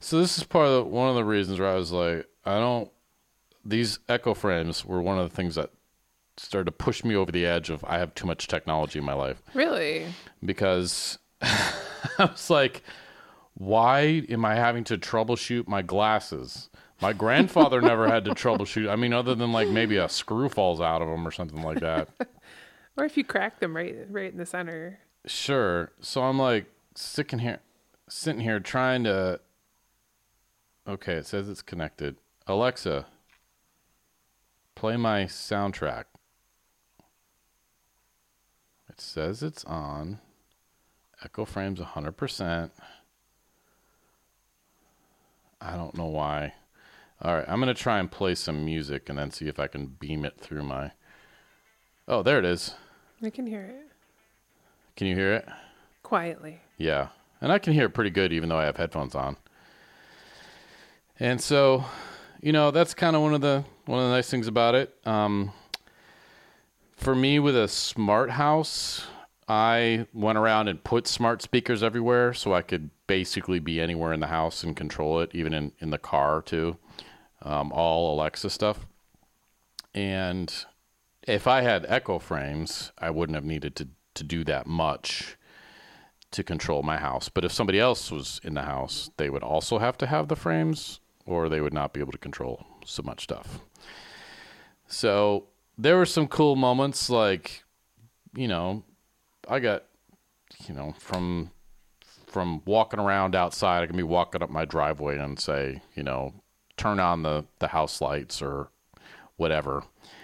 So 0.00 0.18
this 0.18 0.36
is 0.36 0.44
part 0.44 0.66
of 0.66 0.72
the, 0.72 0.84
one 0.84 1.08
of 1.08 1.14
the 1.14 1.24
reasons 1.24 1.60
where 1.60 1.68
I 1.68 1.74
was 1.74 1.92
like, 1.92 2.26
I 2.44 2.58
don't. 2.58 2.90
These 3.64 3.98
echo 4.08 4.34
frames 4.34 4.84
were 4.84 5.02
one 5.02 5.18
of 5.18 5.28
the 5.28 5.36
things 5.36 5.54
that 5.54 5.70
started 6.42 6.64
to 6.66 6.72
push 6.72 7.04
me 7.04 7.14
over 7.14 7.30
the 7.30 7.44
edge 7.46 7.70
of 7.70 7.84
I 7.84 7.98
have 7.98 8.14
too 8.14 8.26
much 8.26 8.48
technology 8.48 8.98
in 8.98 9.04
my 9.04 9.12
life 9.12 9.42
Really? 9.54 10.06
because 10.44 11.18
I 11.42 11.74
was 12.18 12.48
like, 12.50 12.82
why 13.54 14.22
am 14.28 14.44
I 14.44 14.54
having 14.54 14.84
to 14.84 14.96
troubleshoot 14.98 15.68
my 15.68 15.82
glasses? 15.82 16.70
My 17.00 17.12
grandfather 17.12 17.80
never 17.92 18.08
had 18.08 18.24
to 18.26 18.30
troubleshoot. 18.32 18.90
I 18.90 18.96
mean, 18.96 19.12
other 19.12 19.34
than 19.34 19.52
like 19.52 19.68
maybe 19.68 19.96
a 19.96 20.08
screw 20.08 20.48
falls 20.48 20.80
out 20.80 21.02
of 21.02 21.08
them 21.08 21.26
or 21.26 21.30
something 21.30 21.62
like 21.62 21.80
that. 21.80 22.08
Or 22.96 23.04
if 23.04 23.16
you 23.16 23.24
crack 23.24 23.60
them 23.60 23.74
right 23.74 23.96
right 24.10 24.30
in 24.30 24.36
the 24.36 24.44
center. 24.44 24.98
Sure. 25.24 25.92
So 26.00 26.22
I'm 26.22 26.38
like 26.38 26.66
sitting 26.94 27.38
here, 27.38 27.60
sitting 28.08 28.40
here 28.42 28.60
trying 28.60 29.04
to. 29.04 29.40
Okay, 30.86 31.14
it 31.14 31.26
says 31.26 31.48
it's 31.48 31.62
connected. 31.62 32.16
Alexa, 32.46 33.06
play 34.74 34.96
my 34.96 35.24
soundtrack. 35.24 36.04
It 39.00 39.04
says 39.04 39.42
it's 39.42 39.64
on. 39.64 40.18
Echo 41.24 41.46
frames 41.46 41.80
100%. 41.80 42.70
I 45.58 45.74
don't 45.74 45.96
know 45.96 46.04
why. 46.04 46.52
All 47.22 47.34
right, 47.34 47.46
I'm 47.48 47.60
going 47.60 47.74
to 47.74 47.82
try 47.82 47.98
and 47.98 48.10
play 48.10 48.34
some 48.34 48.62
music 48.62 49.08
and 49.08 49.18
then 49.18 49.30
see 49.30 49.48
if 49.48 49.58
I 49.58 49.68
can 49.68 49.86
beam 49.86 50.26
it 50.26 50.38
through 50.38 50.64
my. 50.64 50.90
Oh, 52.08 52.22
there 52.22 52.38
it 52.38 52.44
is. 52.44 52.74
I 53.22 53.30
can 53.30 53.46
hear 53.46 53.62
it 53.62 53.90
Can 54.96 55.06
you 55.06 55.14
hear 55.14 55.32
it? 55.32 55.48
quietly. 56.02 56.60
Yeah. 56.76 57.08
And 57.40 57.50
I 57.50 57.58
can 57.58 57.72
hear 57.72 57.86
it 57.86 57.94
pretty 57.94 58.10
good 58.10 58.34
even 58.34 58.50
though 58.50 58.58
I 58.58 58.66
have 58.66 58.76
headphones 58.76 59.14
on. 59.14 59.38
And 61.18 61.40
so, 61.40 61.86
you 62.42 62.52
know, 62.52 62.70
that's 62.70 62.92
kind 62.92 63.16
of 63.16 63.22
one 63.22 63.32
of 63.32 63.40
the 63.40 63.64
one 63.86 63.98
of 63.98 64.04
the 64.04 64.14
nice 64.14 64.28
things 64.28 64.46
about 64.46 64.74
it. 64.74 64.94
Um, 65.06 65.52
for 67.00 67.14
me 67.14 67.38
with 67.38 67.56
a 67.56 67.66
smart 67.66 68.30
house, 68.30 69.06
I 69.48 70.06
went 70.12 70.36
around 70.36 70.68
and 70.68 70.84
put 70.84 71.06
smart 71.06 71.40
speakers 71.40 71.82
everywhere 71.82 72.34
so 72.34 72.52
I 72.52 72.60
could 72.62 72.90
basically 73.06 73.58
be 73.58 73.80
anywhere 73.80 74.12
in 74.12 74.20
the 74.20 74.26
house 74.26 74.62
and 74.62 74.76
control 74.76 75.20
it, 75.20 75.30
even 75.32 75.54
in, 75.54 75.72
in 75.80 75.90
the 75.90 75.98
car 75.98 76.42
too. 76.42 76.76
Um, 77.42 77.72
all 77.72 78.14
Alexa 78.14 78.50
stuff. 78.50 78.86
And 79.94 80.52
if 81.26 81.46
I 81.46 81.62
had 81.62 81.86
Echo 81.88 82.18
frames, 82.18 82.92
I 82.98 83.10
wouldn't 83.10 83.34
have 83.34 83.44
needed 83.44 83.74
to, 83.76 83.88
to 84.14 84.22
do 84.22 84.44
that 84.44 84.66
much 84.66 85.36
to 86.32 86.44
control 86.44 86.82
my 86.82 86.98
house. 86.98 87.30
But 87.30 87.44
if 87.46 87.50
somebody 87.50 87.80
else 87.80 88.12
was 88.12 88.40
in 88.44 88.54
the 88.54 88.62
house, 88.62 89.10
they 89.16 89.30
would 89.30 89.42
also 89.42 89.78
have 89.78 89.96
to 89.98 90.06
have 90.06 90.28
the 90.28 90.36
frames 90.36 91.00
or 91.24 91.48
they 91.48 91.62
would 91.62 91.74
not 91.74 91.94
be 91.94 92.00
able 92.00 92.12
to 92.12 92.18
control 92.18 92.66
so 92.84 93.02
much 93.02 93.22
stuff. 93.24 93.60
So 94.86 95.46
there 95.82 95.96
were 95.96 96.06
some 96.06 96.28
cool 96.28 96.56
moments 96.56 97.08
like, 97.10 97.64
you 98.34 98.48
know, 98.48 98.82
I 99.48 99.60
got, 99.60 99.84
you 100.66 100.74
know, 100.74 100.94
from 100.98 101.50
from 102.26 102.62
walking 102.64 103.00
around 103.00 103.34
outside, 103.34 103.82
I 103.82 103.86
can 103.86 103.96
be 103.96 104.02
walking 104.04 104.40
up 104.42 104.50
my 104.50 104.64
driveway 104.64 105.18
and 105.18 105.38
say, 105.40 105.82
you 105.96 106.04
know, 106.04 106.32
turn 106.76 107.00
on 107.00 107.22
the, 107.22 107.44
the 107.58 107.66
house 107.68 108.00
lights 108.00 108.40
or 108.40 108.68
whatever. 109.36 109.82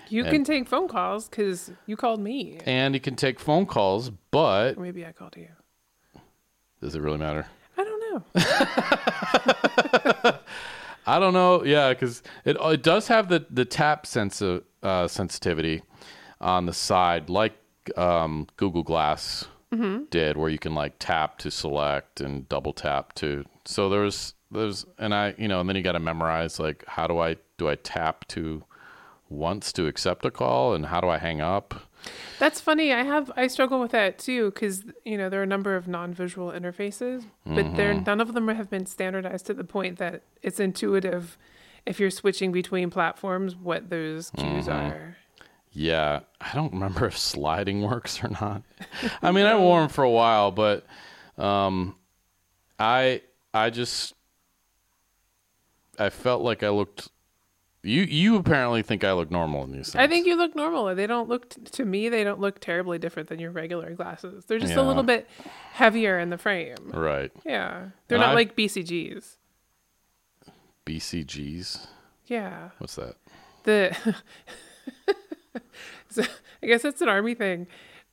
You 0.08 0.22
And- 0.22 0.30
can 0.30 0.44
take 0.44 0.68
phone 0.68 0.86
calls 0.86 1.28
because 1.28 1.72
you 1.86 1.96
called 1.96 2.20
me. 2.20 2.60
And 2.64 2.94
you 2.94 3.00
can 3.00 3.16
take 3.16 3.40
phone 3.40 3.66
calls, 3.66 4.10
but 4.30 4.76
Or 4.76 4.80
maybe 4.82 5.04
I 5.04 5.10
called 5.10 5.36
you. 5.36 5.48
does 6.80 6.94
it 6.94 7.00
really 7.00 7.18
matter? 7.18 7.46
I 7.76 7.82
don't 7.84 8.00
know. 8.00 8.24
I 11.08 11.18
don't 11.18 11.34
know. 11.34 11.64
Yeah, 11.64 11.90
because 11.90 12.22
it 12.44 12.56
it 12.60 12.82
does 12.82 13.08
have 13.08 13.28
the 13.28 13.46
the 13.50 13.64
tap 13.64 14.06
sensi- 14.06 14.62
uh, 14.86 15.08
sensitivity 15.08 15.82
on 16.40 16.66
the 16.66 16.72
side, 16.72 17.28
like 17.28 17.54
um, 17.96 18.46
Google 18.56 18.82
Glass 18.82 19.46
did, 20.10 20.36
where 20.36 20.48
you 20.48 20.58
can 20.58 20.74
like 20.74 20.94
tap 20.98 21.38
to 21.38 21.50
select 21.50 22.20
and 22.20 22.48
double 22.48 22.72
tap 22.72 23.12
to. 23.14 23.44
So 23.64 23.88
there's 23.90 24.34
there's 24.50 24.86
and 24.98 25.12
I 25.14 25.34
you 25.36 25.48
know 25.48 25.60
and 25.60 25.68
then 25.68 25.76
you 25.76 25.82
got 25.82 25.92
to 25.92 26.00
memorize 26.00 26.58
like 26.60 26.84
how 26.86 27.06
do 27.06 27.18
I 27.18 27.36
do 27.58 27.68
I 27.68 27.74
tap 27.74 28.26
to 28.28 28.62
once 29.28 29.72
to 29.72 29.86
accept 29.86 30.24
a 30.24 30.30
call 30.30 30.72
and 30.74 30.86
how 30.86 31.00
do 31.00 31.08
I 31.08 31.18
hang 31.18 31.40
up? 31.40 31.74
That's 32.38 32.60
funny. 32.60 32.92
I 32.92 33.02
have 33.02 33.30
I 33.36 33.48
struggle 33.48 33.80
with 33.80 33.90
that 33.90 34.18
too 34.18 34.50
because 34.52 34.84
you 35.04 35.18
know 35.18 35.28
there 35.28 35.40
are 35.40 35.42
a 35.50 35.52
number 35.56 35.74
of 35.76 35.88
non-visual 35.88 36.52
interfaces, 36.52 37.24
but 37.44 37.74
there 37.76 37.92
Mm-hmm. 37.92 38.04
none 38.04 38.20
of 38.20 38.32
them 38.34 38.48
have 38.48 38.70
been 38.70 38.86
standardized 38.86 39.46
to 39.46 39.54
the 39.54 39.64
point 39.64 39.98
that 39.98 40.22
it's 40.42 40.60
intuitive 40.60 41.36
if 41.86 41.98
you're 42.00 42.10
switching 42.10 42.52
between 42.52 42.90
platforms 42.90 43.54
what 43.56 43.88
those 43.90 44.30
cues 44.30 44.66
Mm-hmm. 44.66 44.70
are. 44.70 45.16
Yeah, 45.72 46.20
I 46.40 46.54
don't 46.54 46.72
remember 46.72 47.06
if 47.06 47.18
sliding 47.18 47.82
works 47.82 48.24
or 48.24 48.28
not. 48.28 48.62
I 49.22 49.30
mean, 49.30 49.44
I 49.46 49.56
wore 49.58 49.80
them 49.80 49.88
for 49.90 50.04
a 50.04 50.10
while, 50.10 50.50
but 50.50 50.86
um, 51.36 51.96
I 52.78 53.20
I 53.52 53.68
just 53.70 54.14
I 55.98 56.10
felt 56.10 56.42
like 56.42 56.62
I 56.62 56.68
looked. 56.70 57.08
You 57.82 58.02
you 58.02 58.36
apparently 58.36 58.82
think 58.82 59.04
I 59.04 59.12
look 59.12 59.30
normal 59.30 59.62
in 59.64 59.70
these 59.72 59.92
things. 59.92 59.96
I 60.02 60.06
think 60.08 60.26
you 60.26 60.34
look 60.36 60.56
normal. 60.56 60.92
They 60.94 61.06
don't 61.06 61.28
look 61.28 61.50
t- 61.50 61.60
to 61.62 61.84
me. 61.84 62.08
They 62.08 62.24
don't 62.24 62.40
look 62.40 62.58
terribly 62.58 62.98
different 62.98 63.28
than 63.28 63.38
your 63.38 63.52
regular 63.52 63.94
glasses. 63.94 64.44
They're 64.46 64.58
just 64.58 64.74
Yeah. 64.74 64.80
a 64.80 64.82
little 64.82 65.04
bit 65.04 65.28
heavier 65.72 66.18
in 66.18 66.30
the 66.30 66.38
frame. 66.38 66.90
right. 66.92 67.30
Yeah, 67.44 67.90
they're 68.08 68.16
And 68.16 68.22
not 68.22 68.30
I- 68.30 68.34
like 68.34 68.56
BCGs. 68.56 69.36
BCGs. 70.86 71.86
Yeah, 72.26 72.70
What's 72.78 72.94
that? 72.96 73.16
the 73.64 73.94
so 76.08 76.22
I 76.62 76.66
guess 76.66 76.84
it's 76.84 77.00
an 77.00 77.08
army 77.08 77.34
thing. 77.34 77.66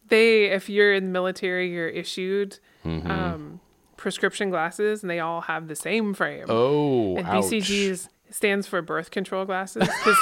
They, 0.07 0.45
if 0.45 0.69
you're 0.69 0.93
in 0.93 1.05
the 1.05 1.09
military, 1.11 1.71
you're 1.71 1.87
issued 1.87 2.59
Mm-hmm. 2.85 3.09
um, 3.09 3.59
prescription 3.95 4.49
glasses, 4.49 5.03
and 5.03 5.09
they 5.09 5.21
all 5.21 5.39
have 5.39 5.69
the 5.69 5.75
same 5.75 6.13
frame. 6.13 6.47
Oh, 6.49 7.15
and 7.15 7.25
ouch. 7.25 7.45
BCGs 7.45 8.09
stands 8.29 8.67
for 8.67 8.81
birth 8.81 9.09
control 9.09 9.45
glasses 9.45 9.87
because 9.87 10.17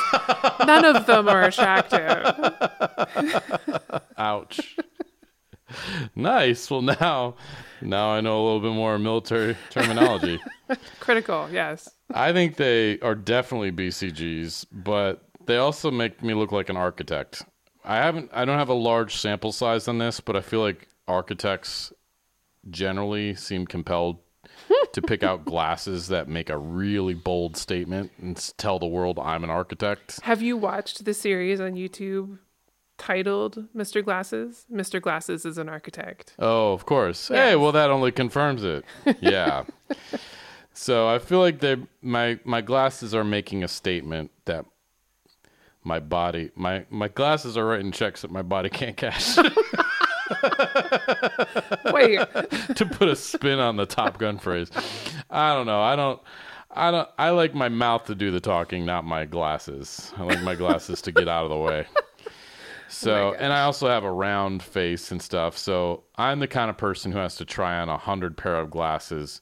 none 0.68 0.86
of 0.86 1.08
them 1.08 1.28
are 1.28 1.42
attractive. 1.42 2.24
Ouch. 4.18 4.78
nice. 6.16 6.70
Well, 6.70 6.84
now 6.84 7.36
now 7.82 8.12
I 8.12 8.22
know 8.22 8.40
a 8.40 8.44
little 8.44 8.60
bit 8.60 8.74
more 8.74 9.00
military 9.00 9.58
terminology. 9.72 10.40
Critical, 11.00 11.50
yes. 11.52 11.90
I 12.14 12.34
think 12.34 12.56
they 12.56 13.00
are 13.00 13.16
definitely 13.16 13.72
BCGs, 13.72 14.66
but 14.72 15.24
they 15.46 15.58
also 15.58 15.92
make 15.92 16.22
me 16.24 16.34
look 16.34 16.52
like 16.52 16.70
an 16.70 16.78
architect. 16.78 17.44
I 17.84 17.98
haven't 17.98 18.30
I 18.34 18.46
don't 18.46 18.60
have 18.60 18.70
a 18.70 18.74
large 18.74 19.16
sample 19.16 19.52
size 19.52 19.88
on 19.88 19.98
this, 19.98 20.20
but 20.20 20.36
I 20.36 20.42
feel 20.42 20.62
like 20.62 20.88
architects 21.08 21.92
generally 22.70 23.34
seem 23.36 23.66
compelled 23.66 24.20
to 24.94 25.02
pick 25.02 25.24
out 25.24 25.46
glasses 25.46 26.08
that 26.10 26.28
make 26.28 26.50
a 26.50 26.58
really 26.58 27.14
bold 27.16 27.58
statement 27.58 28.12
and 28.22 28.54
tell 28.58 28.78
the 28.78 28.86
world 28.86 29.18
I'm 29.20 29.44
an 29.44 29.50
architect. 29.50 30.20
Have 30.22 30.42
you 30.42 30.58
watched 30.58 31.06
the 31.06 31.14
series 31.14 31.60
on 31.60 31.74
YouTube 31.74 32.38
titled 33.00 33.68
Mr. 33.76 34.04
Glasses? 34.04 34.66
Mr. 34.72 35.02
Glasses 35.02 35.44
is 35.46 35.58
an 35.58 35.68
architect. 35.68 36.36
Oh, 36.38 36.74
of 36.74 36.86
course. 36.86 37.30
Hey, 37.30 37.56
well 37.56 37.72
that 37.72 37.90
only 37.90 38.12
confirms 38.12 38.64
it. 38.64 38.86
Yeah. 39.20 39.64
so 40.74 41.08
I 41.08 41.20
feel 41.20 41.40
like 41.40 41.60
they 41.60 41.78
my 42.02 42.40
my 42.44 42.62
glasses 42.62 43.14
are 43.14 43.24
making 43.24 43.64
a 43.64 43.68
statement 43.68 44.32
that 44.46 44.66
my 45.84 46.00
body 46.00 46.52
my 46.56 46.86
my 46.90 47.08
glasses 47.08 47.58
are 47.58 47.66
writing 47.66 47.92
checks 47.92 48.22
that 48.22 48.32
my 48.32 48.42
body 48.42 48.70
can't 48.70 48.98
cash 48.98 49.38
Wait, 51.92 52.20
to 52.76 52.86
put 52.86 53.10
a 53.10 53.16
spin 53.16 53.60
on 53.60 53.76
the 53.76 53.86
Top 53.86 54.18
Gun 54.18 54.38
phrase. 54.38 54.72
I 55.30 55.54
don't 55.54 55.66
know. 55.66 55.82
I 55.82 55.96
don't 55.96 56.22
I 56.70 56.92
don't 56.92 57.10
I 57.18 57.30
like 57.32 57.54
my 57.54 57.70
mouth 57.70 58.06
to 58.06 58.16
do 58.16 58.32
the 58.32 58.40
talking, 58.40 58.86
not 58.86 59.04
my 59.04 59.26
glasses. 59.26 60.14
I 60.18 60.24
like 60.24 60.42
my 60.42 60.56
glasses 60.56 61.02
to 61.04 61.12
get 61.12 61.28
out 61.28 61.44
of 61.44 61.50
the 61.50 61.58
way. 61.58 61.86
Oh 62.94 62.94
so, 62.94 63.34
and 63.36 63.54
I 63.54 63.62
also 63.62 63.88
have 63.88 64.04
a 64.04 64.12
round 64.12 64.62
face 64.62 65.14
and 65.14 65.22
stuff. 65.22 65.58
So, 65.58 66.04
I'm 66.18 66.42
the 66.42 66.48
kind 66.48 66.70
of 66.70 66.76
person 66.76 67.14
who 67.14 67.20
has 67.20 67.38
to 67.38 67.46
try 67.46 67.80
on 67.80 67.88
a 67.88 67.96
hundred 67.96 68.36
pair 68.36 68.58
of 68.58 68.70
glasses 68.70 69.40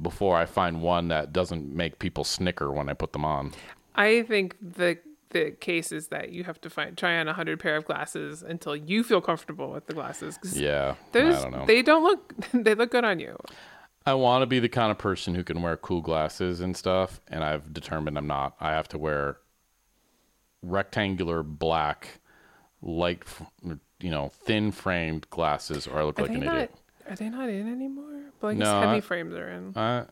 before 0.00 0.36
I 0.36 0.46
find 0.46 0.82
one 0.82 1.08
that 1.08 1.32
doesn't 1.32 1.74
make 1.74 1.98
people 1.98 2.24
snicker 2.24 2.70
when 2.72 2.88
I 2.88 2.94
put 2.94 3.12
them 3.12 3.24
on. 3.24 3.52
I 3.94 4.22
think 4.22 4.56
the 4.60 4.98
the 5.30 5.52
case 5.52 5.92
is 5.92 6.08
that 6.08 6.32
you 6.32 6.42
have 6.44 6.60
to 6.60 6.70
find 6.70 6.96
try 6.96 7.18
on 7.18 7.28
a 7.28 7.32
hundred 7.32 7.60
pair 7.60 7.76
of 7.76 7.84
glasses 7.84 8.42
until 8.42 8.74
you 8.74 9.04
feel 9.04 9.20
comfortable 9.20 9.70
with 9.70 9.86
the 9.86 9.94
glasses. 9.94 10.38
Yeah, 10.54 10.94
those 11.12 11.36
I 11.36 11.42
don't 11.42 11.52
know. 11.52 11.66
they 11.66 11.82
don't 11.82 12.02
look 12.02 12.34
they 12.52 12.74
look 12.74 12.90
good 12.90 13.04
on 13.04 13.20
you. 13.20 13.36
I 14.06 14.14
want 14.14 14.42
to 14.42 14.46
be 14.46 14.58
the 14.58 14.68
kind 14.68 14.90
of 14.90 14.98
person 14.98 15.34
who 15.34 15.44
can 15.44 15.60
wear 15.62 15.76
cool 15.76 16.00
glasses 16.00 16.60
and 16.60 16.76
stuff, 16.76 17.20
and 17.28 17.44
I've 17.44 17.72
determined 17.72 18.16
I'm 18.16 18.26
not. 18.26 18.56
I 18.58 18.70
have 18.70 18.88
to 18.88 18.98
wear 18.98 19.36
rectangular 20.62 21.42
black, 21.42 22.20
light, 22.82 23.22
you 24.00 24.10
know, 24.10 24.30
thin 24.44 24.72
framed 24.72 25.28
glasses, 25.30 25.86
or 25.86 25.98
I 26.00 26.04
look 26.04 26.18
like 26.18 26.30
an 26.30 26.42
idiot. 26.42 26.74
Are 27.10 27.16
they 27.16 27.28
not 27.28 27.48
in 27.50 27.70
anymore? 27.70 28.32
But 28.40 28.46
I 28.48 28.54
guess 28.54 28.60
No, 28.60 28.80
heavy 28.80 28.96
I- 28.98 29.00
frames 29.00 29.34
are 29.34 29.48
in. 29.50 29.72
I, 29.76 30.04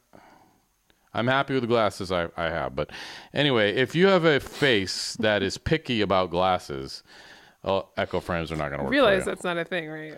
I'm 1.14 1.26
happy 1.26 1.54
with 1.54 1.62
the 1.62 1.68
glasses 1.68 2.12
I, 2.12 2.28
I 2.37 2.44
have, 2.50 2.76
but 2.76 2.90
anyway, 3.32 3.74
if 3.74 3.94
you 3.94 4.08
have 4.08 4.24
a 4.24 4.40
face 4.40 5.16
that 5.20 5.42
is 5.42 5.56
picky 5.56 6.00
about 6.02 6.30
glasses, 6.30 7.02
oh, 7.64 7.88
Echo 7.96 8.20
frames 8.20 8.52
are 8.52 8.56
not 8.56 8.68
going 8.68 8.78
to 8.78 8.84
work. 8.84 8.88
for 8.88 8.92
Realize 8.92 9.20
you. 9.20 9.24
that's 9.24 9.42
not 9.44 9.56
a 9.56 9.64
thing, 9.64 9.88
right? 9.88 10.14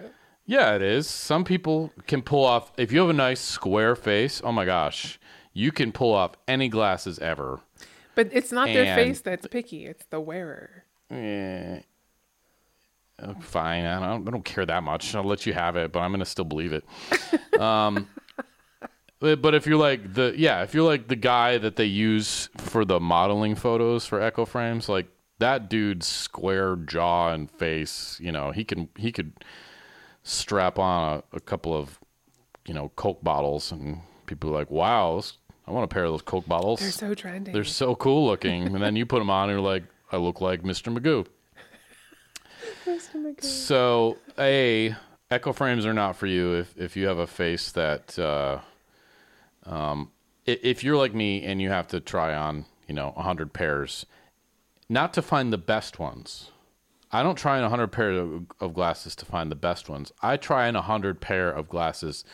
Yeah, 0.47 0.75
it 0.75 0.83
is. 0.83 1.07
Some 1.07 1.45
people 1.45 1.93
can 2.09 2.23
pull 2.23 2.45
off 2.45 2.73
if 2.77 2.91
you 2.91 3.01
have 3.01 3.09
a 3.11 3.13
nice 3.15 3.41
square 3.41 3.95
face. 3.95 4.43
Oh 4.43 4.51
my 4.51 4.65
gosh, 4.65 5.21
you 5.53 5.71
can 5.71 5.93
pull 5.93 6.13
off 6.13 6.33
any 6.49 6.69
glasses 6.69 7.19
ever. 7.21 7.61
But 8.17 8.31
it's 8.33 8.51
not 8.51 8.67
their 8.67 8.85
And- 8.85 8.97
face 9.01 9.21
that's 9.21 9.47
picky; 9.47 9.87
it's 9.87 10.07
the 10.07 10.19
wearer. 10.21 10.85
Eh, 11.11 11.79
oh, 11.79 11.83
fine, 13.41 13.85
I 13.85 14.01
don't, 14.07 14.29
I 14.29 14.31
don't 14.31 14.45
care 14.45 14.67
that 14.67 14.83
much. 14.83 15.15
I'll 15.15 15.25
let 15.25 15.47
you 15.47 15.53
have 15.53 15.77
it, 15.77 15.93
but 15.93 16.01
I'm 16.01 16.11
gonna 16.13 16.25
still 16.25 16.45
believe 16.45 16.73
it. 16.73 16.85
um, 17.61 18.09
but 19.21 19.55
if 19.55 19.67
you're 19.67 19.77
like 19.77 20.15
the 20.15 20.35
yeah, 20.37 20.63
if 20.63 20.75
you're 20.75 20.87
like 20.87 21.09
the 21.09 21.17
guy 21.17 21.59
that 21.59 21.77
they 21.77 21.85
use 21.85 22.49
for 22.57 22.85
the 22.85 22.99
modeling 23.01 23.55
photos 23.55 24.07
for 24.07 24.21
Echo 24.21 24.45
frames, 24.45 24.89
like 24.89 25.09
that 25.39 25.69
dude's 25.69 26.07
square 26.07 26.77
jaw 26.77 27.33
and 27.33 27.51
face, 27.51 28.19
you 28.21 28.33
know, 28.33 28.51
he 28.51 28.65
can 28.65 28.89
he 28.97 29.13
could 29.13 29.33
strap 30.23 30.79
on 30.79 31.23
a, 31.33 31.37
a 31.37 31.41
couple 31.41 31.75
of 31.75 31.99
you 32.67 32.75
know 32.75 32.91
Coke 32.97 33.23
bottles, 33.23 33.73
and 33.73 34.01
people 34.27 34.51
are 34.51 34.55
like, 34.55 34.71
wow, 34.71 35.21
I 35.67 35.73
want 35.73 35.85
a 35.85 35.89
pair 35.89 36.05
of 36.05 36.13
those 36.13 36.23
Coke 36.23 36.47
bottles. 36.47 36.81
They're 36.81 36.91
so 36.91 37.15
trendy. 37.15 37.53
They're 37.53 37.65
so 37.65 37.95
cool 37.95 38.27
looking. 38.27 38.67
and 38.67 38.83
then 38.83 38.97
you 38.97 39.07
put 39.07 39.19
them 39.19 39.31
on 39.31 39.51
and 39.51 39.59
you're 39.59 39.67
like, 39.67 39.85
I 40.11 40.17
look 40.17 40.41
like 40.41 40.63
Mr. 40.63 40.97
Magoo. 40.97 41.27
So, 43.45 44.19
A, 44.39 44.95
echo 45.31 45.53
frames 45.53 45.87
are 45.87 45.95
not 45.95 46.17
for 46.17 46.27
you 46.27 46.55
if, 46.55 46.77
if 46.77 46.97
you 46.97 47.07
have 47.07 47.19
a 47.19 47.27
face 47.27 47.73
that, 47.73 48.19
uh, 48.19 48.61
um, 49.65 50.11
if 50.47 50.83
you're 50.83 50.97
like 50.97 51.15
me 51.15 51.45
and 51.45 51.61
you 51.61 51.71
have 51.71 51.89
to 51.89 52.01
try 52.01 52.35
on, 52.35 52.67
you 52.89 52.95
know, 52.95 53.13
100 53.15 53.53
pairs, 53.53 54.07
not 54.89 55.15
to 55.15 55.23
find 55.23 55.53
the 55.53 55.59
best 55.59 55.99
ones. 55.99 56.51
I 57.13 57.23
don't 57.23 57.37
try 57.37 57.57
on 57.57 57.63
100 57.63 57.89
pairs 57.89 58.19
of, 58.19 58.47
of 58.61 58.75
glasses 58.75 59.17
to 59.17 59.25
find 59.25 59.51
the 59.51 59.57
best 59.57 59.89
ones. 59.89 60.13
I 60.23 60.37
try 60.37 60.69
on 60.69 60.75
100 60.75 61.21
pair 61.21 61.51
of 61.51 61.69
glasses 61.69 62.25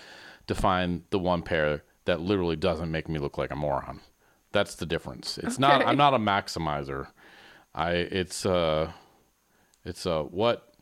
to 0.47 0.55
find 0.55 1.03
the 1.11 1.19
one 1.19 1.43
pair 1.43 1.83
that 2.05 2.21
literally 2.21 2.57
doesn't 2.57 2.91
make 2.91 3.09
me 3.09 3.19
look 3.19 3.37
like 3.39 3.51
a 3.51 3.57
moron. 3.57 4.01
That's 4.53 4.75
the 4.75 4.87
difference. 4.87 5.39
It's 5.39 5.59
not 5.59 5.85
I'm 5.85 5.97
not 5.97 6.15
a 6.15 6.19
maximizer. 6.19 7.09
I 7.75 7.93
it's 7.93 8.47
uh 8.47 8.93
it's 9.87 10.07
uh 10.07 10.23
what 10.23 10.73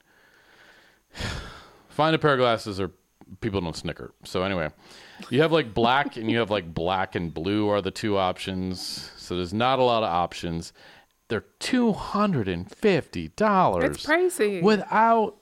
find 1.88 2.14
a 2.14 2.18
pair 2.18 2.32
of 2.32 2.38
glasses 2.38 2.80
or 2.80 2.90
people 3.40 3.60
don't 3.60 3.76
snicker. 3.76 4.12
So 4.24 4.42
anyway, 4.42 4.70
you 5.30 5.40
have 5.42 5.52
like 5.52 5.72
black 5.74 6.16
and 6.16 6.30
you 6.30 6.38
have 6.38 6.50
like 6.50 6.72
black 6.72 7.14
and 7.14 7.32
blue 7.32 7.68
are 7.68 7.80
the 7.80 7.90
two 7.90 8.16
options. 8.16 9.10
So 9.16 9.36
there's 9.36 9.54
not 9.54 9.78
a 9.78 9.82
lot 9.82 10.02
of 10.02 10.10
options. 10.10 10.72
They're 11.28 11.44
two 11.58 11.92
hundred 11.92 12.48
and 12.48 12.70
fifty 12.70 13.28
dollars. 13.28 13.96
It's 13.96 14.06
pricey. 14.06 14.62
Without 14.62 15.36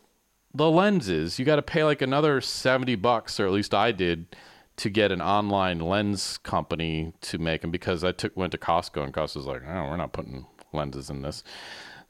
the 0.54 0.70
lenses, 0.70 1.38
you 1.38 1.44
got 1.44 1.56
to 1.56 1.62
pay 1.62 1.82
like 1.84 2.02
another 2.02 2.40
70 2.40 2.94
bucks, 2.96 3.40
or 3.40 3.46
at 3.46 3.52
least 3.52 3.74
I 3.74 3.90
did, 3.92 4.36
to 4.76 4.90
get 4.90 5.10
an 5.10 5.22
online 5.22 5.80
lens 5.80 6.38
company 6.38 7.14
to 7.22 7.38
make 7.38 7.62
them 7.62 7.70
because 7.70 8.04
I 8.04 8.12
took 8.12 8.36
went 8.36 8.52
to 8.52 8.58
Costco 8.58 9.02
and 9.02 9.14
Costco's 9.14 9.46
like, 9.46 9.62
oh, 9.66 9.88
we're 9.88 9.96
not 9.96 10.12
putting 10.12 10.46
lenses 10.72 11.10
in 11.10 11.22
this. 11.22 11.42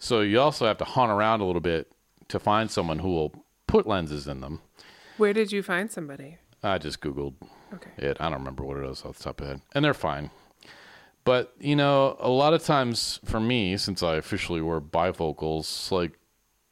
So 0.03 0.21
you 0.23 0.41
also 0.41 0.67
have 0.67 0.79
to 0.79 0.85
hunt 0.85 1.13
around 1.13 1.43
a 1.43 1.45
little 1.45 1.61
bit 1.61 1.93
to 2.27 2.41
find 2.41 2.69
someone 2.69 2.99
who 2.99 3.11
will 3.11 3.33
put 3.69 3.87
lenses 3.87 4.27
in 4.27 4.41
them. 4.41 4.61
Where 5.17 5.33
did 5.33 5.53
you 5.53 5.63
find 5.63 5.89
somebody? 5.89 6.39
I 6.61 6.79
just 6.79 7.01
Googled 7.01 7.35
Okay. 7.73 7.91
it. 7.99 8.17
I 8.19 8.25
don't 8.25 8.41
remember 8.41 8.65
what 8.65 8.79
it 8.79 8.85
is 8.85 9.05
off 9.05 9.19
the 9.19 9.23
top 9.23 9.41
of 9.41 9.47
my 9.47 9.53
head. 9.53 9.61
And 9.73 9.85
they're 9.85 9.95
fine. 9.95 10.31
But, 11.23 11.55
you 11.61 11.77
know, 11.77 12.17
a 12.19 12.29
lot 12.29 12.53
of 12.53 12.65
times 12.65 13.21
for 13.25 13.39
me, 13.39 13.77
since 13.77 14.03
I 14.03 14.17
officially 14.17 14.61
wear 14.61 14.81
bifocals, 14.81 15.93
like 15.93 16.19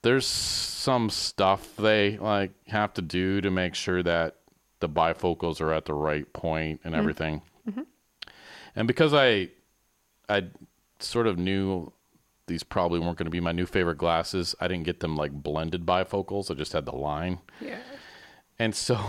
there's 0.02 0.26
some 0.26 1.08
stuff 1.08 1.76
they 1.76 2.18
like 2.18 2.50
have 2.66 2.92
to 2.94 3.02
do 3.02 3.40
to 3.42 3.50
make 3.52 3.76
sure 3.76 4.02
that 4.02 4.38
the 4.80 4.88
bifocals 4.88 5.60
are 5.60 5.72
at 5.72 5.84
the 5.84 5.94
right 5.94 6.30
point 6.32 6.80
and 6.82 6.94
mm-hmm. 6.94 7.00
everything. 7.00 7.42
Mm-hmm. 7.68 7.82
And 8.74 8.88
because 8.88 9.14
I 9.14 9.50
I 10.28 10.48
sort 10.98 11.28
of 11.28 11.38
knew 11.38 11.92
these 12.50 12.64
probably 12.64 12.98
weren't 12.98 13.16
going 13.16 13.26
to 13.26 13.30
be 13.30 13.40
my 13.40 13.52
new 13.52 13.64
favorite 13.64 13.96
glasses, 13.96 14.54
I 14.60 14.68
didn't 14.68 14.84
get 14.84 15.00
them 15.00 15.16
like 15.16 15.32
blended 15.32 15.86
bifocals. 15.86 16.50
I 16.50 16.54
just 16.54 16.72
had 16.72 16.84
the 16.84 16.94
line. 16.94 17.38
Yeah. 17.60 17.78
And 18.58 18.74
so 18.74 19.00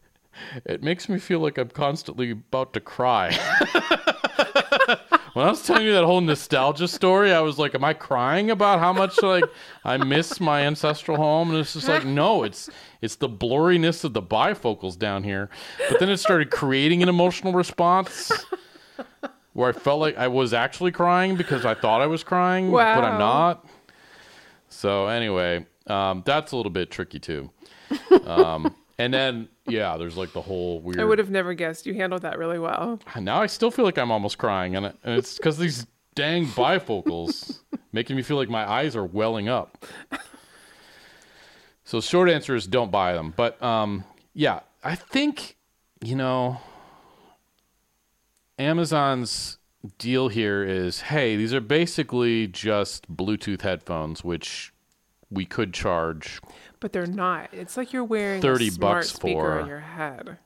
it 0.64 0.82
makes 0.82 1.08
me 1.08 1.18
feel 1.18 1.40
like 1.40 1.58
I'm 1.58 1.68
constantly 1.68 2.30
about 2.30 2.72
to 2.74 2.80
cry. 2.80 3.32
when 5.34 5.46
I 5.46 5.50
was 5.50 5.66
telling 5.66 5.84
you 5.84 5.92
that 5.94 6.04
whole 6.04 6.20
nostalgia 6.20 6.86
story, 6.86 7.32
I 7.32 7.40
was 7.40 7.58
like, 7.58 7.74
Am 7.74 7.84
I 7.84 7.92
crying 7.92 8.52
about 8.52 8.78
how 8.78 8.92
much 8.92 9.20
like 9.20 9.44
I 9.84 9.96
miss 9.96 10.40
my 10.40 10.60
ancestral 10.62 11.16
home? 11.16 11.50
And 11.50 11.58
it's 11.58 11.72
just 11.72 11.88
like, 11.88 12.04
no, 12.04 12.44
it's 12.44 12.70
it's 13.02 13.16
the 13.16 13.28
blurriness 13.28 14.04
of 14.04 14.12
the 14.12 14.22
bifocals 14.22 14.96
down 14.96 15.24
here. 15.24 15.50
But 15.90 15.98
then 15.98 16.08
it 16.08 16.18
started 16.18 16.50
creating 16.52 17.02
an 17.02 17.08
emotional 17.08 17.52
response 17.52 18.30
where 19.56 19.70
I 19.70 19.72
felt 19.72 20.00
like 20.00 20.18
I 20.18 20.28
was 20.28 20.52
actually 20.52 20.92
crying 20.92 21.34
because 21.34 21.64
I 21.64 21.72
thought 21.72 22.02
I 22.02 22.06
was 22.06 22.22
crying, 22.22 22.70
but 22.70 23.02
I'm 23.02 23.18
not. 23.18 23.66
So 24.68 25.06
anyway, 25.06 25.64
um, 25.86 26.22
that's 26.26 26.52
a 26.52 26.56
little 26.56 26.70
bit 26.70 26.90
tricky 26.90 27.18
too. 27.18 27.50
Um, 28.26 28.74
and 28.98 29.14
then 29.14 29.48
yeah, 29.66 29.96
there's 29.96 30.14
like 30.14 30.34
the 30.34 30.42
whole 30.42 30.80
weird. 30.80 31.00
I 31.00 31.04
would 31.04 31.18
have 31.18 31.30
never 31.30 31.54
guessed. 31.54 31.86
You 31.86 31.94
handled 31.94 32.20
that 32.20 32.38
really 32.38 32.58
well. 32.58 33.00
Now 33.20 33.40
I 33.40 33.46
still 33.46 33.70
feel 33.70 33.86
like 33.86 33.96
I'm 33.96 34.10
almost 34.10 34.36
crying, 34.36 34.76
and, 34.76 34.86
and 34.86 35.18
it's 35.18 35.38
because 35.38 35.56
these 35.56 35.86
dang 36.14 36.44
bifocals 36.48 37.60
making 37.92 38.14
me 38.14 38.22
feel 38.22 38.36
like 38.36 38.50
my 38.50 38.70
eyes 38.70 38.94
are 38.94 39.06
welling 39.06 39.48
up. 39.48 39.86
So 41.88 42.00
short 42.00 42.28
answer 42.28 42.56
is 42.56 42.66
don't 42.66 42.90
buy 42.90 43.12
them. 43.12 43.32
But 43.36 43.62
um, 43.62 44.02
yeah, 44.34 44.62
I 44.82 44.96
think 44.96 45.56
you 46.02 46.16
know 46.16 46.58
Amazon's 48.58 49.58
deal 49.98 50.28
here 50.28 50.64
is 50.64 51.02
hey, 51.02 51.36
these 51.36 51.54
are 51.54 51.60
basically 51.60 52.46
just 52.46 53.14
Bluetooth 53.14 53.62
headphones, 53.62 54.24
which 54.24 54.72
we 55.30 55.44
could 55.44 55.74
charge 55.74 56.40
But 56.80 56.92
they're 56.92 57.06
not. 57.06 57.50
It's 57.52 57.76
like 57.76 57.92
you're 57.92 58.04
wearing 58.04 58.40
30 58.40 58.68
a 58.68 58.70
smart 58.70 58.96
bucks 59.04 59.12
for- 59.12 59.60
on 59.60 59.68
your 59.68 59.80
head. 59.80 60.38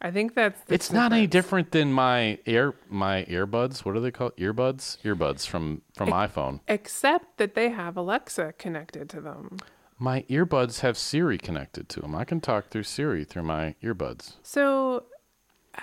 I 0.00 0.10
think 0.10 0.34
that's. 0.34 0.60
the 0.66 0.74
it's 0.74 0.92
not 0.92 1.14
any 1.14 1.26
different 1.26 1.70
than 1.70 1.90
my 1.90 2.38
ear 2.44 2.74
my 2.90 3.24
earbuds. 3.24 3.86
What 3.86 3.96
are 3.96 4.00
they 4.00 4.10
called? 4.10 4.36
Earbuds? 4.36 4.98
Earbuds 5.02 5.46
from 5.46 5.80
from 5.94 6.10
iPhone. 6.10 6.60
Except 6.68 7.38
that 7.38 7.54
they 7.54 7.70
have 7.70 7.96
Alexa 7.96 8.52
connected 8.58 9.08
to 9.10 9.22
them. 9.22 9.56
My 9.98 10.22
earbuds 10.28 10.80
have 10.80 10.98
Siri 10.98 11.38
connected 11.38 11.88
to 11.90 12.00
them. 12.00 12.14
I 12.14 12.24
can 12.24 12.42
talk 12.42 12.68
through 12.68 12.82
Siri 12.82 13.24
through 13.24 13.44
my 13.44 13.76
earbuds. 13.82 14.34
So, 14.42 15.04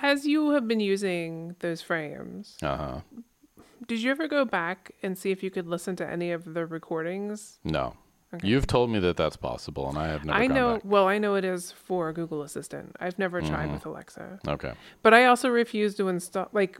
as 0.02 0.26
you 0.26 0.52
have 0.52 0.68
been 0.68 0.80
using 0.80 1.56
those 1.60 1.82
frames, 1.82 2.58
Uh 2.62 2.78
huh. 2.78 3.02
did 3.88 4.02
you 4.02 4.12
ever 4.12 4.28
go 4.28 4.46
back 4.46 4.92
and 5.04 5.18
see 5.18 5.32
if 5.32 5.44
you 5.44 5.50
could 5.52 5.68
listen 5.68 5.96
to 5.98 6.10
any 6.10 6.32
of 6.32 6.54
the 6.54 6.66
recordings? 6.66 7.60
No. 7.64 7.96
You've 8.42 8.66
told 8.66 8.90
me 8.90 9.00
that 9.00 9.18
that's 9.18 9.36
possible, 9.36 9.90
and 9.90 9.98
I 9.98 10.08
have 10.08 10.24
never 10.24 10.40
I 10.40 10.48
know. 10.48 10.74
back. 10.76 10.82
Well, 10.86 11.06
I 11.10 11.18
know 11.18 11.36
it 11.36 11.44
is 11.44 11.74
for 11.74 12.14
Google 12.14 12.44
Assistant. 12.44 12.96
I've 12.98 13.20
never 13.20 13.42
tried 13.42 13.66
Mm-hmm. 13.66 13.74
with 13.74 13.86
Alexa, 13.86 14.40
Okay. 14.48 14.72
but 15.04 15.14
I 15.14 15.26
also 15.26 15.50
refuse 15.50 15.96
to 15.96 16.08
install. 16.08 16.48
Like 16.54 16.80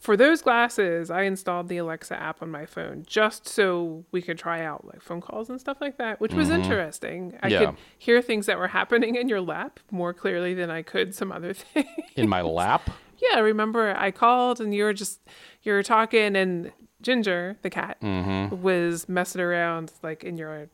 for 0.00 0.16
those 0.16 0.42
glasses, 0.42 1.10
I 1.10 1.22
installed 1.22 1.68
the 1.68 1.78
Alexa 1.78 2.14
app 2.20 2.42
on 2.42 2.50
my 2.50 2.66
phone 2.66 3.04
just 3.06 3.48
so 3.48 4.04
we 4.12 4.22
could 4.22 4.38
try 4.38 4.62
out 4.64 4.84
like 4.84 5.00
phone 5.02 5.20
calls 5.20 5.50
and 5.50 5.60
stuff 5.60 5.78
like 5.80 5.98
that, 5.98 6.20
which 6.20 6.32
was 6.34 6.50
interesting. 6.50 7.34
I 7.42 7.46
Mm-hmm. 7.48 7.52
Yeah. 7.52 7.66
could 7.70 7.76
hear 7.98 8.22
things 8.22 8.46
that 8.46 8.58
were 8.58 8.68
happening 8.68 9.16
in 9.16 9.28
your 9.28 9.40
lap 9.40 9.80
more 9.90 10.12
clearly 10.12 10.54
than 10.54 10.70
I 10.70 10.82
could 10.82 11.14
some 11.14 11.32
other 11.32 11.52
things. 11.54 11.86
In 12.14 12.28
my 12.28 12.42
lap? 12.42 12.88
Yeah, 13.18 13.40
remember 13.40 13.94
I 13.96 14.10
called 14.10 14.60
and 14.60 14.74
you 14.74 14.84
were 14.84 14.92
just 14.92 15.20
you 15.62 15.72
were 15.72 15.82
talking 15.82 16.36
and 16.36 16.72
Ginger, 17.02 17.56
the 17.62 17.70
cat, 17.70 17.98
Mm-hmm. 18.02 18.62
was 18.62 19.08
messing 19.08 19.40
around 19.40 19.92
like 20.02 20.24
in 20.24 20.36
your 20.38 20.68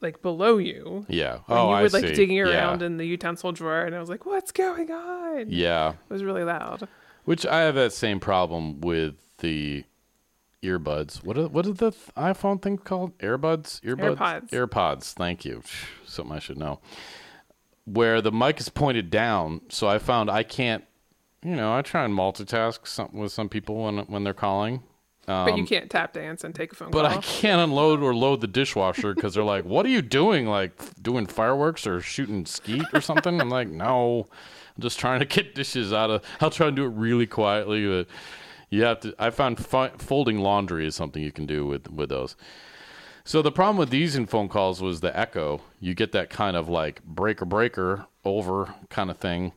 like 0.00 0.20
below 0.22 0.58
you. 0.58 1.04
Yeah. 1.08 1.34
And 1.34 1.42
Oh, 1.48 1.68
you 1.68 1.74
I 1.74 1.82
were 1.82 1.88
like 1.90 2.04
see. 2.06 2.14
digging 2.14 2.36
Yeah. 2.36 2.44
around 2.50 2.82
in 2.82 2.96
the 2.96 3.06
utensil 3.06 3.52
drawer 3.52 3.82
and 3.82 3.94
I 3.94 4.00
was 4.00 4.08
like, 4.08 4.26
What's 4.26 4.50
going 4.52 4.90
on? 4.90 5.46
Yeah. 5.48 5.90
It 5.90 5.96
was 6.12 6.22
really 6.24 6.44
loud. 6.44 6.88
Which 7.24 7.46
I 7.46 7.60
have 7.60 7.74
that 7.76 7.92
same 7.92 8.20
problem 8.20 8.80
with 8.80 9.14
the 9.38 9.84
earbuds. 10.62 11.24
What 11.24 11.38
are, 11.38 11.48
what 11.48 11.66
is 11.66 11.74
the 11.74 11.92
iPhone 12.16 12.60
thing 12.60 12.78
called? 12.78 13.16
Airbuds? 13.18 13.80
Earbuds? 13.82 14.16
AirPods. 14.16 14.50
AirPods. 14.50 15.12
Thank 15.12 15.44
you. 15.44 15.62
Something 16.04 16.34
I 16.34 16.38
should 16.38 16.58
know. 16.58 16.80
Where 17.84 18.20
the 18.20 18.32
mic 18.32 18.60
is 18.60 18.68
pointed 18.68 19.10
down, 19.10 19.62
so 19.68 19.88
I 19.88 19.98
found 19.98 20.30
I 20.30 20.42
can't 20.42 20.84
you 21.44 21.56
know, 21.56 21.76
I 21.76 21.82
try 21.82 22.04
and 22.04 22.14
multitask 22.14 22.86
some, 22.86 23.10
with 23.12 23.32
some 23.32 23.48
people 23.48 23.84
when 23.84 23.98
when 24.06 24.24
they're 24.24 24.34
calling. 24.34 24.82
Um, 25.28 25.46
but 25.46 25.56
you 25.56 25.64
can't 25.64 25.90
tap 25.90 26.12
dance 26.12 26.42
and 26.42 26.54
take 26.54 26.72
a 26.72 26.74
phone 26.74 26.90
but 26.90 27.02
call. 27.02 27.16
But 27.16 27.18
I 27.18 27.20
can't 27.20 27.60
unload 27.60 28.00
or 28.00 28.14
load 28.14 28.40
the 28.40 28.48
dishwasher 28.48 29.14
because 29.14 29.34
they're 29.34 29.44
like, 29.44 29.64
"What 29.64 29.86
are 29.86 29.90
you 29.90 30.02
doing? 30.02 30.46
Like 30.46 30.72
doing 31.00 31.26
fireworks 31.26 31.86
or 31.86 32.00
shooting 32.00 32.46
skeet 32.46 32.84
or 32.92 33.00
something?" 33.00 33.40
I'm 33.40 33.48
like, 33.48 33.68
"No, 33.68 34.26
I'm 34.76 34.82
just 34.82 34.98
trying 34.98 35.20
to 35.20 35.26
get 35.26 35.54
dishes 35.54 35.92
out 35.92 36.10
of." 36.10 36.24
I'll 36.40 36.50
try 36.50 36.68
and 36.68 36.76
do 36.76 36.84
it 36.84 36.88
really 36.94 37.26
quietly, 37.26 37.86
but 37.86 38.06
you 38.70 38.82
have 38.82 39.00
to. 39.00 39.14
I 39.18 39.30
found 39.30 39.64
fi- 39.64 39.92
folding 39.98 40.38
laundry 40.40 40.86
is 40.86 40.94
something 40.94 41.22
you 41.22 41.32
can 41.32 41.46
do 41.46 41.66
with 41.66 41.90
with 41.90 42.08
those. 42.08 42.36
So 43.24 43.40
the 43.40 43.52
problem 43.52 43.76
with 43.76 43.90
these 43.90 44.16
in 44.16 44.26
phone 44.26 44.48
calls 44.48 44.82
was 44.82 45.00
the 45.00 45.16
echo. 45.16 45.60
You 45.78 45.94
get 45.94 46.10
that 46.12 46.28
kind 46.28 46.56
of 46.56 46.68
like 46.68 47.02
breaker 47.04 47.44
breaker 47.44 48.06
over 48.24 48.74
kind 48.88 49.10
of 49.10 49.18
thing, 49.18 49.52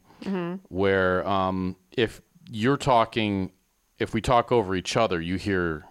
where 0.70 1.28
um, 1.28 1.76
if 1.92 2.22
you're 2.50 2.78
talking, 2.78 3.52
if 3.98 4.14
we 4.14 4.22
talk 4.22 4.52
over 4.52 4.76
each 4.76 4.96
other, 4.96 5.20
you 5.20 5.38
hear 5.38 5.86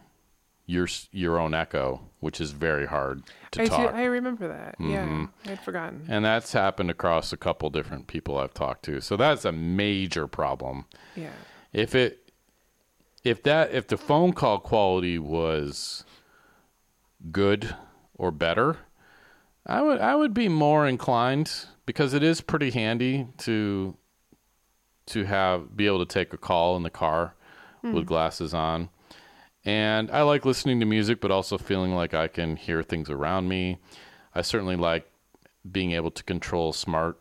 your 0.66 0.88
your 1.12 1.38
own 1.38 1.54
echo, 1.54 2.00
which 2.20 2.40
is 2.40 2.52
very 2.52 2.86
hard 2.86 3.22
to 3.52 3.62
I, 3.62 3.64
do, 3.64 3.70
talk. 3.70 3.94
I 3.94 4.04
remember 4.04 4.48
that. 4.48 4.78
Mm-hmm. 4.78 5.24
Yeah, 5.44 5.52
I'd 5.52 5.60
forgotten. 5.60 6.06
and 6.08 6.24
that's 6.24 6.52
happened 6.52 6.90
across 6.90 7.32
a 7.32 7.36
couple 7.36 7.70
different 7.70 8.06
people 8.06 8.38
I've 8.38 8.54
talked 8.54 8.84
to. 8.86 9.00
So 9.00 9.16
that's 9.16 9.44
a 9.44 9.52
major 9.52 10.26
problem. 10.26 10.86
Yeah. 11.16 11.32
If 11.72 11.94
it 11.94 12.32
if 13.24 13.42
that 13.42 13.72
if 13.72 13.86
the 13.88 13.96
phone 13.96 14.32
call 14.32 14.58
quality 14.58 15.18
was 15.18 16.04
good 17.30 17.74
or 18.14 18.30
better, 18.30 18.78
I 19.66 19.82
would 19.82 20.00
I 20.00 20.14
would 20.14 20.32
be 20.34 20.48
more 20.48 20.86
inclined 20.86 21.52
because 21.86 22.14
it 22.14 22.22
is 22.22 22.40
pretty 22.40 22.70
handy 22.70 23.26
to 23.38 23.96
to 25.06 25.24
have 25.24 25.76
be 25.76 25.86
able 25.86 26.04
to 26.04 26.10
take 26.10 26.32
a 26.32 26.38
call 26.38 26.76
in 26.76 26.82
the 26.82 26.90
car 26.90 27.34
with 27.82 28.06
glasses 28.06 28.54
on. 28.54 28.88
And 29.64 30.10
I 30.10 30.22
like 30.22 30.44
listening 30.44 30.80
to 30.80 30.86
music 30.86 31.20
but 31.20 31.30
also 31.30 31.56
feeling 31.56 31.94
like 31.94 32.12
I 32.14 32.28
can 32.28 32.56
hear 32.56 32.82
things 32.82 33.08
around 33.08 33.48
me. 33.48 33.78
I 34.34 34.42
certainly 34.42 34.76
like 34.76 35.10
being 35.70 35.92
able 35.92 36.10
to 36.10 36.22
control 36.22 36.72
smart 36.72 37.18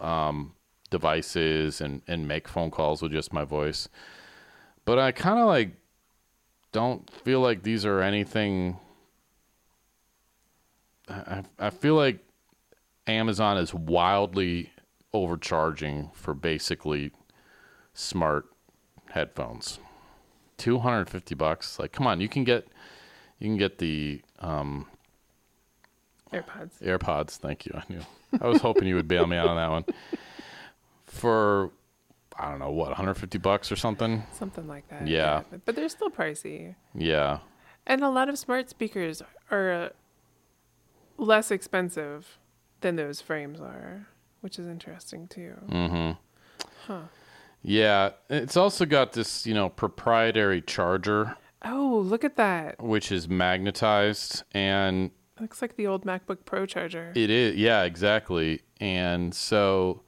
um, 0.00 0.54
devices 0.90 1.80
and, 1.80 2.02
and 2.06 2.26
make 2.26 2.48
phone 2.48 2.70
calls 2.70 3.02
with 3.02 3.12
just 3.12 3.32
my 3.32 3.44
voice. 3.44 3.88
But 4.84 4.98
I 4.98 5.12
kind 5.12 5.38
of 5.38 5.46
like 5.46 5.76
don't 6.72 7.08
feel 7.10 7.40
like 7.40 7.62
these 7.62 7.84
are 7.84 8.00
anything. 8.00 8.78
I, 11.08 11.42
I 11.58 11.70
feel 11.70 11.94
like 11.94 12.20
Amazon 13.06 13.58
is 13.58 13.74
wildly 13.74 14.70
overcharging 15.12 16.10
for 16.14 16.32
basically 16.32 17.12
smart 17.92 18.46
headphones. 19.10 19.78
250 20.58 21.34
bucks. 21.34 21.78
Like, 21.78 21.92
come 21.92 22.06
on, 22.06 22.20
you 22.20 22.28
can 22.28 22.44
get 22.44 22.66
you 23.38 23.48
can 23.48 23.56
get 23.56 23.78
the 23.78 24.22
um, 24.38 24.86
AirPods. 26.32 26.80
AirPods. 26.82 27.30
Thank 27.32 27.66
you. 27.66 27.72
I 27.74 27.82
knew. 27.92 28.00
I 28.40 28.46
was 28.46 28.60
hoping 28.60 28.88
you 28.88 28.94
would 28.94 29.08
bail 29.08 29.26
me 29.26 29.36
out 29.36 29.48
on 29.48 29.56
that 29.56 29.70
one. 29.70 29.84
For 31.06 31.70
I 32.38 32.48
don't 32.48 32.58
know 32.58 32.70
what, 32.70 32.88
150 32.88 33.38
bucks 33.38 33.70
or 33.70 33.76
something. 33.76 34.22
Something 34.32 34.66
like 34.66 34.88
that. 34.88 35.06
Yeah. 35.06 35.42
But, 35.50 35.64
but 35.64 35.76
they're 35.76 35.88
still 35.88 36.10
pricey. 36.10 36.74
Yeah. 36.94 37.38
And 37.86 38.02
a 38.02 38.08
lot 38.08 38.28
of 38.28 38.38
smart 38.38 38.70
speakers 38.70 39.22
are 39.50 39.72
uh, 39.72 39.88
less 41.18 41.50
expensive 41.50 42.38
than 42.80 42.96
those 42.96 43.20
frames 43.20 43.60
are, 43.60 44.06
which 44.40 44.58
is 44.58 44.66
interesting 44.66 45.28
too. 45.28 45.54
Mm-hmm. 45.68 46.12
Huh. 46.86 47.02
Yeah. 47.62 48.10
It's 48.28 48.56
also 48.56 48.84
got 48.86 49.12
this, 49.12 49.46
you 49.46 49.54
know, 49.54 49.68
proprietary 49.68 50.60
charger, 50.62 51.36
Oh, 51.64 52.02
look 52.04 52.24
at 52.24 52.36
that. 52.36 52.82
which 52.82 53.12
is 53.12 53.28
magnetized, 53.28 54.42
and 54.52 55.10
Looks 55.40 55.62
like 55.62 55.76
the 55.76 55.86
old 55.86 56.04
MacBook 56.04 56.44
Pro 56.44 56.66
charger. 56.66 57.12
It 57.16 57.30
is, 57.30 57.56
yeah, 57.56 57.82
exactly. 57.84 58.60
And 58.80 59.34
so 59.34 60.02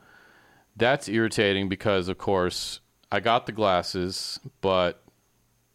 that's 0.76 1.08
irritating 1.08 1.68
because, 1.68 2.08
of 2.08 2.18
course, 2.18 2.80
I 3.10 3.20
got 3.20 3.46
the 3.46 3.52
glasses, 3.52 4.38
but 4.60 5.02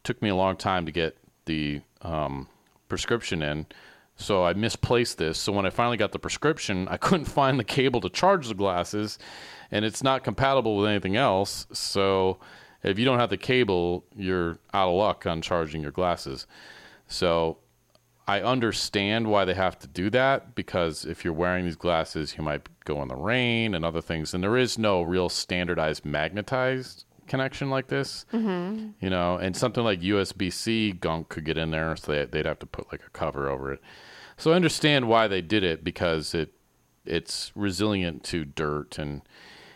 took 0.03 0.21
me 0.21 0.29
a 0.29 0.35
long 0.35 0.55
time 0.55 0.85
to 0.85 0.91
get 0.91 1.17
the 1.45 1.81
um, 2.01 2.47
prescription 2.87 3.41
in. 3.41 3.65
So 4.19 4.43
I 4.43 4.53
misplaced 4.53 5.17
this. 5.17 5.39
So 5.39 5.53
when 5.53 5.65
I 5.65 5.69
finally 5.69 5.95
got 5.95 6.11
the 6.11 6.19
prescription, 6.19 6.87
I 6.89 6.97
couldn't 7.05 7.25
find 7.25 7.57
the 7.57 7.63
cable 7.63 8.01
to 8.01 8.09
charge 8.09 8.47
the 8.47 8.53
glasses, 8.53 9.17
and 9.71 9.85
it's 9.85 10.03
not 10.03 10.23
compatible 10.23 10.77
with 10.77 10.89
anything 10.89 11.15
else. 11.15 11.65
So 11.71 12.39
if 12.83 12.99
you 12.99 13.05
don't 13.05 13.19
have 13.19 13.29
the 13.29 13.37
cable, 13.37 14.05
you're 14.15 14.59
out 14.73 14.89
of 14.89 14.95
luck 14.95 15.25
on 15.25 15.41
charging 15.41 15.81
your 15.81 15.91
glasses. 15.91 16.47
So 17.07 17.57
I 18.27 18.41
understand 18.41 19.27
why 19.27 19.45
they 19.45 19.55
have 19.55 19.79
to 19.79 19.87
do 19.87 20.09
that 20.11 20.53
because 20.53 21.05
if 21.05 21.23
you're 21.23 21.33
wearing 21.33 21.65
these 21.65 21.75
glasses, 21.75 22.35
you 22.37 22.43
might 22.43 22.67
go 22.85 23.01
in 23.01 23.07
the 23.07 23.15
rain 23.15 23.73
and 23.73 23.83
other 23.83 24.01
things. 24.01 24.33
And 24.33 24.43
there 24.43 24.57
is 24.57 24.77
no 24.77 25.01
real 25.01 25.29
standardized 25.29 26.05
magnetized 26.05 27.05
connection 27.27 27.69
like 27.69 27.87
this, 27.87 28.25
mm-hmm. 28.33 28.89
you 28.99 29.09
know. 29.09 29.37
And 29.37 29.55
something 29.55 29.83
like 29.83 30.01
USB 30.01 30.51
C 30.51 30.91
gunk 30.91 31.29
could 31.29 31.45
get 31.45 31.57
in 31.57 31.71
there, 31.71 31.95
so 31.95 32.11
they, 32.11 32.25
they'd 32.25 32.45
have 32.45 32.59
to 32.59 32.65
put 32.65 32.91
like 32.91 33.01
a 33.05 33.09
cover 33.11 33.49
over 33.49 33.73
it. 33.73 33.81
So 34.39 34.53
I 34.53 34.55
understand 34.55 35.09
why 35.09 35.27
they 35.27 35.41
did 35.41 35.63
it 35.63 35.83
because 35.83 36.33
it 36.33 36.53
it's 37.05 37.51
resilient 37.55 38.23
to 38.25 38.45
dirt 38.45 38.97
and 38.97 39.21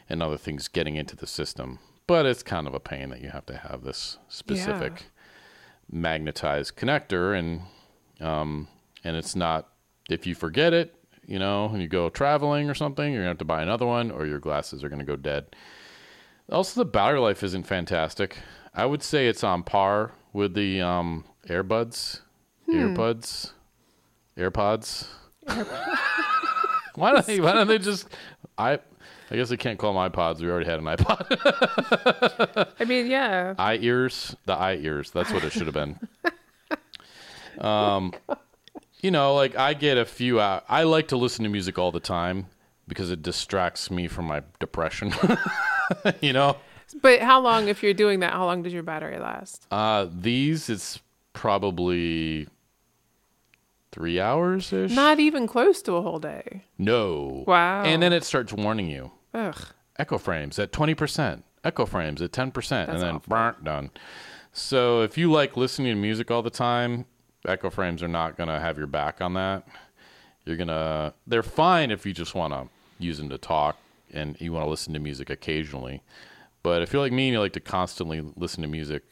and 0.10 0.24
other 0.24 0.38
things 0.38 0.68
getting 0.68 0.96
into 0.96 1.16
the 1.16 1.28
system. 1.28 1.80
But 2.08 2.26
it's 2.26 2.44
kind 2.44 2.68
of 2.68 2.74
a 2.74 2.80
pain 2.80 3.10
that 3.10 3.22
you 3.22 3.30
have 3.30 3.46
to 3.48 3.58
have 3.58 3.84
this 3.84 4.18
specific 4.30 5.06
magnetized 5.92 6.76
connector 6.76 7.38
and 7.38 7.62
um, 8.26 8.68
and 9.04 9.18
it's 9.18 9.36
not 9.36 9.70
if 10.10 10.26
you 10.26 10.36
forget 10.36 10.74
it, 10.74 10.96
you 11.26 11.40
know, 11.40 11.66
and 11.66 11.82
you 11.82 11.88
go 11.88 12.10
traveling 12.10 12.70
or 12.70 12.74
something, 12.74 13.12
you're 13.12 13.22
gonna 13.22 13.30
have 13.30 13.38
to 13.40 13.46
buy 13.46 13.62
another 13.62 13.86
one, 13.86 14.12
or 14.12 14.26
your 14.26 14.40
glasses 14.40 14.84
are 14.84 14.90
gonna 14.90 15.04
go 15.04 15.16
dead. 15.16 15.56
Also, 16.50 16.80
the 16.80 16.90
battery 16.90 17.20
life 17.20 17.44
isn't 17.44 17.64
fantastic. 17.68 18.38
I 18.74 18.86
would 18.86 19.04
say 19.04 19.28
it's 19.28 19.44
on 19.44 19.64
par 19.64 20.12
with 20.34 20.56
the 20.56 20.82
um, 20.82 21.26
AirBuds, 21.48 22.22
earbuds, 22.70 23.52
AirPods. 24.38 25.08
why 26.96 27.12
don't 27.12 27.26
they? 27.26 27.40
Why 27.40 27.54
don't 27.54 27.68
they 27.68 27.78
just? 27.80 28.08
I 28.58 28.80
I 29.32 29.36
guess 29.36 29.52
I 29.52 29.56
can't 29.56 29.80
call 29.80 29.94
them 29.94 30.12
iPods. 30.12 30.40
We 30.42 30.50
already 30.50 30.70
had 30.70 30.80
an 30.80 30.86
iPod. 30.86 32.68
I 32.80 32.86
mean, 32.86 33.08
yeah. 33.08 33.56
eye 33.58 33.78
ears, 33.82 34.36
the 34.46 34.54
eye 34.54 34.76
ears. 34.76 35.12
That's 35.12 35.32
what 35.32 35.44
it 35.44 35.52
should 35.52 35.66
have 35.66 35.74
been. 35.74 36.00
um, 37.60 38.14
you 39.02 39.12
know, 39.12 39.34
like 39.36 39.56
I 39.58 39.74
get 39.74 39.98
a 39.98 40.06
few 40.06 40.40
out. 40.40 40.66
I 40.70 40.84
like 40.84 41.08
to 41.10 41.18
listen 41.18 41.44
to 41.44 41.50
music 41.50 41.78
all 41.80 41.92
the 41.92 42.00
time 42.00 42.48
because 42.88 43.12
it 43.12 43.22
distracts 43.22 43.90
me 43.90 44.08
from 44.08 44.26
my 44.26 44.44
depression. 44.60 45.14
you 46.22 46.34
know, 46.34 46.58
But 47.02 47.22
how 47.22 47.40
long, 47.40 47.68
if 47.70 47.82
you're 47.82 47.94
doing 47.94 48.20
that, 48.20 48.34
how 48.34 48.46
long 48.46 48.62
does 48.64 48.74
your 48.74 48.84
battery 48.84 49.18
last? 49.20 49.66
uh, 49.72 50.08
these 50.12 50.70
it's 50.70 51.00
probably 51.34 52.48
three 53.94 54.20
hours 54.20 54.74
ish. 54.74 54.92
Not 54.92 55.20
even 55.20 55.48
close 55.48 55.82
to 55.84 55.94
a 55.94 56.02
whole 56.02 56.20
day. 56.20 56.64
no. 56.78 57.44
Wow. 57.48 57.84
And 57.84 58.02
then 58.02 58.12
it 58.12 58.24
starts 58.24 58.52
warning 58.52 58.90
you. 58.90 59.12
Ugh. 59.34 59.68
echo 59.98 60.18
frames 60.18 60.60
at 60.60 60.72
20%, 60.72 61.44
echo 61.64 61.86
frames 61.86 62.22
at 62.22 62.32
10%, 62.32 62.90
and 62.90 63.00
then 63.00 63.22
burnt 63.28 63.64
done. 63.64 63.92
So 64.52 65.02
if 65.02 65.18
you 65.18 65.32
like 65.32 65.56
listening 65.56 65.96
to 65.96 66.00
music 66.00 66.30
all 66.32 66.42
the 66.42 66.50
time, 66.50 67.06
echo 67.48 67.70
frames 67.70 68.04
are 68.04 68.08
not 68.08 68.36
going 68.36 68.50
to 68.50 68.60
have 68.60 68.78
your 68.78 68.88
back 68.88 69.22
on 69.22 69.36
that. 69.36 69.68
You're 70.46 70.58
to, 70.58 71.14
they're 71.26 71.44
fine 71.44 71.90
if 71.92 72.06
you 72.06 72.14
just 72.14 72.36
want 72.36 72.54
to 72.54 72.68
use 73.00 73.18
them 73.18 73.30
to 73.30 73.38
talk 73.38 73.78
and 74.12 74.40
you 74.40 74.52
want 74.54 74.66
to 74.66 74.70
listen 74.70 74.94
to 74.94 75.00
music 75.00 75.30
occasionally. 75.30 76.02
But 76.64 76.82
if 76.82 76.94
you're 76.94 77.02
like 77.02 77.12
me 77.12 77.28
and 77.28 77.34
you 77.34 77.40
like 77.40 77.54
to 77.54 77.60
constantly 77.60 78.22
listen 78.36 78.62
to 78.62 78.68
music, 78.68 79.04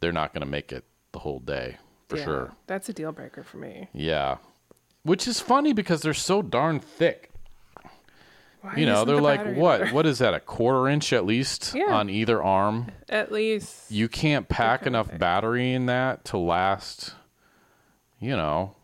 they're 0.00 0.12
not 0.12 0.32
going 0.32 0.42
to 0.42 0.50
make 0.50 0.72
it 0.72 0.84
the 1.12 1.20
whole 1.20 1.40
day 1.40 1.76
for 2.12 2.18
Yeah, 2.18 2.24
sure. 2.24 2.52
That's 2.66 2.88
a 2.88 2.92
deal 2.92 3.12
breaker 3.12 3.42
for 3.42 3.56
me. 3.56 3.88
Yeah. 3.92 4.36
Which 5.02 5.26
is 5.26 5.40
funny 5.40 5.72
because 5.72 6.02
they're 6.02 6.14
so 6.14 6.42
darn 6.42 6.78
thick 6.78 7.30
Why 8.60 8.76
you 8.76 8.86
know 8.86 9.04
they're 9.04 9.16
the 9.16 9.22
like 9.22 9.56
what 9.56 9.80
better? 9.80 9.94
what 9.94 10.06
is 10.06 10.18
that 10.20 10.34
a 10.34 10.38
quarter 10.40 10.88
inch 10.88 11.12
at 11.12 11.26
least 11.26 11.74
Yeah. 11.74 11.92
on 11.94 12.08
either 12.08 12.40
arm 12.42 12.86
At 13.08 13.32
least. 13.32 13.90
you 13.90 14.08
can't 14.08 14.48
pack 14.48 14.86
enough 14.86 15.08
thing. 15.08 15.18
battery 15.18 15.72
in 15.72 15.86
that 15.86 16.24
to 16.26 16.38
last 16.38 17.14
you 18.20 18.36
know 18.36 18.76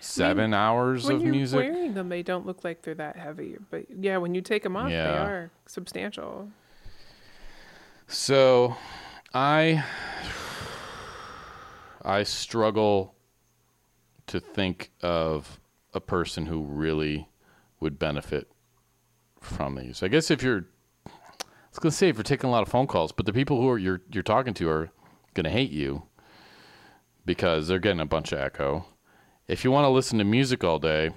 seven 0.00 0.52
hours 0.54 1.06
when 1.06 1.16
of 1.16 1.22
you're 1.22 1.30
music 1.32 1.58
wearing 1.60 1.94
them, 1.94 2.08
they 2.08 2.22
don't 2.24 2.44
look 2.46 2.64
like 2.64 2.82
they're 2.82 2.94
that 2.94 3.16
heavy. 3.16 3.56
But 3.70 3.86
yeah, 4.00 4.16
when 4.16 4.34
you 4.34 4.40
take 4.40 4.62
them 4.64 4.76
off, 4.76 4.88
they 4.88 4.96
are 4.98 5.50
substantial. 5.66 6.48
so 8.08 8.76
i 9.34 9.84
i 12.04 12.22
struggle 12.22 13.14
to 14.26 14.40
think 14.40 14.90
of 15.02 15.60
a 15.94 16.00
person 16.00 16.46
who 16.46 16.62
really 16.62 17.28
would 17.80 17.98
benefit 17.98 18.50
from 19.40 19.76
these 19.76 20.02
i 20.02 20.08
guess 20.08 20.30
if 20.30 20.42
you're 20.42 20.66
I 21.68 21.70
was 21.70 21.78
gonna 21.78 21.92
say 21.92 22.08
if 22.08 22.16
you're 22.16 22.24
taking 22.24 22.48
a 22.48 22.50
lot 22.50 22.62
of 22.62 22.68
phone 22.68 22.86
calls, 22.86 23.12
but 23.12 23.26
the 23.26 23.32
people 23.32 23.60
who 23.60 23.68
are 23.68 23.78
you're 23.78 24.00
you're 24.10 24.22
talking 24.22 24.54
to 24.54 24.68
are 24.68 24.90
gonna 25.34 25.50
hate 25.50 25.70
you 25.70 26.04
because 27.24 27.68
they're 27.68 27.78
getting 27.78 28.00
a 28.00 28.06
bunch 28.06 28.32
of 28.32 28.40
echo. 28.40 28.86
If 29.46 29.64
you 29.64 29.70
want 29.70 29.84
to 29.84 29.90
listen 29.90 30.18
to 30.18 30.24
music 30.24 30.64
all 30.64 30.78
day, 30.78 31.10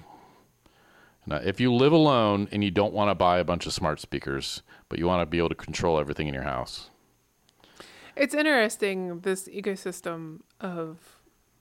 if 1.26 1.58
you 1.58 1.72
live 1.72 1.92
alone 1.92 2.48
and 2.52 2.62
you 2.62 2.70
don't 2.70 2.92
want 2.92 3.10
to 3.10 3.14
buy 3.14 3.38
a 3.38 3.44
bunch 3.44 3.66
of 3.66 3.72
smart 3.72 3.98
speakers, 3.98 4.62
but 4.88 4.98
you 4.98 5.06
want 5.06 5.22
to 5.22 5.26
be 5.26 5.38
able 5.38 5.48
to 5.48 5.54
control 5.54 5.98
everything 5.98 6.28
in 6.28 6.34
your 6.34 6.42
house, 6.42 6.90
It's 8.16 8.34
interesting 8.34 9.20
this 9.20 9.48
ecosystem 9.48 10.40
of 10.60 10.98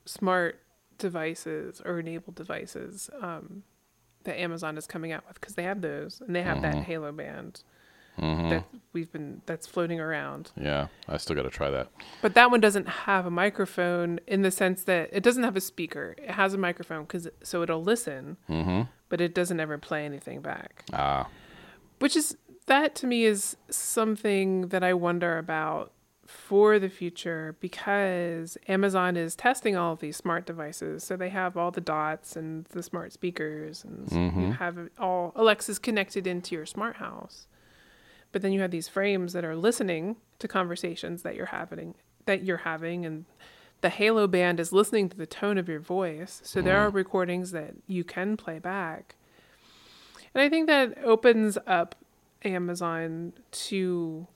smart 0.06 0.62
devices 0.98 1.82
or 1.86 2.00
enabled 2.00 2.36
devices 2.36 3.10
um, 3.22 3.64
that 4.24 4.40
Amazon 4.40 4.78
is 4.78 4.86
coming 4.88 5.12
out 5.12 5.26
with 5.28 5.36
because 5.40 5.56
they 5.56 5.64
have 5.64 5.82
those 5.82 6.22
and 6.26 6.36
they 6.36 6.44
have 6.44 6.62
that 6.62 6.76
Halo 6.84 7.12
band 7.12 7.64
that 8.18 8.66
we've 8.94 9.12
been 9.12 9.42
that's 9.48 9.66
floating 9.66 10.00
around. 10.00 10.52
yeah, 10.56 10.88
I 11.08 11.18
still 11.18 11.36
got 11.36 11.44
to 11.44 11.50
try 11.50 11.72
that. 11.72 11.88
But 12.22 12.36
that 12.36 12.52
one 12.52 12.60
doesn't 12.60 12.88
have 12.88 13.26
a 13.26 13.32
microphone 13.32 14.20
in 14.28 14.44
the 14.44 14.52
sense 14.52 14.84
that 14.84 15.10
it 15.12 15.24
doesn't 15.24 15.44
have 15.44 15.56
a 15.56 15.62
speaker. 15.62 16.14
It 16.20 16.32
has 16.32 16.54
a 16.54 16.58
microphone 16.58 17.04
because 17.04 17.28
so 17.42 17.64
it'll 17.64 17.82
listen, 17.84 18.38
but 19.10 19.22
it 19.22 19.34
doesn't 19.34 19.60
ever 19.60 19.78
play 19.80 20.06
anything 20.06 20.42
back. 20.42 20.84
Ah, 20.94 21.28
Which 22.00 22.16
is 22.16 22.38
that 22.68 22.94
to 22.96 23.08
me 23.08 23.24
is 23.24 23.58
something 23.70 24.68
that 24.68 24.84
I 24.84 24.94
wonder 24.94 25.40
about 25.40 25.92
for 26.32 26.80
the 26.80 26.90
future 26.90 27.56
because 27.60 28.58
Amazon 28.68 29.18
is 29.18 29.36
testing 29.36 29.76
all 29.76 29.94
of 29.94 30.00
these 30.00 30.16
smart 30.16 30.46
devices. 30.46 31.04
So 31.04 31.18
they 31.18 31.30
have 31.30 31.58
all 31.58 31.72
the 31.72 31.82
dots 31.82 32.36
and 32.36 32.66
the 32.66 32.82
smart 32.82 33.12
speakers 33.12 33.84
and 33.84 34.12
you 34.12 34.18
mm-hmm. 34.18 34.52
have 34.52 34.90
all 34.98 35.34
Alexa's 35.36 35.78
connected 35.78 36.26
into 36.26 36.56
your 36.56 36.66
smart 36.66 36.98
house. 36.98 37.48
But 38.32 38.42
then 38.42 38.54
you 38.54 38.62
have 38.62 38.72
these 38.72 38.88
frames 38.88 39.34
that 39.34 39.44
are 39.44 39.56
listening 39.56 40.16
to 40.40 40.48
conversations 40.48 41.22
that 41.24 41.36
you're 41.36 41.48
having 41.48 41.96
that 42.26 42.44
you're 42.44 42.58
having 42.58 43.06
and 43.06 43.26
the 43.82 43.90
Halo 43.90 44.28
band 44.28 44.60
is 44.60 44.72
listening 44.72 45.10
to 45.10 45.18
the 45.18 45.26
tone 45.26 45.58
of 45.58 45.68
your 45.68 45.80
voice. 45.80 46.40
So 46.44 46.62
there 46.62 46.76
mm. 46.76 46.82
are 46.82 46.90
recordings 46.90 47.52
that 47.52 47.74
you 47.88 48.04
can 48.04 48.38
play 48.38 48.60
back. 48.60 49.16
And 50.34 50.42
I 50.42 50.50
think 50.50 50.68
that 50.68 50.98
opens 51.04 51.58
up 51.68 51.96
Amazon 52.44 53.34
to 53.52 54.28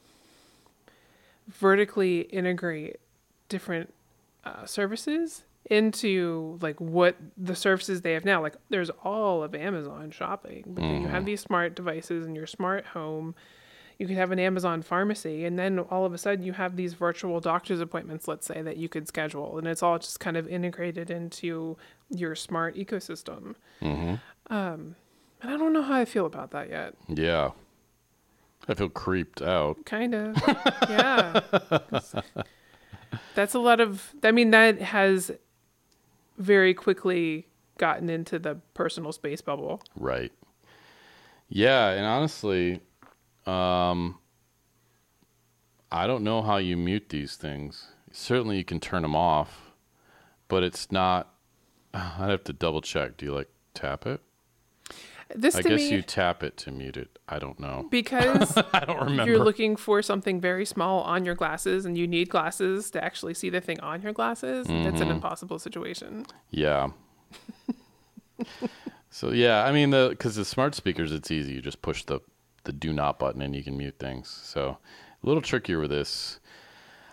vertically 1.47 2.21
integrate 2.21 2.97
different 3.49 3.93
uh, 4.43 4.65
services 4.65 5.43
into 5.69 6.59
like 6.61 6.79
what 6.79 7.15
the 7.37 7.55
services 7.55 8.01
they 8.01 8.13
have 8.13 8.25
now. 8.25 8.41
Like 8.41 8.55
there's 8.69 8.91
all 9.03 9.43
of 9.43 9.55
Amazon 9.55 10.11
shopping, 10.11 10.63
but 10.67 10.81
then 10.81 11.01
you 11.01 11.07
have 11.07 11.25
these 11.25 11.41
smart 11.41 11.75
devices 11.75 12.25
in 12.25 12.35
your 12.35 12.47
smart 12.47 12.85
home. 12.87 13.35
You 13.97 14.07
could 14.07 14.17
have 14.17 14.31
an 14.31 14.39
Amazon 14.39 14.81
pharmacy, 14.81 15.45
and 15.45 15.57
then 15.57 15.79
all 15.79 16.05
of 16.05 16.13
a 16.13 16.17
sudden 16.17 16.43
you 16.43 16.51
have 16.51 16.75
these 16.75 16.93
virtual 16.93 17.39
doctor's 17.39 17.79
appointments, 17.79 18.27
let's 18.27 18.45
say, 18.45 18.61
that 18.61 18.75
you 18.75 18.89
could 18.89 19.07
schedule, 19.07 19.57
and 19.57 19.65
it's 19.67 19.81
all 19.81 19.97
just 19.97 20.19
kind 20.19 20.35
of 20.35 20.47
integrated 20.49 21.09
into 21.09 21.77
your 22.09 22.35
smart 22.35 22.75
ecosystem. 22.75 23.55
Um, 24.49 24.95
and 25.41 25.53
I 25.53 25.57
don't 25.57 25.71
know 25.71 25.81
how 25.81 25.95
I 25.95 26.05
feel 26.05 26.25
about 26.25 26.51
that 26.51 26.69
yet. 26.69 26.93
yeah. 27.07 27.51
I 28.67 28.73
feel 28.73 28.89
creeped 28.89 29.41
out. 29.41 29.85
Kind 29.85 30.15
of. 30.15 30.35
Yeah. 30.89 31.41
That's 33.35 33.53
a 33.53 33.59
lot 33.59 33.79
of, 33.79 34.13
I 34.23 34.31
mean, 34.31 34.51
that 34.51 34.81
has 34.81 35.31
very 36.37 36.73
quickly 36.73 37.47
gotten 37.77 38.09
into 38.09 38.39
the 38.39 38.55
personal 38.73 39.11
space 39.11 39.41
bubble. 39.41 39.81
Right. 39.95 40.31
Yeah, 41.47 41.89
and 41.91 42.05
honestly, 42.05 42.81
um, 43.45 44.17
I 45.91 46.07
don't 46.07 46.23
know 46.23 46.41
how 46.41 46.57
you 46.57 46.75
mute 46.75 47.09
these 47.09 47.35
things. 47.35 47.89
Certainly, 48.11 48.57
you 48.57 48.63
can 48.65 48.79
turn 48.79 49.03
them 49.03 49.15
off, 49.15 49.71
but 50.47 50.63
it's 50.63 50.91
not. 50.91 51.33
I'd 51.93 52.29
have 52.29 52.43
to 52.45 52.53
double 52.53 52.81
check. 52.81 53.17
Do 53.17 53.25
you 53.25 53.33
like 53.33 53.49
tap 53.73 54.05
it? 54.07 54.21
This 55.33 55.55
I 55.55 55.63
guess 55.63 55.79
me, 55.79 55.89
you 55.89 56.01
tap 56.03 56.43
it 56.43 56.55
to 56.57 56.71
mute 56.71 56.97
it. 56.97 57.17
I 57.27 57.39
don't 57.39 57.59
know. 57.59 57.87
because 57.89 58.55
I 58.73 58.85
don't 58.85 59.03
remember. 59.03 59.31
you're 59.31 59.43
looking 59.43 59.75
for 59.75 60.01
something 60.01 60.39
very 60.39 60.65
small 60.65 61.01
on 61.01 61.25
your 61.25 61.35
glasses 61.35 61.85
and 61.85 61.97
you 61.97 62.05
need 62.07 62.29
glasses 62.29 62.91
to 62.91 63.03
actually 63.03 63.33
see 63.33 63.49
the 63.49 63.61
thing 63.61 63.79
on 63.79 64.01
your 64.03 64.13
glasses, 64.13 64.67
that's 64.67 64.77
Mm-hmm. 64.77 65.01
an 65.01 65.09
impossible 65.09 65.57
situation. 65.57 66.25
Yeah. 66.51 66.89
so 69.09 69.31
yeah, 69.31 69.63
I 69.65 69.71
mean 69.71 69.89
the 69.91 70.09
because 70.11 70.35
the 70.35 70.45
smart 70.45 70.75
speakers, 70.75 71.11
it's 71.11 71.31
easy. 71.31 71.53
You 71.53 71.61
just 71.61 71.81
push 71.81 72.03
the 72.03 72.19
the 72.65 72.73
do 72.73 72.91
not 72.93 73.19
button 73.19 73.41
and 73.41 73.55
you 73.55 73.63
can 73.63 73.77
mute 73.77 73.97
things. 73.99 74.29
So 74.29 74.77
a 75.23 75.27
little 75.27 75.41
trickier 75.41 75.79
with 75.79 75.91
this. 75.91 76.39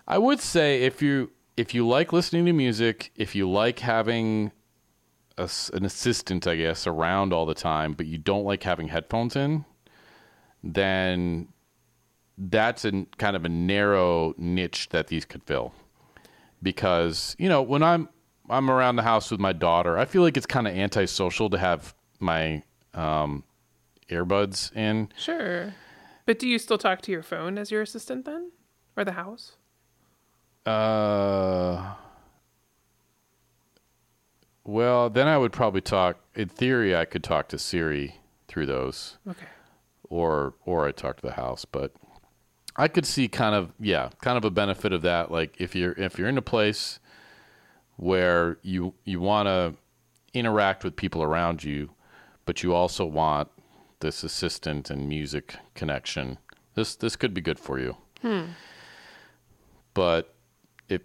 I 0.07 0.17
would 0.17 0.39
say 0.39 0.83
if 0.83 1.01
you 1.01 1.31
if 1.55 1.73
you 1.73 1.87
like 1.87 2.11
listening 2.11 2.45
to 2.45 2.53
music, 2.53 3.11
if 3.15 3.35
you 3.35 3.49
like 3.49 3.79
having 3.79 4.51
a 5.37 5.49
an 5.73 5.85
assistant, 5.85 6.47
I 6.47 6.55
guess, 6.55 6.87
around 6.87 7.33
all 7.33 7.45
the 7.45 7.53
time, 7.53 7.93
but 7.93 8.05
you 8.05 8.17
don't 8.17 8.43
like 8.43 8.63
having 8.63 8.87
headphones 8.87 9.35
in, 9.35 9.65
then 10.63 11.49
that's 12.37 12.85
a 12.85 13.05
kind 13.17 13.35
of 13.35 13.45
a 13.45 13.49
narrow 13.49 14.33
niche 14.37 14.89
that 14.89 15.07
these 15.07 15.23
could 15.23 15.43
fill 15.43 15.73
because 16.63 17.35
you 17.37 17.49
know 17.49 17.61
when 17.61 17.83
I'm 17.83 18.09
I'm 18.49 18.69
around 18.69 18.95
the 18.95 19.03
house 19.03 19.29
with 19.29 19.39
my 19.39 19.53
daughter, 19.53 19.97
I 19.97 20.05
feel 20.05 20.21
like 20.21 20.37
it's 20.37 20.45
kind 20.45 20.67
of 20.67 20.75
antisocial 20.75 21.49
to 21.49 21.57
have 21.57 21.93
my 22.19 22.63
um, 22.93 23.43
earbuds 24.09 24.75
in. 24.75 25.09
Sure. 25.17 25.73
But 26.25 26.39
do 26.39 26.47
you 26.47 26.59
still 26.59 26.77
talk 26.77 27.01
to 27.03 27.11
your 27.11 27.23
phone 27.23 27.57
as 27.57 27.71
your 27.71 27.81
assistant 27.81 28.25
then? 28.25 28.51
Or 28.95 29.03
the 29.03 29.13
house? 29.13 29.53
Uh, 30.65 31.93
well, 34.65 35.09
then 35.09 35.27
I 35.27 35.37
would 35.37 35.51
probably 35.51 35.81
talk. 35.81 36.17
In 36.35 36.49
theory, 36.49 36.95
I 36.95 37.05
could 37.05 37.23
talk 37.23 37.47
to 37.49 37.59
Siri 37.59 38.19
through 38.47 38.65
those, 38.65 39.17
Okay. 39.27 39.45
or 40.09 40.55
or 40.65 40.87
I 40.87 40.91
talk 40.91 41.17
to 41.17 41.27
the 41.27 41.33
house. 41.33 41.65
But 41.65 41.93
I 42.75 42.87
could 42.87 43.05
see 43.05 43.27
kind 43.27 43.55
of 43.55 43.71
yeah, 43.79 44.09
kind 44.21 44.37
of 44.37 44.45
a 44.45 44.51
benefit 44.51 44.93
of 44.93 45.01
that. 45.03 45.31
Like 45.31 45.55
if 45.59 45.75
you're 45.75 45.93
if 45.93 46.17
you're 46.17 46.29
in 46.29 46.37
a 46.37 46.41
place 46.41 46.99
where 47.97 48.57
you 48.61 48.93
you 49.05 49.19
want 49.19 49.47
to 49.47 49.75
interact 50.33 50.83
with 50.83 50.95
people 50.95 51.21
around 51.21 51.63
you, 51.63 51.91
but 52.45 52.63
you 52.63 52.73
also 52.73 53.05
want 53.05 53.49
this 53.99 54.23
assistant 54.23 54.89
and 54.89 55.07
music 55.07 55.55
connection. 55.75 56.37
This 56.75 56.95
this 56.95 57.15
could 57.15 57.33
be 57.33 57.41
good 57.41 57.59
for 57.59 57.79
you. 57.79 57.97
Hmm. 58.21 58.45
But 59.93 60.33
it 60.89 61.03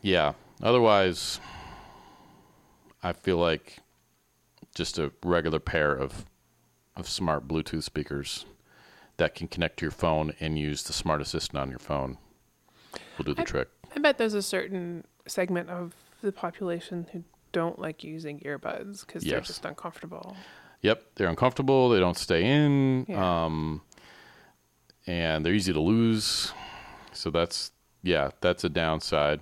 yeah, 0.00 0.32
otherwise 0.62 1.40
I 3.02 3.12
feel 3.12 3.38
like 3.38 3.78
just 4.74 4.98
a 4.98 5.12
regular 5.24 5.58
pair 5.58 5.92
of 5.92 6.26
of 6.96 7.08
smart 7.08 7.46
Bluetooth 7.48 7.82
speakers 7.84 8.44
that 9.16 9.34
can 9.34 9.48
connect 9.48 9.78
to 9.78 9.84
your 9.84 9.90
phone 9.92 10.34
and 10.40 10.58
use 10.58 10.82
the 10.82 10.92
smart 10.92 11.20
assistant 11.22 11.58
on 11.58 11.70
your 11.70 11.78
phone 11.78 12.18
will 13.16 13.24
do 13.24 13.34
the 13.34 13.42
I- 13.42 13.44
trick. 13.44 13.68
I 13.94 13.98
bet 14.00 14.18
there's 14.18 14.34
a 14.34 14.42
certain 14.42 15.04
segment 15.26 15.68
of 15.70 15.94
the 16.22 16.32
population 16.32 17.06
who 17.12 17.24
don't 17.52 17.78
like 17.78 18.04
using 18.04 18.40
earbuds 18.40 19.04
because 19.06 19.24
they're 19.24 19.40
just 19.40 19.64
uncomfortable. 19.64 20.36
Yep, 20.82 21.02
they're 21.16 21.28
uncomfortable. 21.28 21.88
They 21.90 21.98
don't 22.00 22.16
stay 22.16 22.44
in, 22.44 23.06
Yeah. 23.08 23.44
um, 23.44 23.82
and 25.06 25.44
they're 25.44 25.52
easy 25.54 25.72
to 25.72 25.80
lose. 25.80 26.52
So 27.12 27.30
that's 27.30 27.72
yeah, 28.02 28.30
that's 28.40 28.64
a 28.64 28.68
downside. 28.68 29.40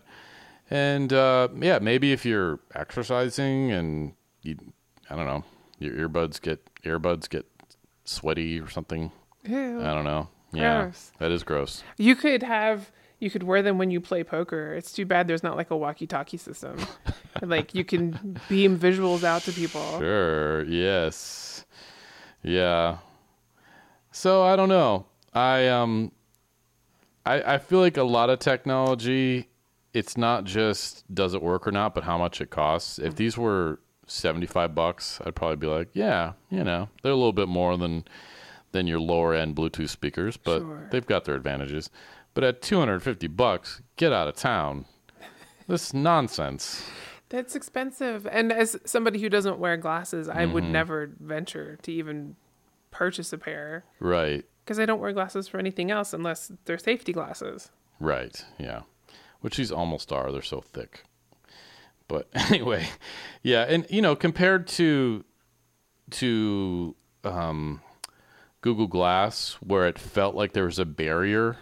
And 0.70 1.12
uh, 1.12 1.48
yeah, 1.60 1.78
maybe 1.80 2.12
if 2.12 2.24
you're 2.24 2.60
exercising 2.74 3.72
and 3.72 4.12
you, 4.42 4.56
I 5.08 5.16
don't 5.16 5.26
know, 5.26 5.44
your 5.78 6.08
earbuds 6.08 6.40
get 6.40 6.60
earbuds 6.82 7.28
get 7.28 7.46
sweaty 8.04 8.60
or 8.60 8.68
something. 8.68 9.10
Ew. 9.44 9.80
I 9.80 9.94
don't 9.94 10.04
know. 10.04 10.28
Yeah, 10.52 10.82
Gross. 10.84 11.12
that 11.18 11.30
is 11.30 11.42
gross. 11.42 11.82
You 11.96 12.16
could 12.16 12.42
have 12.42 12.90
you 13.20 13.30
could 13.30 13.42
wear 13.42 13.62
them 13.62 13.78
when 13.78 13.90
you 13.90 14.00
play 14.00 14.22
poker. 14.24 14.74
It's 14.74 14.92
too 14.92 15.04
bad 15.04 15.26
there's 15.26 15.42
not 15.42 15.56
like 15.56 15.70
a 15.70 15.76
walkie-talkie 15.76 16.36
system. 16.36 16.76
like 17.42 17.74
you 17.74 17.84
can 17.84 18.38
beam 18.48 18.78
visuals 18.78 19.24
out 19.24 19.42
to 19.42 19.52
people. 19.52 19.98
Sure. 19.98 20.64
Yes. 20.64 21.64
Yeah. 22.42 22.98
So 24.12 24.42
I 24.42 24.56
don't 24.56 24.68
know. 24.68 25.06
I 25.34 25.68
um 25.68 26.12
I 27.26 27.54
I 27.54 27.58
feel 27.58 27.80
like 27.80 27.96
a 27.96 28.02
lot 28.04 28.30
of 28.30 28.38
technology 28.38 29.48
it's 29.94 30.16
not 30.16 30.44
just 30.44 31.04
does 31.14 31.34
it 31.34 31.42
work 31.42 31.66
or 31.66 31.72
not, 31.72 31.94
but 31.94 32.04
how 32.04 32.18
much 32.18 32.40
it 32.40 32.50
costs. 32.50 32.98
If 32.98 33.14
these 33.16 33.36
were 33.38 33.80
75 34.06 34.74
bucks, 34.74 35.20
I'd 35.24 35.34
probably 35.34 35.56
be 35.56 35.66
like, 35.66 35.88
yeah, 35.94 36.32
you 36.50 36.64
know, 36.64 36.88
they're 37.02 37.12
a 37.12 37.16
little 37.16 37.32
bit 37.32 37.48
more 37.48 37.76
than 37.76 38.04
than 38.72 38.86
your 38.86 39.00
lower 39.00 39.34
end 39.34 39.56
Bluetooth 39.56 39.88
speakers, 39.88 40.36
but 40.36 40.58
Sure. 40.60 40.88
they've 40.90 41.06
got 41.06 41.24
their 41.24 41.34
advantages. 41.34 41.88
But 42.34 42.44
at 42.44 42.60
250 42.60 43.26
bucks, 43.28 43.80
get 43.96 44.12
out 44.12 44.28
of 44.28 44.36
town. 44.36 44.84
This 45.66 45.86
is 45.88 45.94
nonsense. 45.94 46.86
That's 47.30 47.54
expensive. 47.56 48.26
And 48.26 48.52
as 48.52 48.78
somebody 48.84 49.20
who 49.20 49.28
doesn't 49.30 49.58
wear 49.58 49.76
glasses, 49.78 50.28
I 50.28 50.44
would 50.44 50.64
Mm-hmm. 50.64 50.72
never 50.72 51.10
venture 51.18 51.78
to 51.82 51.90
even 51.92 52.36
purchase 52.90 53.32
a 53.32 53.38
pair 53.38 53.84
Right. 54.00 54.44
Because 54.64 54.78
I 54.78 54.84
don't 54.86 55.00
wear 55.00 55.12
glasses 55.12 55.48
for 55.48 55.58
anything 55.58 55.90
else 55.90 56.12
unless 56.12 56.52
they're 56.66 56.76
safety 56.78 57.12
glasses. 57.12 57.70
Right. 58.00 58.44
Yeah. 58.58 58.82
Which 59.40 59.56
these 59.56 59.70
almost 59.70 60.12
are. 60.12 60.32
They're 60.32 60.42
so 60.42 60.60
thick. 60.60 61.04
But 62.08 62.28
anyway, 62.34 62.88
yeah, 63.42 63.64
and 63.68 63.86
you 63.90 64.02
know, 64.02 64.16
compared 64.16 64.66
to 64.68 65.24
to 66.10 66.96
um, 67.24 67.82
Google 68.62 68.86
Glass, 68.86 69.58
where 69.60 69.86
it 69.86 69.98
felt 69.98 70.34
like 70.34 70.52
there 70.52 70.64
was 70.64 70.78
a 70.78 70.84
barrier 70.84 71.56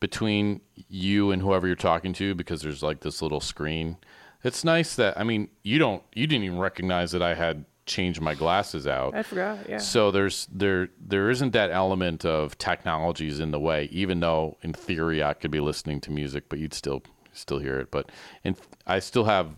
between 0.00 0.60
you 0.88 1.30
and 1.30 1.40
whoever 1.40 1.66
you're 1.66 1.76
talking 1.76 2.12
to 2.12 2.34
because 2.34 2.60
there's 2.60 2.82
like 2.82 3.00
this 3.00 3.22
little 3.22 3.40
screen. 3.40 3.96
It's 4.42 4.62
nice 4.62 4.94
that 4.96 5.18
I 5.18 5.24
mean, 5.24 5.48
you 5.62 5.78
don't 5.78 6.02
you 6.14 6.26
didn't 6.26 6.44
even 6.44 6.58
recognize 6.58 7.12
that 7.12 7.22
I 7.22 7.34
had 7.34 7.64
changed 7.86 8.20
my 8.20 8.34
glasses 8.34 8.86
out. 8.86 9.14
I 9.14 9.22
forgot. 9.22 9.58
Yeah. 9.68 9.78
So 9.78 10.10
there's 10.10 10.48
there 10.52 10.88
there 10.98 11.30
isn't 11.30 11.52
that 11.52 11.70
element 11.70 12.24
of 12.24 12.56
technologies 12.58 13.40
in 13.40 13.50
the 13.50 13.60
way, 13.60 13.88
even 13.92 14.20
though 14.20 14.56
in 14.62 14.72
theory 14.72 15.22
I 15.22 15.34
could 15.34 15.50
be 15.50 15.60
listening 15.60 16.00
to 16.02 16.10
music, 16.10 16.44
but 16.48 16.58
you'd 16.58 16.74
still 16.74 17.02
still 17.32 17.58
hear 17.58 17.78
it. 17.78 17.90
But 17.90 18.10
and 18.42 18.56
I 18.86 18.98
still 18.98 19.24
have 19.24 19.50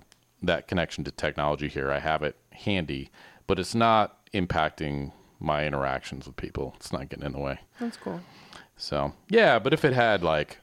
that 0.42 0.68
connection 0.68 1.04
to 1.04 1.10
technology 1.10 1.68
here. 1.68 1.90
I 1.90 1.98
have 1.98 2.22
it 2.22 2.36
handy, 2.50 3.10
but 3.46 3.58
it's 3.58 3.74
not 3.74 4.26
impacting 4.32 5.12
my 5.38 5.66
interactions 5.66 6.26
with 6.26 6.36
people. 6.36 6.74
It's 6.76 6.92
not 6.92 7.08
getting 7.08 7.26
in 7.26 7.32
the 7.32 7.38
way. 7.38 7.58
That's 7.80 7.96
cool. 7.96 8.20
So 8.76 9.12
yeah, 9.28 9.58
but 9.58 9.72
if 9.72 9.84
it 9.84 9.92
had 9.92 10.22
like 10.22 10.58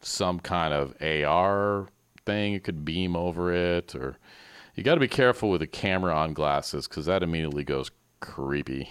some 0.00 0.38
kind 0.40 0.74
of 0.74 0.94
AR 1.00 1.88
thing, 2.24 2.54
it 2.54 2.64
could 2.64 2.84
beam 2.84 3.16
over 3.16 3.52
it, 3.52 3.94
or 3.94 4.18
you 4.76 4.82
got 4.84 4.94
to 4.94 5.00
be 5.00 5.08
careful 5.08 5.50
with 5.50 5.62
a 5.62 5.66
camera 5.66 6.14
on 6.14 6.32
glasses 6.34 6.86
because 6.86 7.06
that 7.06 7.22
immediately 7.22 7.64
goes 7.64 7.90
creepy 8.20 8.90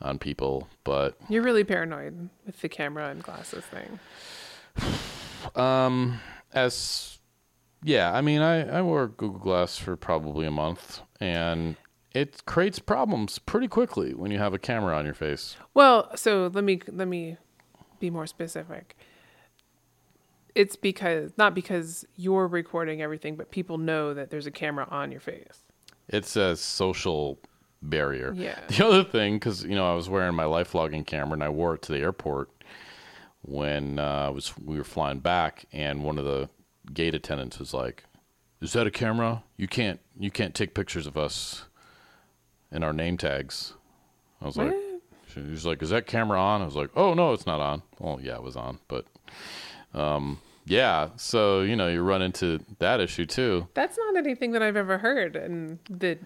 on 0.00 0.18
people. 0.18 0.68
But 0.84 1.16
You're 1.28 1.42
really 1.42 1.64
paranoid 1.64 2.30
with 2.46 2.60
the 2.60 2.68
camera 2.68 3.10
and 3.10 3.22
glasses 3.22 3.64
thing. 3.64 3.98
um, 5.54 6.20
as 6.54 7.18
yeah, 7.82 8.12
I 8.12 8.20
mean, 8.20 8.40
I 8.40 8.78
I 8.78 8.82
wore 8.82 9.08
Google 9.08 9.40
Glass 9.40 9.76
for 9.76 9.96
probably 9.96 10.46
a 10.46 10.50
month, 10.50 11.00
and 11.20 11.76
it 12.14 12.44
creates 12.46 12.78
problems 12.78 13.38
pretty 13.38 13.68
quickly 13.68 14.14
when 14.14 14.30
you 14.30 14.38
have 14.38 14.54
a 14.54 14.58
camera 14.58 14.96
on 14.96 15.04
your 15.04 15.14
face. 15.14 15.56
Well, 15.74 16.16
so 16.16 16.50
let 16.52 16.64
me 16.64 16.80
let 16.88 17.08
me 17.08 17.38
be 17.98 18.10
more 18.10 18.26
specific. 18.26 18.96
It's 20.54 20.76
because 20.76 21.32
not 21.38 21.54
because 21.54 22.04
you're 22.16 22.46
recording 22.46 23.00
everything, 23.02 23.36
but 23.36 23.50
people 23.50 23.78
know 23.78 24.14
that 24.14 24.30
there's 24.30 24.46
a 24.46 24.50
camera 24.50 24.86
on 24.90 25.10
your 25.10 25.20
face. 25.20 25.62
It's 26.08 26.36
a 26.36 26.56
social 26.56 27.38
barrier. 27.80 28.32
Yeah. 28.36 28.58
The 28.68 28.86
other 28.86 29.04
thing, 29.04 29.36
because 29.36 29.64
you 29.64 29.74
know, 29.74 29.90
I 29.90 29.94
was 29.94 30.08
wearing 30.08 30.34
my 30.34 30.44
life 30.44 30.74
logging 30.74 31.04
camera 31.04 31.34
and 31.34 31.44
I 31.44 31.48
wore 31.48 31.74
it 31.74 31.82
to 31.82 31.92
the 31.92 31.98
airport 31.98 32.50
when 33.42 33.98
uh, 33.98 34.26
I 34.26 34.28
was 34.30 34.52
we 34.64 34.78
were 34.78 34.84
flying 34.84 35.18
back, 35.18 35.66
and 35.72 36.04
one 36.04 36.18
of 36.18 36.24
the 36.24 36.48
gate 36.92 37.14
attendants 37.14 37.58
was 37.58 37.74
like, 37.74 38.04
"Is 38.60 38.72
that 38.72 38.86
a 38.86 38.90
camera? 38.90 39.42
You 39.56 39.68
can't 39.68 40.00
you 40.18 40.30
can't 40.30 40.54
take 40.54 40.74
pictures 40.74 41.06
of 41.06 41.16
us 41.16 41.64
in 42.70 42.82
our 42.82 42.92
name 42.92 43.16
tags." 43.18 43.74
I 44.40 44.46
was 44.46 44.56
like, 44.56 44.72
What? 44.72 45.02
she 45.32 45.40
was 45.40 45.66
like, 45.66 45.82
"Is 45.82 45.90
that 45.90 46.06
camera 46.06 46.40
on?" 46.40 46.62
I 46.62 46.64
was 46.64 46.76
like, 46.76 46.90
"Oh 46.94 47.14
no, 47.14 47.32
it's 47.32 47.46
not 47.46 47.60
on." 47.60 47.82
Well, 47.98 48.20
yeah, 48.22 48.36
it 48.36 48.42
was 48.42 48.56
on, 48.56 48.78
but 48.88 49.06
um, 49.94 50.40
yeah. 50.64 51.08
So 51.16 51.62
you 51.62 51.76
know, 51.76 51.88
you 51.88 52.02
run 52.02 52.22
into 52.22 52.60
that 52.78 53.00
issue 53.00 53.26
too. 53.26 53.68
That's 53.74 53.96
not 53.98 54.16
anything 54.16 54.52
that 54.52 54.62
I've 54.62 54.76
ever 54.76 54.98
heard 54.98 55.36
in 55.36 55.78
the 55.90 56.18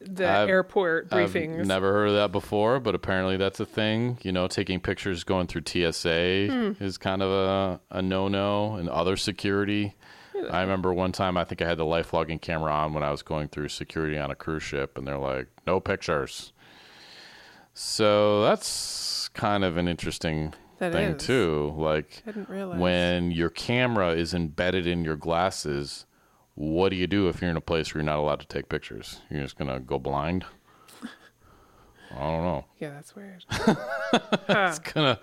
the 0.00 0.28
I've- 0.28 0.50
airport 0.50 1.10
briefings. 1.10 1.60
I've 1.60 1.66
never 1.66 1.92
heard 1.92 2.08
of 2.08 2.14
that 2.14 2.30
before, 2.32 2.78
but 2.80 2.94
apparently 2.94 3.36
that's 3.36 3.58
a 3.60 3.66
thing. 3.66 4.18
You 4.22 4.30
know, 4.32 4.46
taking 4.46 4.78
pictures 4.80 5.24
going 5.24 5.46
through 5.48 5.62
TSA 5.66 6.46
Hmm. 6.48 6.72
is 6.84 6.98
kind 6.98 7.20
of 7.22 7.30
a, 7.30 7.80
a 7.98 8.02
no 8.02 8.28
no, 8.28 8.74
and 8.76 8.88
other 8.88 9.16
security. 9.16 9.94
I 10.50 10.62
remember 10.62 10.92
one 10.92 11.12
time 11.12 11.36
I 11.36 11.44
think 11.44 11.62
I 11.62 11.68
had 11.68 11.78
the 11.78 11.84
life 11.84 12.12
logging 12.12 12.38
camera 12.40 12.72
on 12.72 12.94
when 12.94 13.02
I 13.02 13.10
was 13.10 13.22
going 13.22 13.48
through 13.48 13.68
security 13.68 14.18
on 14.18 14.30
a 14.30 14.34
cruise 14.34 14.62
ship, 14.62 14.96
and 14.98 15.06
they're 15.06 15.18
like, 15.18 15.46
no 15.66 15.78
pictures. 15.78 16.52
So 17.74 18.42
that's 18.42 19.28
kind 19.34 19.64
of 19.64 19.76
an 19.76 19.88
interesting 19.88 20.54
That 20.90 20.92
thing, 20.92 21.10
is. 21.14 21.24
too. 21.24 21.72
Like, 21.76 22.22
when 22.54 23.30
your 23.30 23.50
camera 23.50 24.10
is 24.14 24.34
embedded 24.34 24.84
in 24.86 25.04
your 25.04 25.14
glasses, 25.16 26.06
what 26.54 26.88
do 26.88 26.96
you 26.96 27.06
do 27.06 27.28
if 27.28 27.40
you're 27.40 27.50
in 27.50 27.56
a 27.56 27.60
place 27.60 27.94
where 27.94 28.02
you're 28.02 28.06
not 28.10 28.18
allowed 28.18 28.40
to 28.40 28.46
take 28.46 28.68
pictures? 28.68 29.20
You're 29.30 29.42
just 29.42 29.56
gonna 29.56 29.78
go 29.78 29.98
blind? 30.00 30.44
I 32.14 32.20
don't 32.20 32.42
know. 32.44 32.64
yeah, 32.78 32.90
that's 32.90 33.14
weird. 33.14 33.44
Huh. 34.48 34.76
Gonna 34.92 35.18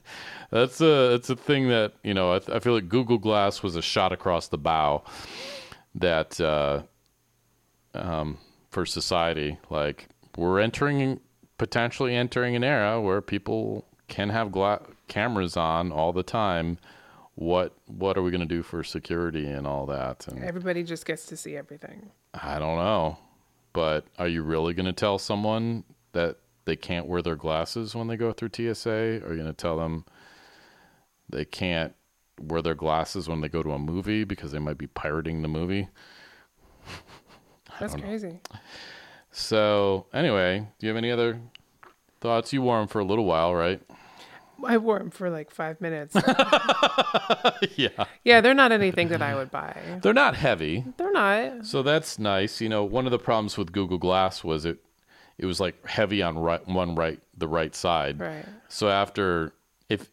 that's 0.50 0.80
a 0.80 1.12
it's 1.14 1.28
a 1.28 1.36
thing 1.36 1.68
that 1.68 1.92
you 2.02 2.14
know. 2.14 2.32
I, 2.34 2.38
th- 2.38 2.56
I 2.56 2.60
feel 2.60 2.72
like 2.72 2.88
Google 2.88 3.18
Glass 3.18 3.62
was 3.62 3.76
a 3.76 3.82
shot 3.82 4.12
across 4.12 4.48
the 4.48 4.56
bow 4.56 5.02
that 5.96 6.40
uh, 6.40 6.82
um, 7.94 8.38
for 8.70 8.86
society. 8.86 9.58
Like 9.68 10.08
we're 10.36 10.60
entering 10.60 11.20
potentially 11.58 12.14
entering 12.14 12.56
an 12.56 12.64
era 12.64 13.00
where 13.00 13.20
people 13.20 13.84
can 14.08 14.30
have 14.30 14.50
gla- 14.50 14.80
cameras 15.10 15.58
on 15.58 15.92
all 15.92 16.14
the 16.14 16.22
time. 16.22 16.78
What 17.34 17.74
what 17.86 18.16
are 18.16 18.22
we 18.22 18.30
going 18.30 18.40
to 18.40 18.46
do 18.46 18.62
for 18.62 18.82
security 18.82 19.46
and 19.46 19.66
all 19.66 19.84
that? 19.86 20.26
And 20.28 20.42
Everybody 20.42 20.82
just 20.82 21.04
gets 21.04 21.26
to 21.26 21.36
see 21.36 21.56
everything. 21.56 22.10
I 22.32 22.58
don't 22.58 22.76
know. 22.76 23.18
But 23.72 24.06
are 24.18 24.28
you 24.28 24.42
really 24.42 24.72
going 24.74 24.86
to 24.86 24.92
tell 24.92 25.18
someone 25.18 25.84
that 26.12 26.36
they 26.64 26.76
can't 26.76 27.06
wear 27.06 27.22
their 27.22 27.36
glasses 27.36 27.94
when 27.94 28.08
they 28.08 28.16
go 28.16 28.32
through 28.32 28.50
TSA? 28.54 28.90
Are 28.90 29.30
you 29.30 29.42
going 29.42 29.46
to 29.46 29.52
tell 29.52 29.76
them 29.76 30.04
they 31.28 31.44
can't 31.44 31.94
wear 32.40 32.62
their 32.62 32.74
glasses 32.74 33.28
when 33.28 33.40
they 33.40 33.48
go 33.48 33.62
to 33.62 33.72
a 33.72 33.78
movie 33.78 34.24
because 34.24 34.52
they 34.52 34.58
might 34.58 34.78
be 34.78 34.86
pirating 34.86 35.42
the 35.42 35.48
movie? 35.48 35.88
That's 37.80 37.94
crazy. 37.94 38.40
So, 39.30 40.06
anyway, 40.12 40.66
do 40.78 40.86
you 40.86 40.88
have 40.88 40.96
any 40.96 41.10
other 41.10 41.40
thoughts? 42.20 42.52
You 42.52 42.62
wore 42.62 42.78
them 42.78 42.88
for 42.88 42.98
a 42.98 43.04
little 43.04 43.24
while, 43.24 43.54
right? 43.54 43.80
I 44.66 44.76
wore 44.78 44.98
them 44.98 45.10
for 45.10 45.30
like 45.30 45.50
five 45.50 45.80
minutes. 45.80 46.14
yeah. 47.76 47.88
yeah, 48.24 48.40
they're 48.40 48.54
not 48.54 48.72
anything 48.72 49.08
that 49.08 49.22
I 49.22 49.34
would 49.34 49.50
buy. 49.50 49.76
They're 50.02 50.12
not 50.14 50.36
heavy. 50.36 50.84
They're 50.96 51.12
not. 51.12 51.66
So 51.66 51.82
that's 51.82 52.18
nice. 52.18 52.60
You 52.60 52.68
know, 52.68 52.84
one 52.84 53.06
of 53.06 53.10
the 53.12 53.18
problems 53.18 53.56
with 53.56 53.72
Google 53.72 53.98
Glass 53.98 54.44
was 54.44 54.64
it 54.64 54.78
it 55.38 55.46
was 55.46 55.60
like 55.60 55.86
heavy 55.86 56.22
on 56.22 56.38
right 56.38 56.66
one 56.68 56.94
right 56.94 57.20
the 57.36 57.48
right 57.48 57.74
side. 57.74 58.20
Right. 58.20 58.44
So 58.68 58.88
after 58.88 59.52
if 59.88 60.08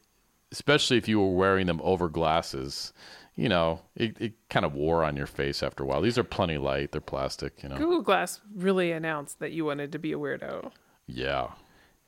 especially 0.51 0.97
if 0.97 1.07
you 1.07 1.19
were 1.19 1.33
wearing 1.33 1.67
them 1.67 1.81
over 1.83 2.07
glasses, 2.07 2.93
you 3.35 3.49
know, 3.49 3.81
it, 3.95 4.15
it 4.19 4.33
kind 4.49 4.65
of 4.65 4.73
wore 4.73 5.03
on 5.03 5.15
your 5.17 5.27
face 5.27 5.61
after 5.61 5.83
a 5.83 5.85
while. 5.85 6.01
These 6.01 6.17
are 6.17 6.23
plenty 6.23 6.57
light, 6.57 6.91
they're 6.91 7.01
plastic, 7.01 7.61
you 7.61 7.69
know. 7.69 7.77
Google 7.77 8.01
Glass 8.01 8.39
really 8.55 8.91
announced 8.91 9.39
that 9.39 9.51
you 9.51 9.65
wanted 9.65 9.91
to 9.91 9.99
be 9.99 10.13
a 10.13 10.17
weirdo 10.17 10.71
Yeah. 11.05 11.49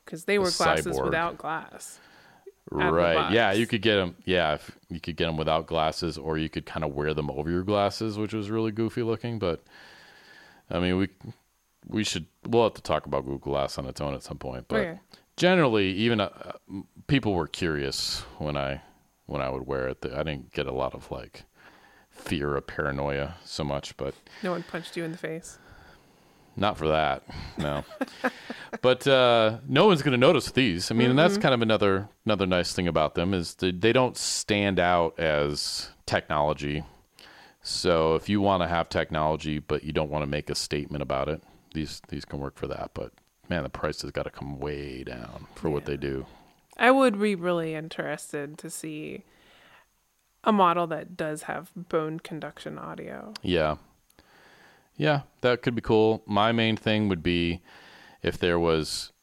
because 0.06 0.24
they 0.26 0.40
were 0.40 0.50
glasses 0.52 0.98
cyborg. 0.98 1.04
without 1.06 1.38
glass. 1.38 2.00
Right. 2.72 3.32
Yeah, 3.32 3.52
you 3.52 3.66
could 3.68 3.82
get 3.82 3.96
them. 3.96 4.16
Yeah, 4.26 4.54
if 4.54 4.72
you 4.90 5.00
could 5.00 5.16
get 5.16 5.26
them 5.26 5.38
without 5.38 5.66
glasses, 5.68 6.18
or 6.18 6.38
you 6.38 6.50
could 6.50 6.66
kind 6.66 6.84
of 6.84 6.94
wear 6.94 7.14
them 7.14 7.30
over 7.32 7.50
your 7.50 7.64
glasses, 7.64 8.18
which 8.18 8.34
was 8.34 8.50
really 8.50 8.72
goofy 8.72 9.02
looking. 9.04 9.40
But 9.40 9.64
I 10.70 10.80
mean, 10.80 10.98
we 10.98 11.10
we 11.88 12.04
should 12.04 12.28
we'll 12.46 12.64
have 12.64 12.76
to 12.76 12.82
talk 12.82 13.06
about 13.06 13.26
Google 13.26 13.52
Glass 13.52 13.78
on 13.78 13.86
its 13.86 14.00
own 14.02 14.14
at 14.14 14.24
some 14.24 14.38
point. 14.38 14.66
But 14.68 14.78
Okay. 14.80 15.00
generally, 15.36 15.92
even 15.94 16.20
uh, 16.20 16.30
people 17.08 17.34
were 17.34 17.48
curious 17.48 18.22
when 18.38 18.56
I 18.56 18.82
when 19.26 19.42
I 19.42 19.50
would 19.50 19.66
wear 19.66 19.88
it. 19.88 20.06
I 20.06 20.24
didn't 20.24 20.54
get 20.54 20.68
a 20.68 20.72
lot 20.74 20.94
of 20.94 21.10
like 21.12 21.44
fear 22.12 22.56
or 22.56 22.62
paranoia 22.62 23.36
so 23.46 23.64
much, 23.64 23.96
but 23.98 24.14
No 24.44 24.52
one 24.52 24.64
punched 24.64 24.96
you 24.98 25.04
in 25.04 25.12
the 25.12 25.18
face. 25.18 25.58
Not 26.60 26.78
for 26.78 26.90
that, 26.90 27.24
no. 27.58 27.84
but 28.82 29.08
uh, 29.08 29.60
no 29.68 29.88
one's 29.88 30.02
going 30.02 30.12
to 30.12 30.18
notice 30.18 30.52
these. 30.52 30.92
I 30.92 30.94
mean, 30.96 31.10
and 31.10 31.20
that's 31.20 31.38
kind 31.38 31.54
of 31.54 31.62
another 31.62 32.10
another 32.26 32.46
nice 32.46 32.74
thing 32.74 32.88
about 32.88 33.16
them 33.16 33.34
is 33.34 33.56
they, 33.56 33.72
they 33.72 33.94
don't 33.94 34.18
stand 34.18 34.80
out 34.80 35.20
as 35.20 35.90
technology. 36.06 36.84
So 37.62 38.16
if 38.16 38.30
you 38.30 38.42
want 38.42 38.64
to 38.64 38.68
have 38.68 38.90
technology, 38.90 39.60
but 39.60 39.84
you 39.84 39.92
don't 39.94 40.10
want 40.10 40.24
to 40.24 40.28
make 40.28 40.50
a 40.50 40.56
statement 40.56 41.02
about 41.02 41.30
it, 41.30 41.42
these 41.74 42.02
these 42.10 42.26
can 42.26 42.40
work 42.40 42.58
for 42.58 42.68
that. 42.68 42.92
But 42.94 43.14
man, 43.50 43.64
the 43.64 43.70
price 43.70 44.02
has 44.02 44.12
got 44.12 44.24
to 44.24 44.30
come 44.30 44.60
way 44.60 45.04
down 45.04 45.48
for 45.56 45.70
what 45.70 45.86
they 45.86 45.98
do. 45.98 46.26
I 46.78 46.92
would 46.92 47.20
be 47.20 47.36
really 47.36 47.76
interested 47.76 48.58
to 48.60 48.70
see 48.70 49.24
a 50.44 50.52
model 50.52 50.88
that 50.88 51.18
does 51.18 51.44
have 51.44 51.72
bone 51.76 52.20
conduction 52.20 52.78
audio. 52.78 53.34
Yeah. 53.42 53.76
Yeah, 55.00 55.22
that 55.40 55.62
could 55.62 55.76
be 55.76 55.82
cool. 55.82 56.22
My 56.28 56.52
main 56.52 56.76
thing 56.76 57.08
would 57.08 57.24
be 57.24 57.62
if 58.22 58.38
there 58.38 58.60
was 58.60 59.14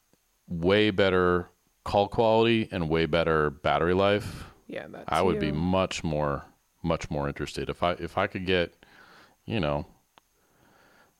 way 0.48 0.90
better 0.90 1.50
call 1.84 2.08
quality 2.08 2.66
and 2.72 2.88
way 2.88 3.04
better 3.04 3.50
battery 3.50 3.92
life. 3.92 4.44
Yeah, 4.66 4.86
that's 4.88 5.04
I 5.06 5.20
would 5.20 5.38
be 5.38 5.52
much 5.52 6.02
more 6.02 6.44
much 6.82 7.10
more 7.10 7.28
interested 7.28 7.68
if 7.68 7.82
I 7.82 7.92
if 7.92 8.16
I 8.16 8.26
could 8.26 8.46
get, 8.46 8.74
you 9.44 9.60
know, 9.60 9.86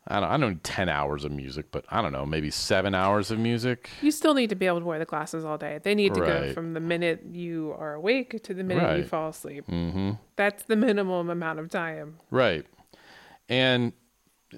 I 0.09 0.21
don't 0.21 0.31
I 0.31 0.39
don't 0.39 0.53
know 0.53 0.59
ten 0.63 0.89
hours 0.89 1.27
of 1.27 1.33
music, 1.33 1.67
but 1.71 1.85
I 1.91 2.01
don't 2.01 2.13
know 2.13 2.25
maybe 2.25 2.51
seven 2.51 2.95
hours 2.95 3.31
of 3.31 3.39
music. 3.39 3.91
You 4.01 4.11
still 4.11 4.33
need 4.33 4.49
to 4.49 4.57
be 4.57 4.67
able 4.67 4.81
to 4.81 4.87
wear 4.87 4.99
the 4.99 5.05
glasses 5.05 5.45
all 5.45 5.59
day. 5.59 5.81
They 5.83 5.95
need 5.95 6.15
to 6.15 6.21
go 6.21 6.55
from 6.55 6.73
the 6.73 6.81
minute 6.81 7.25
you 7.31 7.75
are 7.79 7.93
awake 7.93 8.43
to 8.43 8.55
the 8.55 8.65
minute 8.65 8.97
you 8.97 9.05
fall 9.05 9.29
asleep. 9.29 9.67
Mm-hmm. 9.67 10.13
That's 10.37 10.63
the 10.63 10.77
minimum 10.77 11.29
amount 11.29 11.59
of 11.59 11.69
time. 11.69 12.17
Right. 12.31 12.65
And 13.51 13.93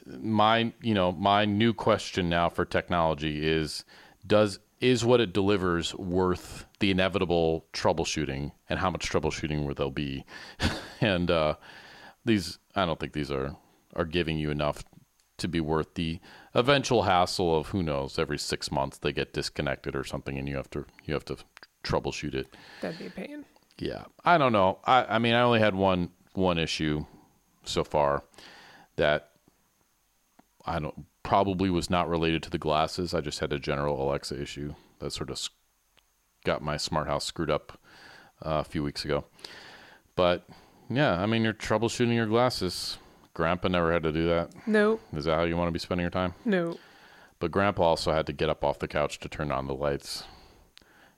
my, 0.06 0.72
you 0.82 0.94
know, 0.94 1.12
my 1.12 1.44
new 1.44 1.72
question 1.72 2.28
now 2.28 2.48
for 2.48 2.64
technology 2.64 3.46
is 3.46 3.84
does 4.26 4.58
is 4.80 5.04
what 5.04 5.20
it 5.20 5.32
delivers 5.32 5.94
worth 5.96 6.64
the 6.78 6.90
inevitable 6.90 7.66
troubleshooting 7.72 8.52
and 8.68 8.78
how 8.78 8.90
much 8.90 9.10
troubleshooting 9.10 9.66
will 9.66 9.74
there 9.74 9.90
be? 9.90 10.24
and 11.00 11.30
uh 11.30 11.54
these 12.24 12.58
I 12.74 12.84
don't 12.84 12.98
think 13.00 13.12
these 13.12 13.30
are 13.30 13.56
are 13.96 14.04
giving 14.04 14.38
you 14.38 14.50
enough 14.50 14.84
to 15.38 15.48
be 15.48 15.60
worth 15.60 15.94
the 15.94 16.20
eventual 16.54 17.04
hassle 17.04 17.56
of 17.56 17.68
who 17.68 17.82
knows 17.82 18.18
every 18.18 18.38
6 18.38 18.70
months 18.70 18.98
they 18.98 19.12
get 19.12 19.32
disconnected 19.32 19.94
or 19.96 20.04
something 20.04 20.36
and 20.38 20.48
you 20.48 20.56
have 20.56 20.70
to 20.70 20.84
you 21.04 21.14
have 21.14 21.24
to 21.26 21.36
troubleshoot 21.84 22.34
it. 22.34 22.54
That'd 22.80 22.98
be 22.98 23.06
a 23.06 23.10
pain. 23.10 23.44
Yeah, 23.78 24.04
I 24.24 24.38
don't 24.38 24.52
know. 24.52 24.78
I, 24.84 25.04
I 25.04 25.18
mean, 25.18 25.34
I 25.34 25.42
only 25.42 25.60
had 25.60 25.74
one 25.74 26.10
one 26.34 26.58
issue 26.58 27.04
so 27.64 27.84
far 27.84 28.24
that 28.96 29.30
I 30.68 30.78
don't 30.78 31.06
probably 31.22 31.70
was 31.70 31.90
not 31.90 32.08
related 32.08 32.42
to 32.44 32.50
the 32.50 32.58
glasses. 32.58 33.12
I 33.14 33.20
just 33.20 33.40
had 33.40 33.52
a 33.52 33.58
general 33.58 34.02
Alexa 34.02 34.40
issue 34.40 34.74
that 34.98 35.12
sort 35.12 35.30
of 35.30 35.48
got 36.44 36.62
my 36.62 36.76
smart 36.76 37.06
house 37.06 37.24
screwed 37.24 37.50
up 37.50 37.78
uh, 38.44 38.60
a 38.60 38.64
few 38.64 38.82
weeks 38.82 39.04
ago. 39.04 39.24
But 40.14 40.46
yeah, 40.88 41.20
I 41.20 41.26
mean, 41.26 41.42
you're 41.44 41.52
troubleshooting 41.52 42.14
your 42.14 42.26
glasses. 42.26 42.98
Grandpa 43.34 43.68
never 43.68 43.92
had 43.92 44.02
to 44.02 44.12
do 44.12 44.26
that. 44.28 44.52
Nope. 44.66 45.00
Is 45.14 45.24
that 45.24 45.34
how 45.34 45.44
you 45.44 45.56
want 45.56 45.68
to 45.68 45.72
be 45.72 45.78
spending 45.78 46.02
your 46.02 46.10
time? 46.10 46.34
Nope. 46.44 46.78
But 47.40 47.50
Grandpa 47.50 47.82
also 47.82 48.12
had 48.12 48.26
to 48.26 48.32
get 48.32 48.48
up 48.48 48.64
off 48.64 48.78
the 48.78 48.88
couch 48.88 49.20
to 49.20 49.28
turn 49.28 49.52
on 49.52 49.68
the 49.68 49.74
lights, 49.74 50.24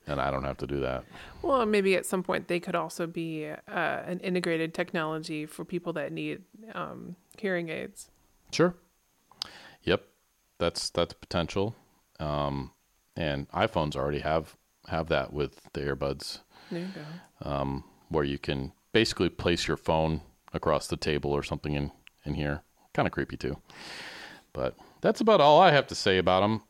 and 0.07 0.21
I 0.21 0.31
don't 0.31 0.45
have 0.45 0.59
to 0.59 0.67
do 0.67 0.81
that. 0.81 1.05
Well, 1.41 1.65
maybe 1.65 1.97
at 1.97 2.05
some 2.05 2.23
point 2.23 2.49
they 2.49 2.61
could 2.61 2.75
also 2.75 3.07
be 3.07 3.49
uh, 3.49 3.57
an 3.69 4.21
integrated 4.21 4.75
technology 4.75 5.47
for 5.47 5.65
people 5.65 5.95
that 5.95 6.13
need 6.13 6.43
um, 6.75 7.17
hearing 7.39 7.71
aids. 7.71 8.11
Sure. 8.53 8.75
That's 10.61 10.91
that's 10.91 11.15
potential. 11.15 11.75
Um, 12.21 12.71
and 13.17 13.49
iPhones 13.51 13.97
already 13.97 14.21
have 14.21 14.57
have 14.89 15.09
that 15.09 15.33
with 15.33 15.61
the 15.73 15.81
earbuds, 15.81 16.41
There 16.71 16.81
you 16.81 16.89
go. 17.43 17.83
where 18.09 18.25
you 18.25 18.39
can 18.39 18.73
basically 18.93 19.29
place 19.29 19.67
your 19.69 19.77
phone 19.77 20.21
across 20.53 20.87
the 20.87 20.97
table 20.97 21.33
or 21.33 21.43
something 21.43 21.75
in 21.75 21.91
in 22.25 22.35
here. 22.35 22.63
Kind 22.95 23.07
of 23.07 23.13
creepy 23.13 23.37
too. 23.37 23.57
But 24.53 24.77
that's 25.01 25.21
about 25.21 25.41
all 25.41 25.61
I 25.61 25.71
have 25.73 25.87
to 25.89 25.95
say 25.95 26.19
about 26.19 26.41
them. 26.41 26.63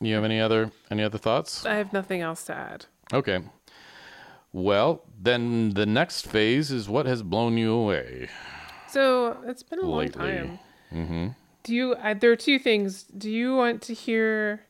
You 0.00 0.14
have 0.14 0.24
any 0.24 0.40
other 0.40 0.72
any 0.90 1.02
other 1.02 1.18
thoughts? 1.18 1.64
I 1.66 1.74
have 1.74 1.92
nothing 1.92 2.20
else 2.22 2.44
to 2.44 2.54
add. 2.54 2.86
Okay. 3.12 3.40
Well, 4.52 5.02
then 5.18 5.70
the 5.70 5.86
next 5.86 6.26
phase 6.26 6.70
is 6.70 6.88
what 6.88 7.06
has 7.06 7.22
blown 7.22 7.56
you 7.56 7.72
away. 7.72 8.28
So 8.88 9.38
it's 9.46 9.62
been 9.62 9.78
a 9.78 9.86
long 9.86 10.08
time. 10.10 10.58
Mm-hmm. 10.92 11.28
Do 11.62 11.74
you? 11.74 11.96
I, 11.96 12.14
there 12.14 12.32
are 12.32 12.36
two 12.36 12.58
things. 12.58 13.04
Do 13.04 13.30
you 13.30 13.56
want 13.56 13.82
to 13.82 13.94
hear? 13.94 14.62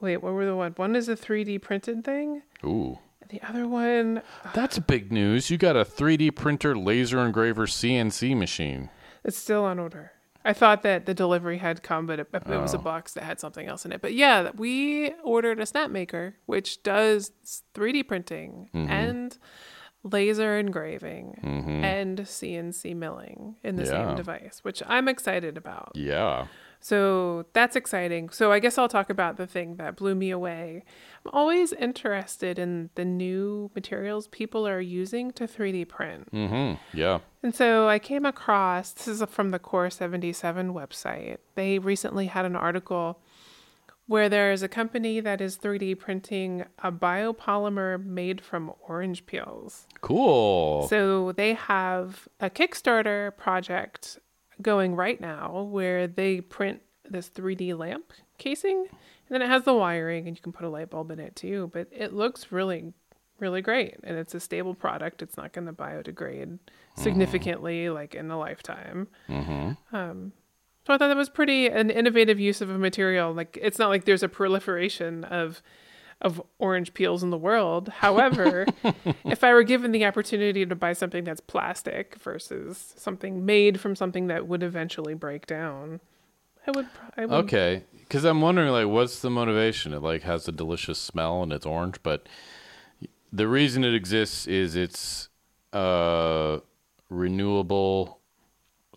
Wait, 0.00 0.18
what 0.18 0.34
were 0.34 0.44
the 0.44 0.56
one? 0.56 0.72
One 0.72 0.96
is 0.96 1.08
a 1.08 1.16
3D 1.16 1.62
printed 1.62 2.04
thing. 2.04 2.42
Ooh. 2.64 2.98
The 3.30 3.40
other 3.42 3.66
one, 3.66 4.22
That's 4.54 4.78
big 4.78 5.10
news. 5.10 5.50
You 5.50 5.56
got 5.56 5.76
a 5.76 5.84
3D 5.84 6.36
printer 6.36 6.76
laser 6.76 7.18
engraver 7.20 7.66
CNC 7.66 8.36
machine. 8.36 8.90
it's 9.24 9.38
still 9.38 9.64
on 9.64 9.78
order. 9.78 10.12
I 10.44 10.52
thought 10.52 10.82
that 10.82 11.06
the 11.06 11.14
delivery 11.14 11.56
had 11.56 11.82
come, 11.82 12.06
but 12.06 12.20
it, 12.20 12.28
it 12.32 12.46
was 12.46 12.74
a 12.74 12.78
oh. 12.78 12.82
box 12.82 13.14
that 13.14 13.24
had 13.24 13.40
something 13.40 13.66
else 13.66 13.86
in 13.86 13.92
it. 13.92 14.02
But 14.02 14.12
yeah, 14.12 14.50
we 14.54 15.14
ordered 15.24 15.58
a 15.58 15.62
Snapmaker, 15.62 16.34
which 16.44 16.82
does 16.82 17.32
3D 17.74 18.06
printing 18.06 18.68
mm-hmm. 18.74 18.90
and 18.90 19.38
laser 20.04 20.58
engraving 20.58 21.40
and 21.42 22.18
CNC 22.20 22.94
milling 22.94 23.56
in 23.64 23.76
the 23.76 23.84
Yeah. 23.84 24.06
same 24.08 24.16
device, 24.16 24.60
which 24.62 24.82
I'm 24.86 25.08
excited 25.08 25.56
about. 25.56 25.92
Yeah. 25.94 26.46
So 26.80 27.46
that's 27.54 27.76
exciting. 27.76 28.28
So 28.28 28.52
I 28.52 28.58
guess 28.58 28.76
I'll 28.76 28.88
talk 28.90 29.08
about 29.08 29.38
the 29.38 29.46
thing 29.46 29.76
that 29.76 29.96
blew 29.96 30.14
me 30.14 30.30
away. 30.30 30.84
I'm 31.24 31.30
always 31.32 31.72
interested 31.72 32.58
in 32.58 32.90
the 32.94 33.06
new 33.06 33.70
materials 33.74 34.28
people 34.28 34.68
are 34.68 34.82
using 34.82 35.30
to 35.32 35.44
3D 35.48 35.86
print. 35.88 36.30
Mm-hmm. 36.30 36.74
Yeah. 36.96 37.20
And 37.42 37.54
so 37.54 37.88
I 37.88 37.98
came 37.98 38.26
across 38.26 38.92
this 38.92 39.08
is 39.08 39.22
from 39.30 39.50
the 39.50 39.58
Core 39.58 39.88
77 39.88 40.74
website. 40.74 41.38
They 41.54 41.78
recently 41.78 42.26
had 42.26 42.44
an 42.44 42.54
article 42.56 43.18
where 44.06 44.28
there 44.28 44.52
is 44.52 44.62
a 44.62 44.68
company 44.68 45.20
that 45.20 45.40
is 45.40 45.56
3D 45.56 45.98
printing 45.98 46.64
a 46.82 46.92
biopolymer 46.92 48.04
made 48.04 48.40
from 48.40 48.72
orange 48.86 49.24
peels. 49.26 49.86
Cool. 50.00 50.86
So 50.88 51.32
they 51.32 51.54
have 51.54 52.28
a 52.40 52.50
Kickstarter 52.50 53.34
project 53.36 54.18
going 54.60 54.94
right 54.94 55.20
now 55.20 55.62
where 55.62 56.06
they 56.06 56.40
print 56.40 56.82
this 57.08 57.30
3D 57.30 57.76
lamp 57.76 58.12
casing 58.38 58.86
and 58.88 59.30
then 59.30 59.42
it 59.42 59.48
has 59.48 59.64
the 59.64 59.74
wiring 59.74 60.28
and 60.28 60.36
you 60.36 60.42
can 60.42 60.52
put 60.52 60.64
a 60.64 60.68
light 60.68 60.90
bulb 60.90 61.10
in 61.10 61.18
it 61.18 61.34
too, 61.34 61.70
but 61.72 61.88
it 61.90 62.12
looks 62.12 62.52
really 62.52 62.92
really 63.40 63.62
great 63.62 63.96
and 64.04 64.16
it's 64.16 64.34
a 64.34 64.40
stable 64.40 64.74
product. 64.74 65.20
It's 65.20 65.36
not 65.36 65.52
going 65.52 65.66
to 65.66 65.72
biodegrade 65.72 66.58
significantly 66.96 67.88
like 67.90 68.14
in 68.14 68.30
a 68.30 68.38
lifetime. 68.38 69.08
Hmm. 69.26 69.72
Um 69.92 70.32
so 70.86 70.92
I 70.92 70.98
thought 70.98 71.08
that 71.08 71.16
was 71.16 71.28
pretty 71.28 71.66
an 71.66 71.90
innovative 71.90 72.38
use 72.38 72.60
of 72.60 72.70
a 72.70 72.78
material. 72.78 73.32
Like 73.32 73.58
it's 73.60 73.78
not 73.78 73.88
like 73.88 74.04
there's 74.04 74.22
a 74.22 74.28
proliferation 74.28 75.24
of 75.24 75.62
of 76.20 76.40
orange 76.58 76.94
peels 76.94 77.22
in 77.22 77.30
the 77.30 77.38
world. 77.38 77.88
However, 77.88 78.66
if 79.24 79.44
I 79.44 79.52
were 79.52 79.62
given 79.62 79.92
the 79.92 80.06
opportunity 80.06 80.64
to 80.64 80.74
buy 80.74 80.92
something 80.92 81.24
that's 81.24 81.40
plastic 81.40 82.16
versus 82.16 82.94
something 82.96 83.44
made 83.44 83.80
from 83.80 83.94
something 83.94 84.28
that 84.28 84.46
would 84.46 84.62
eventually 84.62 85.14
break 85.14 85.46
down, 85.46 86.00
I 86.66 86.70
would. 86.70 86.86
I 87.16 87.26
would 87.26 87.44
Okay. 87.44 87.82
Because 88.00 88.24
I'm 88.24 88.40
wondering, 88.40 88.70
like, 88.70 88.86
what's 88.86 89.20
the 89.20 89.30
motivation? 89.30 89.92
It 89.92 90.02
like 90.02 90.22
has 90.22 90.46
a 90.46 90.52
delicious 90.52 90.98
smell 90.98 91.42
and 91.42 91.52
it's 91.52 91.66
orange, 91.66 92.02
but 92.02 92.28
the 93.32 93.48
reason 93.48 93.84
it 93.84 93.94
exists 93.94 94.46
is 94.46 94.76
it's 94.76 95.28
a 95.72 96.60
renewable 97.10 98.20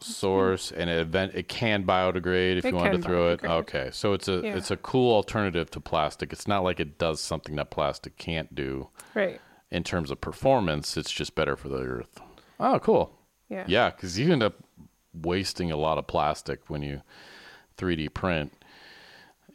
source 0.02 0.72
and 0.72 0.90
it 0.90 1.00
event 1.00 1.34
it 1.36 1.48
can 1.48 1.84
biodegrade 1.86 2.58
if 2.58 2.66
It 2.66 2.70
you 2.72 2.76
wanted 2.78 3.02
to 3.02 3.08
throw 3.08 3.30
it. 3.30 3.44
Okay, 3.44 3.90
so 3.92 4.14
it's 4.14 4.28
a 4.28 4.42
Yeah. 4.44 4.56
it's 4.56 4.72
a 4.72 4.78
cool 4.78 5.14
alternative 5.14 5.70
to 5.72 5.80
plastic. 5.80 6.32
It's 6.34 6.48
not 6.48 6.64
like 6.64 6.80
it 6.80 6.98
does 6.98 7.20
something 7.22 7.56
that 7.56 7.70
plastic 7.72 8.18
can't 8.18 8.54
do 8.56 8.90
Right. 9.14 9.40
in 9.72 9.84
terms 9.84 10.12
of 10.12 10.22
performance. 10.22 10.98
It's 10.98 11.12
just 11.12 11.36
better 11.36 11.56
for 11.56 11.70
the 11.70 11.78
earth. 11.80 12.20
Oh, 12.60 12.80
cool. 12.80 13.18
Yeah. 13.50 13.66
Yeah, 13.68 13.90
because 13.92 14.18
you 14.20 14.32
end 14.32 14.44
up 14.44 14.56
wasting 15.14 15.72
a 15.72 15.78
lot 15.78 15.98
of 15.98 16.08
plastic 16.08 16.70
when 16.70 16.82
you 16.82 17.02
3D 17.78 18.10
print, 18.14 18.52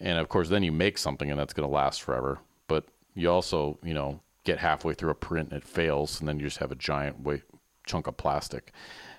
and 0.00 0.18
of 0.18 0.28
course, 0.28 0.48
then 0.48 0.62
you 0.62 0.72
make 0.72 0.98
something 0.98 1.30
and 1.30 1.38
that's 1.38 1.52
going 1.52 1.68
to 1.68 1.74
last 1.74 2.02
forever. 2.02 2.38
But 2.68 2.84
you 3.14 3.30
also, 3.30 3.78
you 3.82 3.94
know, 3.94 4.20
get 4.44 4.58
halfway 4.58 4.94
through 4.94 5.10
a 5.10 5.14
print 5.14 5.50
and 5.52 5.62
it 5.62 5.68
fails, 5.68 6.18
and 6.20 6.28
then 6.28 6.38
you 6.38 6.46
just 6.46 6.58
have 6.58 6.72
a 6.72 6.76
giant 6.76 7.20
weight, 7.20 7.42
chunk 7.86 8.06
of 8.06 8.16
plastic. 8.16 8.72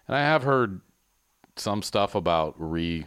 And 0.08 0.16
I 0.18 0.22
have 0.22 0.44
heard 0.44 0.82
some 1.56 1.82
stuff 1.82 2.16
about 2.16 2.56
re 2.58 3.06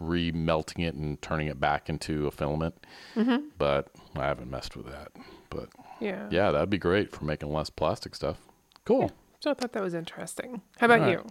re 0.00 0.32
melting 0.32 0.82
it 0.84 0.94
and 0.94 1.20
turning 1.20 1.46
it 1.46 1.60
back 1.60 1.88
into 1.90 2.26
a 2.26 2.30
filament, 2.30 2.74
mm-hmm. 3.14 3.48
but 3.58 3.88
I 4.16 4.26
haven't 4.26 4.50
messed 4.50 4.76
with 4.76 4.86
that. 4.86 5.12
But 5.50 5.68
Yeah. 6.00 6.26
yeah, 6.30 6.50
that'd 6.50 6.70
be 6.70 6.78
great 6.78 7.12
for 7.12 7.24
making 7.24 7.52
less 7.52 7.68
plastic 7.70 8.14
stuff. 8.14 8.38
Cool. 8.84 9.10
So 9.40 9.50
I 9.50 9.54
thought 9.54 9.72
that 9.72 9.82
was 9.82 9.94
interesting. 9.94 10.62
How 10.78 10.86
about 10.86 11.00
right. 11.00 11.10
you? 11.12 11.26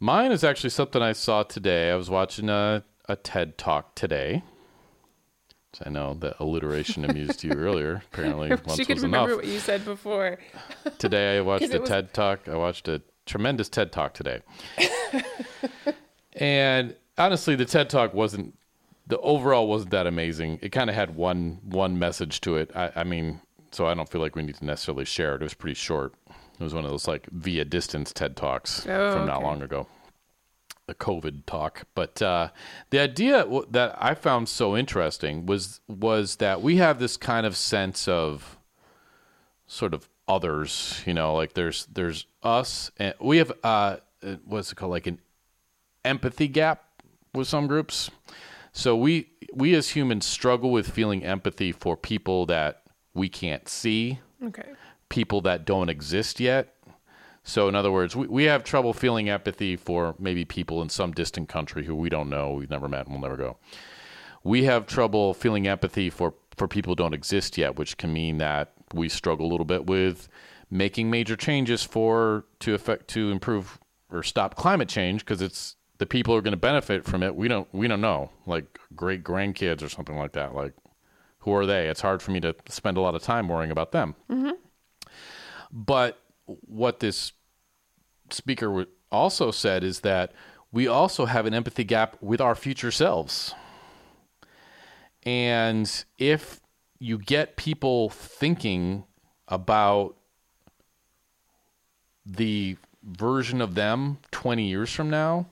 Mine 0.00 0.32
is 0.32 0.42
actually 0.42 0.70
something 0.70 1.02
I 1.02 1.12
saw 1.12 1.42
today. 1.42 1.90
I 1.90 1.94
was 1.94 2.10
watching 2.10 2.48
a, 2.48 2.82
a 3.08 3.16
TED 3.16 3.58
talk 3.58 3.94
today. 3.94 4.42
So 5.72 5.84
I 5.86 5.90
know 5.90 6.14
that 6.14 6.36
alliteration 6.40 7.04
amused 7.04 7.44
you 7.44 7.52
earlier. 7.56 8.02
Apparently, 8.12 8.48
once 8.48 8.76
she 8.76 8.84
could 8.84 8.96
was 8.96 9.02
remember 9.04 9.32
enough. 9.34 9.44
what 9.44 9.52
you 9.52 9.60
said 9.60 9.84
before. 9.84 10.38
Today, 10.98 11.38
I 11.38 11.40
watched 11.42 11.72
a 11.72 11.78
was- 11.78 11.88
TED 11.88 12.12
talk. 12.12 12.48
I 12.48 12.56
watched 12.56 12.88
a 12.88 13.02
tremendous 13.26 13.68
TED 13.68 13.92
talk 13.92 14.14
today. 14.14 14.40
and 16.34 16.94
honestly, 17.18 17.54
the 17.56 17.64
TED 17.64 17.90
talk 17.90 18.14
wasn't 18.14 18.54
the 19.06 19.18
overall 19.20 19.66
wasn't 19.68 19.90
that 19.90 20.06
amazing. 20.06 20.58
It 20.62 20.70
kind 20.70 20.88
of 20.90 20.96
had 20.96 21.16
one 21.16 21.58
one 21.64 21.98
message 21.98 22.40
to 22.42 22.56
it. 22.56 22.70
I, 22.74 22.92
I 22.96 23.04
mean, 23.04 23.40
so 23.72 23.86
I 23.86 23.94
don't 23.94 24.08
feel 24.08 24.20
like 24.20 24.36
we 24.36 24.42
need 24.42 24.56
to 24.56 24.64
necessarily 24.64 25.04
share 25.04 25.34
it. 25.34 25.42
It 25.42 25.44
was 25.44 25.54
pretty 25.54 25.74
short. 25.74 26.14
It 26.28 26.62
was 26.64 26.74
one 26.74 26.84
of 26.84 26.90
those 26.90 27.08
like 27.08 27.26
via 27.30 27.64
distance 27.64 28.12
TED 28.12 28.36
talks 28.36 28.86
Oh, 28.86 29.12
from 29.12 29.26
not 29.26 29.42
long 29.42 29.62
ago. 29.62 29.86
The 30.86 30.94
COVID 30.94 31.46
talk, 31.46 31.84
but 31.94 32.20
uh, 32.20 32.48
the 32.90 32.98
idea 32.98 33.44
w- 33.44 33.64
that 33.70 33.96
I 34.00 34.14
found 34.14 34.48
so 34.48 34.76
interesting 34.76 35.46
was 35.46 35.80
was 35.86 36.36
that 36.36 36.62
we 36.62 36.76
have 36.76 36.98
this 36.98 37.16
kind 37.16 37.46
of 37.46 37.56
sense 37.56 38.08
of 38.08 38.58
sort 39.68 39.94
of 39.94 40.08
others 40.26 41.00
you 41.06 41.14
know 41.14 41.34
like 41.34 41.52
there's 41.54 41.86
there's 41.86 42.26
us 42.42 42.90
and 42.96 43.14
we 43.20 43.38
have 43.38 43.52
uh 43.62 43.96
uh, 44.22 44.36
what's 44.44 44.72
it 44.72 44.74
called 44.76 44.90
like 44.92 45.06
an 45.06 45.18
empathy 46.04 46.48
gap 46.48 46.84
with 47.34 47.48
some 47.48 47.66
groups. 47.66 48.10
So 48.72 48.96
we 48.96 49.28
we 49.52 49.74
as 49.74 49.90
humans 49.90 50.26
struggle 50.26 50.70
with 50.70 50.88
feeling 50.90 51.24
empathy 51.24 51.72
for 51.72 51.96
people 51.96 52.46
that 52.46 52.82
we 53.14 53.28
can't 53.28 53.68
see, 53.68 54.20
Okay. 54.44 54.68
people 55.08 55.40
that 55.42 55.64
don't 55.64 55.88
exist 55.88 56.38
yet. 56.40 56.74
So 57.42 57.68
in 57.68 57.74
other 57.74 57.90
words, 57.90 58.14
we, 58.14 58.26
we 58.28 58.44
have 58.44 58.62
trouble 58.62 58.92
feeling 58.92 59.28
empathy 59.28 59.74
for 59.74 60.14
maybe 60.18 60.44
people 60.44 60.82
in 60.82 60.88
some 60.90 61.12
distant 61.12 61.48
country 61.48 61.84
who 61.86 61.96
we 61.96 62.08
don't 62.10 62.28
know, 62.30 62.52
we've 62.52 62.70
never 62.70 62.88
met, 62.88 63.06
and 63.06 63.12
we'll 63.14 63.22
never 63.22 63.36
go. 63.36 63.56
We 64.44 64.64
have 64.64 64.86
trouble 64.86 65.34
feeling 65.34 65.66
empathy 65.66 66.10
for 66.10 66.34
for 66.56 66.68
people 66.68 66.92
who 66.92 66.96
don't 66.96 67.14
exist 67.14 67.56
yet, 67.58 67.76
which 67.76 67.96
can 67.96 68.12
mean 68.12 68.38
that 68.38 68.72
we 68.92 69.08
struggle 69.08 69.46
a 69.46 69.50
little 69.50 69.64
bit 69.64 69.86
with 69.86 70.28
making 70.70 71.10
major 71.10 71.36
changes 71.36 71.82
for 71.82 72.44
to 72.60 72.74
affect 72.74 73.08
to 73.08 73.30
improve 73.30 73.78
or 74.10 74.22
stop 74.22 74.54
climate 74.54 74.88
change 74.88 75.24
because 75.24 75.42
it's 75.42 75.76
the 75.98 76.06
people 76.06 76.32
who 76.34 76.38
are 76.38 76.42
going 76.42 76.52
to 76.52 76.56
benefit 76.56 77.04
from 77.04 77.22
it. 77.22 77.34
We 77.34 77.48
don't 77.48 77.68
we 77.72 77.88
don't 77.88 78.00
know 78.00 78.30
like 78.46 78.78
great 78.94 79.22
grandkids 79.22 79.82
or 79.82 79.88
something 79.88 80.16
like 80.16 80.32
that. 80.32 80.54
Like 80.54 80.74
who 81.40 81.54
are 81.54 81.66
they? 81.66 81.88
It's 81.88 82.00
hard 82.00 82.22
for 82.22 82.30
me 82.30 82.40
to 82.40 82.54
spend 82.68 82.96
a 82.96 83.00
lot 83.00 83.14
of 83.14 83.22
time 83.22 83.48
worrying 83.48 83.70
about 83.70 83.92
them. 83.92 84.14
Mm-hmm. 84.30 84.50
But 85.72 86.20
what 86.46 87.00
this 87.00 87.32
speaker 88.30 88.86
also 89.10 89.50
said 89.50 89.84
is 89.84 90.00
that 90.00 90.32
we 90.72 90.86
also 90.86 91.26
have 91.26 91.46
an 91.46 91.54
empathy 91.54 91.84
gap 91.84 92.16
with 92.20 92.40
our 92.40 92.54
future 92.54 92.90
selves. 92.90 93.54
And 95.24 96.04
if 96.18 96.60
you 96.98 97.18
get 97.18 97.56
people 97.56 98.10
thinking 98.10 99.04
about 99.48 100.16
the 102.24 102.76
version 103.02 103.60
of 103.60 103.74
them 103.74 104.18
20 104.30 104.64
years 104.64 104.92
from 104.92 105.10
now, 105.10 105.46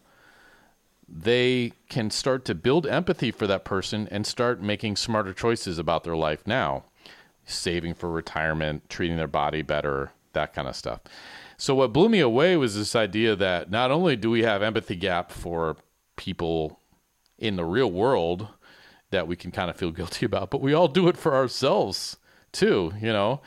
they 1.08 1.72
can 1.88 2.10
start 2.10 2.44
to 2.44 2.54
build 2.54 2.86
empathy 2.86 3.30
for 3.30 3.46
that 3.46 3.64
person 3.64 4.08
and 4.10 4.26
start 4.26 4.60
making 4.60 4.96
smarter 4.96 5.32
choices 5.32 5.78
about 5.78 6.04
their 6.04 6.16
life 6.16 6.46
now, 6.46 6.84
saving 7.46 7.94
for 7.94 8.10
retirement, 8.10 8.88
treating 8.90 9.16
their 9.16 9.26
body 9.26 9.62
better, 9.62 10.12
that 10.34 10.52
kind 10.52 10.68
of 10.68 10.76
stuff. 10.76 11.00
So 11.56 11.74
what 11.74 11.92
blew 11.92 12.08
me 12.08 12.20
away 12.20 12.56
was 12.56 12.76
this 12.76 12.94
idea 12.94 13.34
that 13.36 13.70
not 13.70 13.90
only 13.90 14.16
do 14.16 14.30
we 14.30 14.42
have 14.42 14.62
empathy 14.62 14.96
gap 14.96 15.32
for 15.32 15.76
people 16.16 16.78
in 17.38 17.56
the 17.56 17.64
real 17.64 17.90
world 17.90 18.48
that 19.10 19.26
we 19.26 19.34
can 19.34 19.50
kind 19.50 19.70
of 19.70 19.76
feel 19.76 19.90
guilty 19.92 20.26
about, 20.26 20.50
but 20.50 20.60
we 20.60 20.74
all 20.74 20.88
do 20.88 21.08
it 21.08 21.16
for 21.16 21.34
ourselves 21.34 22.18
too, 22.52 22.92
you 23.00 23.12
know. 23.12 23.40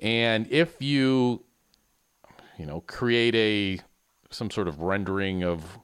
And 0.00 0.46
if 0.50 0.80
you 0.80 1.44
you 2.62 2.68
know, 2.68 2.80
create 2.86 3.34
a 3.34 3.80
some 4.30 4.48
sort 4.48 4.68
of 4.68 4.80
rendering 4.82 5.42
of 5.42 5.78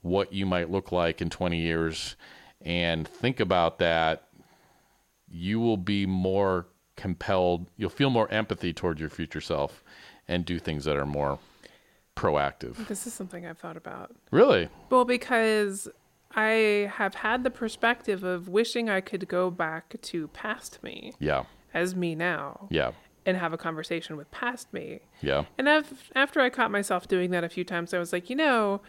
what 0.00 0.32
you 0.32 0.46
might 0.46 0.70
look 0.70 0.90
like 0.90 1.20
in 1.20 1.28
20 1.28 1.58
years 1.58 2.16
and 2.62 3.06
think 3.06 3.38
about 3.38 3.78
that, 3.80 4.28
you 5.28 5.60
will 5.60 5.76
be 5.76 6.06
more 6.06 6.66
compelled, 6.96 7.66
you'll 7.76 7.90
feel 7.90 8.08
more 8.08 8.30
empathy 8.30 8.72
toward 8.72 8.98
your 8.98 9.10
future 9.10 9.42
self 9.42 9.84
and 10.26 10.46
do 10.46 10.58
things 10.58 10.86
that 10.86 10.96
are 10.96 11.04
more 11.04 11.38
proactive. 12.16 12.88
This 12.88 13.06
is 13.06 13.12
something 13.12 13.44
I've 13.46 13.58
thought 13.58 13.76
about. 13.76 14.16
Really? 14.30 14.70
Well, 14.88 15.04
because 15.04 15.86
I 16.34 16.90
have 16.94 17.16
had 17.16 17.44
the 17.44 17.50
perspective 17.50 18.24
of 18.24 18.48
wishing 18.48 18.88
I 18.88 19.02
could 19.02 19.28
go 19.28 19.50
back 19.50 19.96
to 20.00 20.28
past 20.28 20.82
me 20.82 21.12
Yeah. 21.18 21.44
as 21.74 21.94
me 21.94 22.14
now 22.14 22.68
Yeah. 22.70 22.92
And 23.24 23.36
have 23.36 23.52
a 23.52 23.58
conversation 23.58 24.16
with 24.16 24.30
past 24.30 24.72
me. 24.72 25.00
Yeah. 25.20 25.44
And 25.58 25.68
I've, 25.68 26.10
after 26.14 26.40
I 26.40 26.50
caught 26.50 26.70
myself 26.70 27.06
doing 27.08 27.30
that 27.30 27.44
a 27.44 27.48
few 27.48 27.64
times, 27.64 27.94
I 27.94 27.98
was 27.98 28.12
like, 28.12 28.28
you 28.30 28.36
know, 28.36 28.80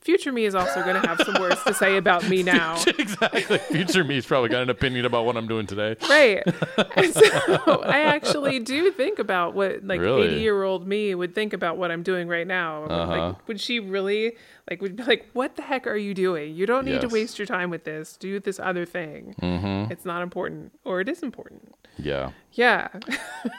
future 0.00 0.32
me 0.32 0.44
is 0.44 0.54
also 0.54 0.82
going 0.82 1.00
to 1.00 1.08
have 1.08 1.18
some 1.24 1.40
words 1.40 1.62
to 1.64 1.72
say 1.72 1.96
about 1.96 2.28
me 2.28 2.42
now. 2.58 2.74
exactly. 2.86 3.58
Future 3.58 4.04
me's 4.04 4.26
probably 4.26 4.50
got 4.50 4.62
an 4.62 4.68
opinion 4.70 5.04
about 5.06 5.24
what 5.24 5.36
I'm 5.36 5.46
doing 5.48 5.66
today. 5.66 5.96
right. 6.08 6.42
And 6.96 7.14
so 7.14 7.82
I 7.84 8.00
actually 8.00 8.58
do 8.58 8.90
think 8.90 9.18
about 9.18 9.54
what 9.54 9.84
like 9.86 10.00
Really? 10.00 10.26
80 10.28 10.40
year 10.40 10.62
old 10.62 10.86
me 10.86 11.14
would 11.14 11.34
think 11.34 11.52
about 11.52 11.76
what 11.76 11.90
I'm 11.90 12.02
doing 12.02 12.28
right 12.28 12.46
now. 12.46 12.84
Uh-huh. 12.84 13.16
Like, 13.16 13.48
would 13.48 13.60
she 13.60 13.78
really 13.80 14.36
like 14.68 14.82
would 14.82 14.96
be 14.96 15.04
like, 15.04 15.26
what 15.32 15.56
the 15.56 15.62
heck 15.62 15.86
are 15.86 15.96
you 15.96 16.12
doing? 16.12 16.54
You 16.54 16.66
don't 16.66 16.84
need 16.84 17.00
to 17.00 17.08
waste 17.08 17.38
your 17.38 17.46
time 17.46 17.70
with 17.70 17.84
this. 17.84 18.16
Do 18.16 18.40
this 18.40 18.58
other 18.60 18.84
thing. 18.84 19.34
Mm-hmm. 19.40 19.90
It's 19.92 20.04
not 20.04 20.22
important, 20.22 20.72
or 20.84 21.00
it 21.00 21.08
is 21.08 21.22
important. 21.22 21.74
Yeah. 21.98 22.30
Yeah. 22.52 22.88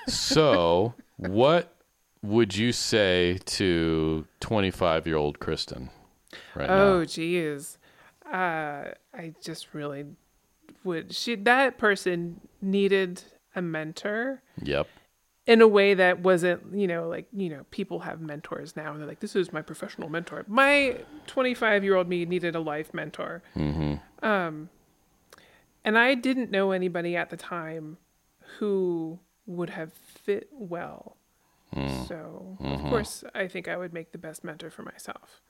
So, 0.08 0.94
what 1.18 1.76
would 2.22 2.56
you 2.56 2.72
say 2.72 3.40
to 3.46 4.26
25 4.40 5.08
year 5.08 5.16
old 5.16 5.40
Christen 5.40 5.90
right 6.56 6.70
Oh, 6.70 7.00
now? 7.00 7.06
geez. 7.06 7.78
Uh, 8.26 8.92
I 9.14 9.34
just 9.42 9.74
really 9.74 10.06
would. 10.84 11.14
She 11.16 11.36
that 11.36 11.78
person 11.78 12.42
needed 12.62 13.24
a 13.56 13.62
mentor 13.62 14.42
Yep. 14.62 14.88
in 15.48 15.62
a 15.62 15.68
way 15.68 15.94
that 15.96 16.20
wasn't, 16.20 16.74
you 16.76 16.88
know, 16.88 17.08
like 17.08 17.28
you 17.36 17.50
know, 17.50 17.66
people 17.72 18.00
have 18.02 18.22
mentors 18.22 18.76
now. 18.76 18.92
And 18.92 19.00
they're 19.00 19.08
like, 19.08 19.20
this 19.20 19.36
is 19.36 19.52
my 19.52 19.62
professional 19.62 20.10
mentor. 20.10 20.46
My 20.48 20.98
25 21.28 21.84
year 21.84 21.96
old 21.96 22.08
me 22.08 22.26
needed 22.26 22.56
a 22.56 22.60
life 22.60 22.94
mentor. 22.94 23.42
Mm-hmm. 23.56 23.96
Um, 24.26 24.70
and 25.84 25.98
I 25.98 26.14
didn't 26.14 26.52
know 26.52 26.72
anybody 26.72 27.16
at 27.16 27.30
the 27.30 27.38
time 27.38 27.98
who 28.58 29.20
would 29.45 29.70
have 29.72 29.93
fit 29.93 30.50
well. 30.52 31.18
Mm. 31.76 32.08
So, 32.08 32.58
Mhm. 32.60 32.74
of 32.74 32.89
course, 32.89 33.24
I 33.36 33.47
think 33.47 33.68
I 33.68 33.78
would 33.78 33.93
make 33.93 34.12
the 34.12 34.18
best 34.18 34.43
mentor 34.43 34.70
for 34.70 34.84
myself. 34.84 35.41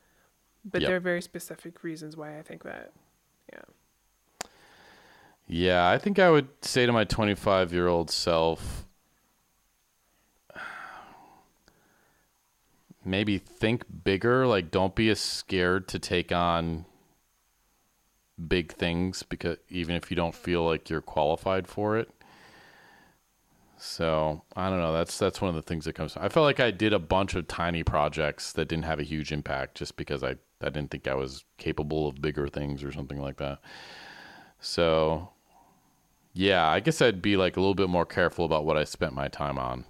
But 0.65 0.81
Yep. 0.81 0.87
there 0.89 0.97
are 0.97 1.01
very 1.01 1.21
specific 1.21 1.83
reasons 1.83 2.17
why 2.17 2.37
I 2.37 2.41
think 2.41 2.63
that. 2.63 2.91
Yeah. 3.51 3.61
Yeah, 5.47 5.89
I 5.89 5.97
think 5.97 6.19
I 6.19 6.29
would 6.29 6.49
say 6.63 6.85
to 6.85 6.91
my 6.91 7.05
25 7.05 7.73
year 7.73 7.87
old 7.87 8.11
self, 8.11 8.85
maybe 13.05 13.37
think 13.37 13.85
bigger. 14.03 14.45
Like, 14.45 14.71
don't 14.71 14.95
be 14.95 15.09
as 15.09 15.19
scared 15.19 15.87
to 15.89 15.99
take 15.99 16.31
on 16.31 16.85
big 18.47 18.71
things 18.73 19.23
because 19.23 19.57
even 19.69 19.95
if 19.95 20.09
you 20.11 20.15
don't 20.15 20.35
feel 20.35 20.63
like 20.65 20.89
you're 20.89 21.01
qualified 21.01 21.67
for 21.67 21.97
it. 21.97 22.09
So 23.81 24.43
I 24.57 24.69
don't 24.69 24.79
know. 24.79 24.93
That's 24.93 25.17
that's 25.17 25.41
one 25.41 25.49
of 25.49 25.55
the 25.55 25.61
things 25.61 25.85
that 25.85 25.93
comes. 25.93 26.17
I 26.17 26.27
felt 26.27 26.43
like 26.43 26.59
I 26.59 26.69
did 26.69 26.91
a 26.91 26.99
bunch 26.99 27.33
of 27.33 27.47
tiny 27.47 27.81
projects 27.81 28.51
that 28.53 28.67
didn't 28.67 28.83
have 28.83 28.99
a 28.99 29.03
huge 29.03 29.31
impact 29.31 29.75
just 29.75 29.95
because 29.95 30.21
I 30.21 30.35
I 30.61 30.69
didn't 30.69 30.91
think 30.91 31.07
I 31.07 31.15
was 31.15 31.45
capable 31.57 32.07
of 32.07 32.21
bigger 32.21 32.49
things 32.49 32.83
or 32.83 32.91
something 32.91 33.21
like 33.21 33.37
that. 33.37 33.59
So 34.59 35.29
yeah, 36.33 36.67
I 36.67 36.81
guess 36.81 37.01
I'd 37.01 37.21
be 37.21 37.37
like 37.37 37.55
a 37.55 37.61
little 37.61 37.73
bit 37.73 37.89
more 37.89 38.05
careful 38.05 38.43
about 38.43 38.65
what 38.65 38.75
I 38.75 38.83
spent 38.83 39.13
my 39.13 39.29
time 39.29 39.57
on. 39.57 39.85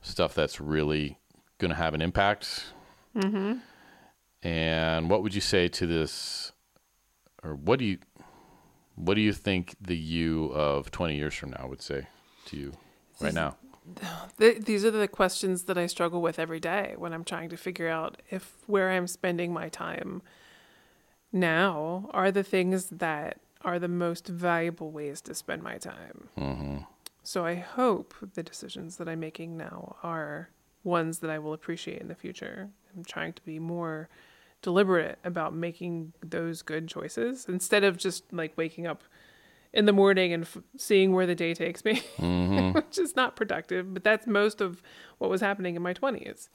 Stuff 0.00 0.34
that's 0.34 0.60
really 0.60 1.18
going 1.58 1.70
to 1.70 1.76
have 1.76 1.92
an 1.92 2.00
impact. 2.00 2.66
Mm-hmm. 3.16 3.54
And 4.48 5.10
what 5.10 5.24
would 5.24 5.34
you 5.34 5.40
say 5.40 5.66
to 5.66 5.86
this 5.88 6.52
or 7.42 7.56
what 7.56 7.80
do 7.80 7.84
you 7.84 7.98
what 8.94 9.14
do 9.14 9.20
you 9.20 9.32
think 9.32 9.74
the 9.80 9.96
you 9.96 10.46
of 10.52 10.90
20 10.90 11.16
years 11.16 11.34
from 11.34 11.50
now 11.50 11.66
would 11.68 11.82
say 11.82 12.06
to 12.46 12.56
you 12.56 12.72
right 13.20 13.34
now? 13.34 13.56
Th- 14.38 14.60
these 14.60 14.84
are 14.84 14.90
the 14.90 15.08
questions 15.08 15.64
that 15.64 15.78
I 15.78 15.86
struggle 15.86 16.20
with 16.20 16.38
every 16.38 16.60
day 16.60 16.94
when 16.96 17.12
I'm 17.12 17.24
trying 17.24 17.48
to 17.50 17.56
figure 17.56 17.88
out 17.88 18.20
if 18.30 18.56
where 18.66 18.90
I'm 18.90 19.06
spending 19.06 19.52
my 19.52 19.68
time 19.68 20.22
now 21.32 22.10
are 22.12 22.32
the 22.32 22.42
things 22.42 22.86
that 22.86 23.38
are 23.62 23.78
the 23.78 23.88
most 23.88 24.28
valuable 24.28 24.90
ways 24.90 25.20
to 25.22 25.34
spend 25.34 25.62
my 25.62 25.78
time. 25.78 26.28
Mm-hmm. 26.38 26.76
So 27.22 27.44
I 27.44 27.56
hope 27.56 28.14
the 28.34 28.42
decisions 28.42 28.96
that 28.96 29.08
I'm 29.08 29.20
making 29.20 29.56
now 29.56 29.96
are 30.02 30.50
ones 30.84 31.18
that 31.18 31.30
I 31.30 31.38
will 31.38 31.52
appreciate 31.52 32.00
in 32.00 32.08
the 32.08 32.14
future. 32.14 32.70
I'm 32.96 33.04
trying 33.04 33.32
to 33.32 33.42
be 33.42 33.58
more 33.58 34.08
deliberate 34.62 35.18
about 35.24 35.54
making 35.54 36.12
those 36.24 36.62
good 36.62 36.88
choices 36.88 37.46
instead 37.48 37.84
of 37.84 37.96
just 37.96 38.32
like 38.32 38.56
waking 38.56 38.86
up 38.86 39.02
in 39.76 39.84
the 39.86 39.92
morning 39.92 40.32
and 40.32 40.42
f- 40.44 40.58
seeing 40.76 41.12
where 41.12 41.26
the 41.26 41.34
day 41.34 41.54
takes 41.54 41.84
me, 41.84 42.02
Mm-hmm. 42.18 42.72
which 42.72 42.98
is 42.98 43.14
not 43.14 43.36
productive. 43.36 43.92
But 43.94 44.02
that's 44.02 44.26
most 44.26 44.60
of 44.60 44.82
what 45.18 45.30
was 45.30 45.40
happening 45.40 45.76
in 45.76 45.82
my 45.82 45.94
20s. 45.94 46.48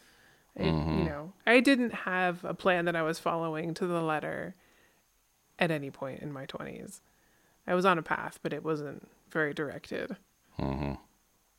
I, 0.60 0.64
Mhm. 0.64 0.98
You 1.00 1.04
know, 1.06 1.34
I 1.48 1.60
didn't 1.62 1.94
have 1.94 2.44
a 2.44 2.54
plan 2.54 2.86
that 2.86 2.96
I 2.96 3.04
was 3.04 3.20
following 3.20 3.74
to 3.76 3.88
the 3.88 4.02
letter 4.02 4.56
at 5.60 5.72
any 5.72 5.92
point 5.92 6.22
in 6.22 6.32
my 6.34 6.46
20s. 6.46 7.00
I 7.68 7.76
was 7.76 7.86
on 7.86 7.98
a 7.98 8.02
path, 8.04 8.40
but 8.44 8.52
it 8.52 8.64
wasn't 8.64 9.08
very 9.30 9.54
directed. 9.54 10.18
Mm-hmm. 10.60 10.94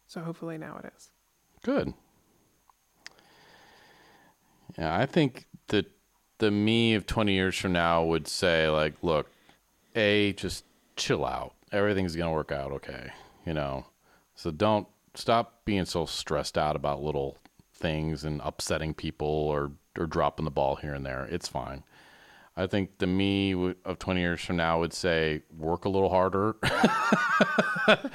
So 0.09 0.21
hopefully 0.21 0.59
now 0.59 0.79
it 0.83 0.93
is. 0.97 1.11
Good. 1.63 1.95
Yeah, 4.79 4.97
I 4.99 5.07
think 5.07 5.47
that 5.69 5.87
the 6.39 6.51
me 6.51 6.95
of 6.95 7.07
20 7.07 7.33
years 7.33 7.57
from 7.57 7.73
now 7.73 8.03
would 8.05 8.27
say 8.27 8.69
like, 8.69 8.95
look, 9.03 9.29
A, 9.95 10.33
just 10.33 10.65
chill 10.97 11.24
out. 11.24 11.55
Everything's 11.70 12.16
going 12.16 12.28
to 12.28 12.34
work 12.34 12.53
out 12.53 12.72
okay, 12.72 13.12
you 13.47 13.55
know. 13.55 13.86
So 14.34 14.51
don't 14.51 14.86
stop 15.14 15.64
being 15.64 15.84
so 15.84 16.07
stressed 16.07 16.59
out 16.59 16.76
about 16.76 17.03
little 17.03 17.38
things 17.74 18.24
and 18.24 18.40
upsetting 18.45 18.95
people 18.95 19.26
or 19.26 19.72
or 19.99 20.07
dropping 20.07 20.45
the 20.45 20.51
ball 20.51 20.76
here 20.76 20.95
and 20.95 21.05
there. 21.05 21.26
It's 21.30 21.49
fine. 21.49 21.84
I 22.57 22.66
think 22.66 22.99
the 22.99 23.07
me 23.07 23.74
of 23.84 23.99
20 23.99 24.20
years 24.20 24.40
from 24.43 24.57
now 24.57 24.80
would 24.80 24.93
say 24.93 25.43
work 25.57 25.84
a 25.84 25.88
little 25.88 26.11
harder. 26.11 26.57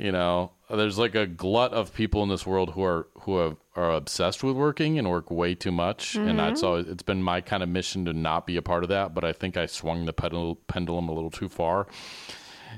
you 0.00 0.12
know, 0.12 0.52
there's 0.70 0.96
like 0.96 1.14
a 1.14 1.26
glut 1.26 1.74
of 1.74 1.92
people 1.92 2.22
in 2.22 2.30
this 2.30 2.46
world 2.46 2.70
who 2.70 2.82
are 2.82 3.06
who 3.20 3.36
have, 3.36 3.56
are 3.76 3.92
obsessed 3.92 4.42
with 4.42 4.56
working 4.56 4.98
and 4.98 5.10
work 5.10 5.30
way 5.30 5.54
too 5.54 5.70
much, 5.70 6.14
and 6.14 6.26
mm-hmm. 6.26 6.36
that's 6.38 6.62
always 6.62 6.86
it's 6.86 7.02
been 7.02 7.22
my 7.22 7.42
kind 7.42 7.62
of 7.62 7.68
mission 7.68 8.06
to 8.06 8.14
not 8.14 8.46
be 8.46 8.56
a 8.56 8.62
part 8.62 8.82
of 8.82 8.88
that. 8.88 9.14
But 9.14 9.24
I 9.24 9.34
think 9.34 9.58
I 9.58 9.66
swung 9.66 10.06
the 10.06 10.14
pendul- 10.14 10.56
pendulum 10.68 11.10
a 11.10 11.12
little 11.12 11.30
too 11.30 11.50
far, 11.50 11.86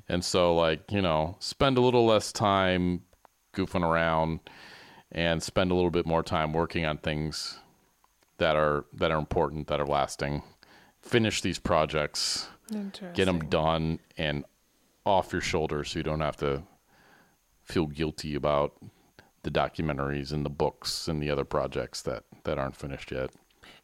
and 0.08 0.24
so 0.24 0.56
like 0.56 0.90
you 0.90 1.00
know, 1.00 1.36
spend 1.38 1.78
a 1.78 1.80
little 1.80 2.04
less 2.04 2.32
time 2.32 3.02
goofing 3.54 3.84
around 3.84 4.40
and 5.12 5.40
spend 5.40 5.70
a 5.70 5.74
little 5.74 5.90
bit 5.90 6.06
more 6.06 6.24
time 6.24 6.52
working 6.52 6.84
on 6.84 6.98
things 6.98 7.60
that 8.38 8.56
are 8.56 8.84
that 8.94 9.12
are 9.12 9.18
important, 9.18 9.68
that 9.68 9.80
are 9.80 9.86
lasting. 9.86 10.42
Finish 11.02 11.40
these 11.40 11.60
projects, 11.60 12.48
get 13.14 13.26
them 13.26 13.48
done, 13.48 14.00
and 14.18 14.44
off 15.06 15.32
your 15.32 15.42
shoulders, 15.42 15.92
so 15.92 16.00
you 16.00 16.02
don't 16.02 16.20
have 16.20 16.36
to 16.38 16.64
feel 17.64 17.86
guilty 17.86 18.34
about 18.34 18.74
the 19.42 19.50
documentaries 19.50 20.32
and 20.32 20.44
the 20.44 20.50
books 20.50 21.08
and 21.08 21.22
the 21.22 21.30
other 21.30 21.44
projects 21.44 22.02
that 22.02 22.24
that 22.44 22.58
aren't 22.58 22.76
finished 22.76 23.10
yet. 23.10 23.30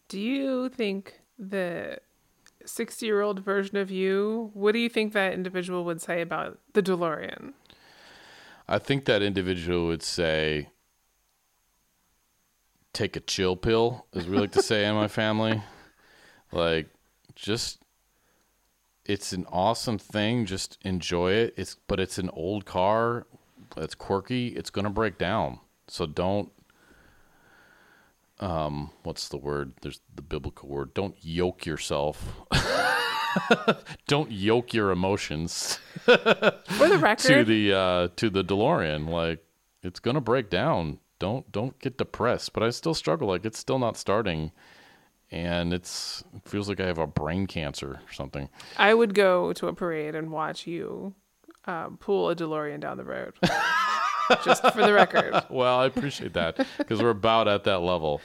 Do 0.08 0.18
you 0.18 0.68
think 0.68 1.20
the 1.38 1.98
60 2.64 3.04
year 3.06 3.20
old 3.20 3.40
version 3.40 3.76
of 3.76 3.90
you, 3.90 4.50
what 4.54 4.72
do 4.72 4.78
you 4.78 4.88
think 4.88 5.12
that 5.12 5.32
individual 5.32 5.84
would 5.84 6.00
say 6.00 6.20
about 6.20 6.58
the 6.74 6.82
DeLorean? 6.82 7.52
I 8.68 8.78
think 8.78 9.06
that 9.06 9.22
individual 9.22 9.86
would 9.86 10.02
say, 10.02 10.68
take 12.92 13.16
a 13.16 13.20
chill 13.20 13.56
pill, 13.56 14.06
as 14.14 14.26
we 14.26 14.38
like 14.38 14.52
to 14.52 14.62
say 14.62 14.84
in 14.84 14.94
my 14.94 15.08
family. 15.22 15.62
Like, 16.52 16.88
just, 17.34 17.78
it's 19.06 19.32
an 19.32 19.46
awesome 19.50 19.98
thing. 19.98 20.44
Just 20.44 20.76
enjoy 20.82 21.32
it. 21.32 21.54
It's, 21.56 21.76
but 21.86 21.98
it's 21.98 22.18
an 22.18 22.28
old 22.30 22.66
car. 22.66 23.26
It's 23.76 23.94
quirky. 23.94 24.48
It's 24.48 24.70
going 24.70 24.84
to 24.84 24.90
break 24.90 25.18
down. 25.18 25.60
So 25.88 26.06
don't, 26.06 26.50
um, 28.40 28.90
what's 29.02 29.28
the 29.28 29.36
word? 29.36 29.72
There's 29.82 30.00
the 30.14 30.22
biblical 30.22 30.68
word. 30.68 30.94
Don't 30.94 31.16
yoke 31.20 31.66
yourself. 31.66 32.40
don't 34.06 34.30
yoke 34.30 34.72
your 34.72 34.90
emotions 34.90 35.78
For 36.04 36.16
the 36.88 36.98
record, 37.00 37.28
to 37.28 37.44
the 37.44 37.72
uh 37.72 38.08
to 38.16 38.30
the 38.30 38.44
DeLorean. 38.44 39.08
Like 39.08 39.44
it's 39.82 40.00
gonna 40.00 40.20
break 40.20 40.50
down. 40.50 40.98
Don't 41.18 41.50
don't 41.52 41.78
get 41.78 41.98
depressed. 41.98 42.52
But 42.52 42.62
I 42.62 42.70
still 42.70 42.94
struggle. 42.94 43.28
Like 43.28 43.44
it's 43.44 43.58
still 43.58 43.78
not 43.78 43.96
starting, 43.96 44.52
and 45.30 45.72
it's 45.72 46.24
it 46.34 46.48
feels 46.48 46.68
like 46.68 46.80
I 46.80 46.86
have 46.86 46.98
a 46.98 47.06
brain 47.06 47.46
cancer 47.46 48.00
or 48.06 48.12
something. 48.12 48.48
I 48.76 48.94
would 48.94 49.14
go 49.14 49.52
to 49.52 49.66
a 49.68 49.72
parade 49.74 50.14
and 50.14 50.30
watch 50.30 50.66
you 50.66 51.14
um, 51.68 51.98
pull 51.98 52.30
a 52.30 52.34
DeLorean 52.34 52.80
down 52.80 52.96
the 52.96 53.04
road. 53.04 53.34
Just 54.44 54.62
for 54.72 54.82
the 54.82 54.92
record. 54.92 55.42
Well, 55.48 55.78
I 55.78 55.86
appreciate 55.86 56.34
that 56.34 56.66
because 56.76 57.00
we're 57.00 57.10
about 57.10 57.48
at 57.48 57.64
that 57.64 57.78
level. 57.78 58.20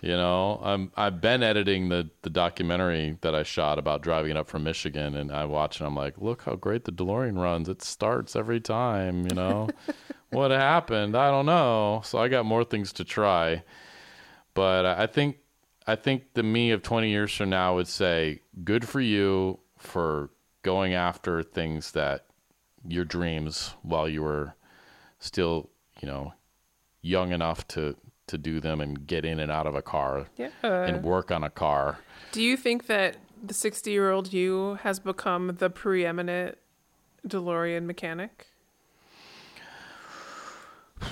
You 0.00 0.12
know, 0.12 0.58
I'm 0.62 0.90
I've 0.96 1.20
been 1.20 1.42
editing 1.42 1.88
the 1.88 2.08
the 2.22 2.30
documentary 2.30 3.18
that 3.20 3.34
I 3.34 3.42
shot 3.42 3.78
about 3.78 4.00
driving 4.00 4.30
it 4.30 4.36
up 4.36 4.48
from 4.48 4.64
Michigan, 4.64 5.16
and 5.16 5.30
I 5.30 5.44
watch 5.44 5.80
and 5.80 5.86
I'm 5.86 5.94
like, 5.96 6.18
look 6.18 6.42
how 6.42 6.54
great 6.54 6.84
the 6.84 6.92
DeLorean 6.92 7.38
runs. 7.38 7.68
It 7.68 7.82
starts 7.82 8.36
every 8.36 8.60
time. 8.60 9.26
You 9.26 9.34
know, 9.34 9.68
what 10.30 10.50
happened? 10.50 11.14
I 11.14 11.30
don't 11.30 11.46
know. 11.46 12.00
So 12.04 12.18
I 12.18 12.28
got 12.28 12.46
more 12.46 12.64
things 12.64 12.92
to 12.94 13.04
try, 13.04 13.64
but 14.54 14.86
I 14.86 15.06
think 15.06 15.38
I 15.86 15.96
think 15.96 16.34
the 16.34 16.42
me 16.42 16.70
of 16.70 16.82
20 16.82 17.10
years 17.10 17.34
from 17.34 17.50
now 17.50 17.74
would 17.74 17.88
say, 17.88 18.40
good 18.64 18.88
for 18.88 19.00
you 19.00 19.58
for 19.78 20.30
going 20.62 20.94
after 20.94 21.42
things 21.42 21.92
that 21.92 22.27
your 22.86 23.04
dreams 23.04 23.74
while 23.82 24.08
you 24.08 24.22
were 24.22 24.54
still, 25.18 25.70
you 26.00 26.06
know, 26.08 26.32
young 27.02 27.32
enough 27.32 27.66
to 27.68 27.96
to 28.26 28.36
do 28.36 28.60
them 28.60 28.80
and 28.82 29.06
get 29.06 29.24
in 29.24 29.40
and 29.40 29.50
out 29.50 29.66
of 29.66 29.74
a 29.74 29.80
car 29.80 30.26
Yeah. 30.36 30.50
and 30.62 31.02
work 31.02 31.30
on 31.30 31.42
a 31.42 31.48
car. 31.48 31.98
Do 32.30 32.42
you 32.42 32.58
think 32.58 32.86
that 32.86 33.16
the 33.42 33.54
60 33.54 33.90
year 33.90 34.10
old 34.10 34.34
you 34.34 34.78
has 34.82 35.00
become 35.00 35.56
the 35.58 35.70
preeminent 35.70 36.58
DeLorean 37.26 37.84
mechanic? 37.84 38.48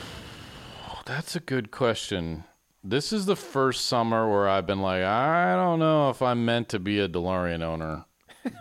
That's 1.06 1.36
a 1.36 1.40
good 1.40 1.70
question. 1.70 2.44
This 2.84 3.12
is 3.12 3.26
the 3.26 3.36
first 3.36 3.86
summer 3.86 4.30
where 4.30 4.48
I've 4.48 4.66
been 4.66 4.80
like, 4.82 5.02
I 5.02 5.54
don't 5.56 5.78
know 5.78 6.10
if 6.10 6.20
I'm 6.22 6.44
meant 6.44 6.68
to 6.70 6.78
be 6.78 7.00
a 7.00 7.08
DeLorean 7.08 7.62
owner 7.62 8.04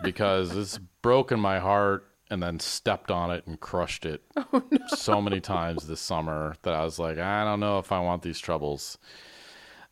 because 0.02 0.56
it's 0.56 0.78
broken 1.02 1.38
my 1.38 1.58
heart 1.58 2.08
and 2.30 2.42
then 2.42 2.58
stepped 2.58 3.10
on 3.10 3.30
it 3.30 3.46
and 3.46 3.60
crushed 3.60 4.04
it 4.04 4.22
so 4.88 5.20
many 5.20 5.40
times 5.40 5.86
this 5.86 6.00
summer 6.00 6.56
that 6.62 6.74
I 6.74 6.84
was 6.84 6.98
like, 6.98 7.18
I 7.18 7.44
don't 7.44 7.60
know 7.60 7.78
if 7.78 7.92
I 7.92 8.00
want 8.00 8.22
these 8.22 8.38
troubles. 8.38 8.98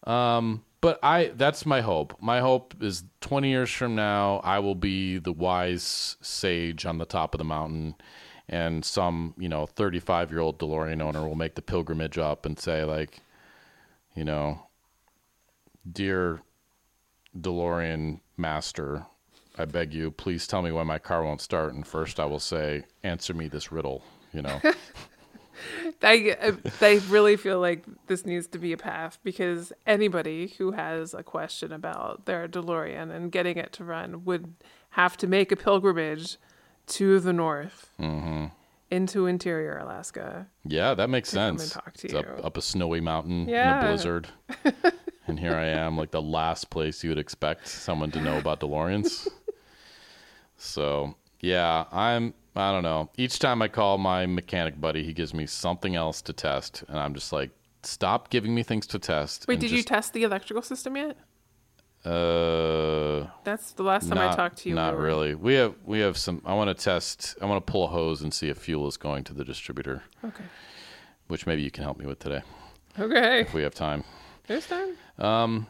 Um, 0.05 0.64
but 0.80 0.99
I 1.03 1.32
that's 1.35 1.64
my 1.64 1.80
hope. 1.80 2.14
My 2.20 2.41
hope 2.41 2.74
is 2.82 3.05
20 3.22 3.49
years 3.49 3.70
from 3.70 3.95
now 3.95 4.41
I 4.45 4.59
will 4.59 4.74
be 4.74 5.18
the 5.18 5.32
wise 5.32 6.16
sage 6.20 6.85
on 6.85 6.99
the 6.99 7.07
top 7.07 7.35
of 7.35 7.39
the 7.39 7.45
mountain 7.45 7.95
and 8.49 8.85
some, 8.85 9.35
you 9.39 9.49
know, 9.49 9.66
35-year-old 9.66 10.59
DeLorean 10.59 11.01
owner 11.01 11.26
will 11.26 11.35
make 11.35 11.55
the 11.55 11.62
pilgrimage 11.62 12.18
up 12.18 12.45
and 12.45 12.59
say 12.59 12.85
like, 12.85 13.20
you 14.14 14.24
know, 14.24 14.66
dear 15.91 16.43
DeLorean 17.39 18.20
master, 18.37 19.07
I 19.57 19.64
beg 19.64 19.94
you, 19.94 20.11
please 20.11 20.46
tell 20.46 20.62
me 20.62 20.72
why 20.72 20.82
my 20.82 20.98
car 20.98 21.22
won't 21.22 21.40
start 21.40 21.74
and 21.74 21.86
first 21.86 22.18
I 22.18 22.24
will 22.24 22.40
say, 22.40 22.84
answer 23.02 23.34
me 23.34 23.48
this 23.48 23.70
riddle, 23.70 24.02
you 24.32 24.42
know. 24.42 24.61
I, 26.02 26.36
I 26.80 26.96
uh, 26.96 27.00
really 27.09 27.36
feel 27.36 27.61
like 27.61 27.84
this 28.07 28.26
needs 28.26 28.46
to 28.48 28.59
be 28.59 28.72
a 28.72 28.76
path 28.76 29.18
because 29.22 29.72
anybody 29.86 30.55
who 30.59 30.72
has 30.72 31.14
a 31.14 31.22
question 31.22 31.72
about 31.72 32.26
their 32.26 32.48
DeLorean 32.48 33.14
and 33.14 33.30
getting 33.30 33.57
it 33.57 33.72
to 33.74 33.84
run 33.84 34.24
would 34.24 34.55
have 34.90 35.16
to 35.18 35.26
make 35.26 35.52
a 35.52 35.57
pilgrimage 35.57 36.36
to 36.86 37.20
the 37.20 37.32
north 37.32 37.90
mm-hmm. 38.00 38.46
into 38.90 39.26
interior 39.26 39.78
Alaska. 39.78 40.48
Yeah, 40.64 40.94
that 40.94 41.09
makes 41.09 41.30
sense. 41.30 41.70
talk 41.70 41.94
to 41.94 42.07
it's 42.07 42.14
up, 42.14 42.44
up 42.44 42.57
a 42.57 42.62
snowy 42.62 43.00
mountain 43.00 43.48
Yeah. 43.48 43.78
in 43.78 43.84
a 43.84 43.88
blizzard. 43.88 44.28
and 45.26 45.38
here 45.38 45.55
I 45.55 45.66
am, 45.66 45.96
like 45.96 46.11
the 46.11 46.22
last 46.22 46.70
place 46.70 47.02
you 47.02 47.11
would 47.11 47.18
expect 47.18 47.68
someone 47.68 48.11
to 48.12 48.20
know 48.20 48.38
about 48.38 48.61
DeLoreans. 48.61 49.28
So, 50.64 51.14
yeah, 51.40 51.84
I'm, 51.92 52.34
I 52.56 52.72
don't 52.72 52.82
know. 52.82 53.10
Each 53.16 53.38
time 53.38 53.60
I 53.62 53.68
call 53.68 53.98
my 53.98 54.26
mechanic 54.26 54.80
buddy, 54.80 55.04
he 55.04 55.12
gives 55.12 55.34
me 55.34 55.46
something 55.46 55.94
else 55.96 56.22
to 56.22 56.32
test. 56.32 56.84
And 56.88 56.98
I'm 56.98 57.14
just 57.14 57.32
like, 57.32 57.50
stop 57.82 58.30
giving 58.30 58.54
me 58.54 58.62
things 58.62 58.86
to 58.88 58.98
test. 58.98 59.46
Wait, 59.48 59.60
did 59.60 59.70
you 59.70 59.82
test 59.82 60.12
the 60.12 60.22
electrical 60.22 60.62
system 60.62 60.96
yet? 60.96 61.16
uh, 62.04 63.26
That's 63.44 63.72
the 63.72 63.82
last 63.82 64.08
time 64.08 64.18
I 64.18 64.34
talked 64.34 64.58
to 64.58 64.68
you. 64.68 64.74
Not 64.74 64.96
really. 64.96 65.34
We 65.34 65.54
have, 65.54 65.74
we 65.84 66.00
have 66.00 66.16
some, 66.16 66.42
I 66.44 66.54
want 66.54 66.68
to 66.68 66.74
test, 66.82 67.36
I 67.40 67.46
want 67.46 67.64
to 67.66 67.70
pull 67.70 67.84
a 67.84 67.88
hose 67.88 68.22
and 68.22 68.32
see 68.32 68.48
if 68.48 68.58
fuel 68.58 68.86
is 68.88 68.96
going 68.96 69.24
to 69.24 69.34
the 69.34 69.44
distributor, 69.44 70.02
Okay. 70.24 70.44
which 71.28 71.46
maybe 71.46 71.62
you 71.62 71.70
can 71.70 71.84
help 71.84 71.98
me 71.98 72.06
with 72.06 72.18
today 72.18 72.42
Okay. 72.98 73.40
if 73.40 73.54
we 73.54 73.62
have 73.62 73.74
time. 73.74 74.04
There's 74.46 74.66
time. 74.66 74.96
Um. 75.18 75.66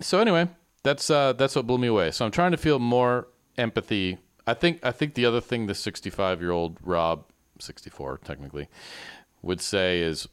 so 0.00 0.20
anyway, 0.20 0.48
that's 0.84 1.10
uh, 1.10 1.32
that's 1.32 1.56
what 1.56 1.66
blew 1.66 1.78
me 1.78 1.88
away. 1.88 2.10
So 2.12 2.24
I'm 2.24 2.30
trying 2.30 2.52
to 2.52 2.56
feel 2.56 2.78
more 2.78 3.26
empathy. 3.58 4.18
I 4.46 4.54
think 4.54 4.84
I 4.84 4.90
think 4.90 5.14
the 5.14 5.26
other 5.26 5.40
thing 5.40 5.66
the 5.66 5.74
65 5.74 6.40
year 6.40 6.50
old 6.50 6.78
Rob, 6.82 7.24
64 7.58 8.18
technically, 8.24 8.68
would 9.40 9.60
say 9.60 10.00
is 10.00 10.28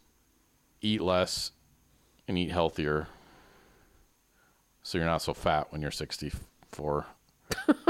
eat 0.82 1.02
less 1.02 1.52
and 2.28 2.38
eat 2.38 2.52
healthier, 2.52 3.08
so 4.84 4.98
you're 4.98 5.08
not 5.08 5.22
so 5.22 5.34
fat 5.34 5.72
when 5.72 5.82
you're 5.82 5.92
64. 5.92 7.06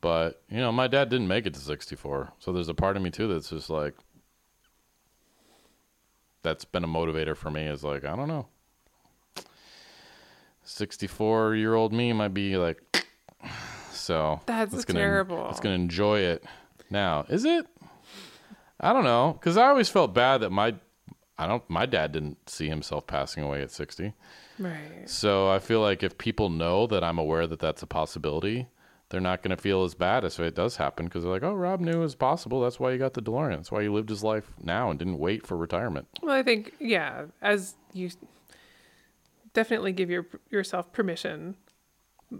But 0.00 0.42
you 0.48 0.58
know, 0.58 0.72
my 0.72 0.86
dad 0.86 1.10
didn't 1.10 1.28
make 1.28 1.46
it 1.46 1.54
to 1.54 1.60
64, 1.60 2.32
so 2.38 2.52
there's 2.52 2.68
a 2.68 2.74
part 2.74 2.96
of 2.96 3.02
me 3.02 3.10
too 3.10 3.28
that's 3.28 3.50
just 3.50 3.68
like, 3.68 3.94
that's 6.42 6.64
been 6.64 6.84
a 6.84 6.88
motivator 6.88 7.36
for 7.36 7.50
me. 7.50 7.66
Is 7.66 7.84
like, 7.84 8.04
I 8.04 8.16
don't 8.16 8.28
know. 8.28 8.46
64 10.62 11.56
year 11.56 11.74
old 11.74 11.92
me 11.92 12.12
might 12.12 12.32
be 12.32 12.56
like 12.56 12.82
so 14.00 14.40
That's 14.46 14.72
let's 14.72 14.84
gonna, 14.84 14.98
terrible. 15.00 15.44
let's 15.44 15.60
gonna 15.60 15.74
enjoy 15.74 16.20
it 16.20 16.44
now 16.90 17.24
is 17.28 17.44
it 17.44 17.66
i 18.80 18.92
don't 18.92 19.04
know 19.04 19.36
because 19.38 19.56
i 19.56 19.68
always 19.68 19.88
felt 19.88 20.12
bad 20.14 20.38
that 20.38 20.50
my 20.50 20.74
i 21.38 21.46
don't 21.46 21.62
my 21.68 21.86
dad 21.86 22.12
didn't 22.12 22.48
see 22.48 22.68
himself 22.68 23.06
passing 23.06 23.44
away 23.44 23.62
at 23.62 23.70
60 23.70 24.12
Right. 24.58 25.02
so 25.06 25.48
i 25.48 25.58
feel 25.58 25.80
like 25.80 26.02
if 26.02 26.18
people 26.18 26.48
know 26.50 26.86
that 26.88 27.04
i'm 27.04 27.18
aware 27.18 27.46
that 27.46 27.60
that's 27.60 27.82
a 27.82 27.86
possibility 27.86 28.66
they're 29.08 29.20
not 29.20 29.42
going 29.42 29.50
to 29.50 29.60
feel 29.60 29.82
as 29.84 29.94
bad 29.94 30.24
as 30.24 30.34
if 30.38 30.40
it 30.46 30.54
does 30.54 30.76
happen 30.76 31.06
because 31.06 31.22
they're 31.22 31.32
like 31.32 31.42
oh 31.42 31.54
rob 31.54 31.80
knew 31.80 31.92
it 31.92 31.98
was 31.98 32.14
possible 32.14 32.60
that's 32.60 32.78
why 32.80 32.92
he 32.92 32.98
got 32.98 33.14
the 33.14 33.22
delorean 33.22 33.56
that's 33.56 33.72
why 33.72 33.82
he 33.82 33.88
lived 33.88 34.08
his 34.08 34.22
life 34.24 34.50
now 34.62 34.88
and 34.90 34.98
didn't 34.98 35.18
wait 35.18 35.46
for 35.46 35.56
retirement 35.56 36.06
Well, 36.22 36.34
I 36.34 36.42
think 36.42 36.74
yeah, 36.78 37.26
as 37.42 37.74
you 37.92 38.10
definitely 39.52 39.92
give 39.92 40.10
your 40.10 40.26
yourself 40.50 40.92
permission 40.92 41.56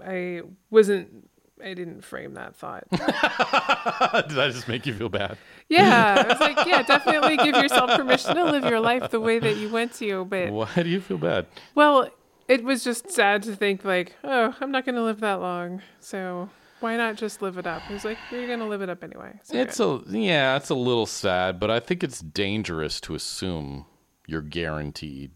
I 0.06 0.42
wasn't. 0.70 1.29
I 1.62 1.74
didn't 1.74 2.02
frame 2.02 2.34
that 2.34 2.54
thought. 2.56 2.84
Did 2.90 4.38
I 4.38 4.50
just 4.50 4.68
make 4.68 4.86
you 4.86 4.94
feel 4.94 5.08
bad? 5.08 5.36
Yeah, 5.68 6.24
I 6.24 6.32
was 6.32 6.40
like, 6.56 6.66
yeah, 6.66 6.82
definitely 6.82 7.36
give 7.36 7.54
yourself 7.56 7.90
permission 7.92 8.36
to 8.36 8.44
live 8.44 8.64
your 8.64 8.80
life 8.80 9.10
the 9.10 9.20
way 9.20 9.38
that 9.38 9.56
you 9.56 9.68
want 9.70 9.92
to. 9.94 10.24
But 10.24 10.50
Why 10.50 10.68
do 10.82 10.88
you 10.88 11.00
feel 11.00 11.18
bad? 11.18 11.46
well, 11.74 12.08
it 12.48 12.64
was 12.64 12.82
just 12.82 13.10
sad 13.10 13.42
to 13.44 13.54
think 13.54 13.84
like, 13.84 14.16
oh, 14.24 14.54
I'm 14.60 14.72
not 14.72 14.84
going 14.84 14.96
to 14.96 15.02
live 15.04 15.20
that 15.20 15.40
long, 15.40 15.82
so 16.00 16.50
why 16.80 16.96
not 16.96 17.14
just 17.16 17.42
live 17.42 17.58
it 17.58 17.66
up? 17.66 17.82
It 17.88 17.92
was 17.92 18.04
like 18.04 18.18
you're 18.32 18.46
going 18.46 18.58
to 18.58 18.64
live 18.66 18.82
it 18.82 18.88
up 18.88 19.04
anyway. 19.04 19.38
So 19.44 19.56
It's 19.56 19.78
good. 19.78 20.06
a 20.14 20.18
yeah, 20.18 20.56
it's 20.56 20.70
a 20.70 20.74
little 20.74 21.06
sad, 21.06 21.60
but 21.60 21.70
I 21.70 21.78
think 21.78 22.02
it's 22.02 22.20
dangerous 22.20 23.00
to 23.02 23.14
assume 23.14 23.86
you're 24.26 24.42
guaranteed 24.42 25.30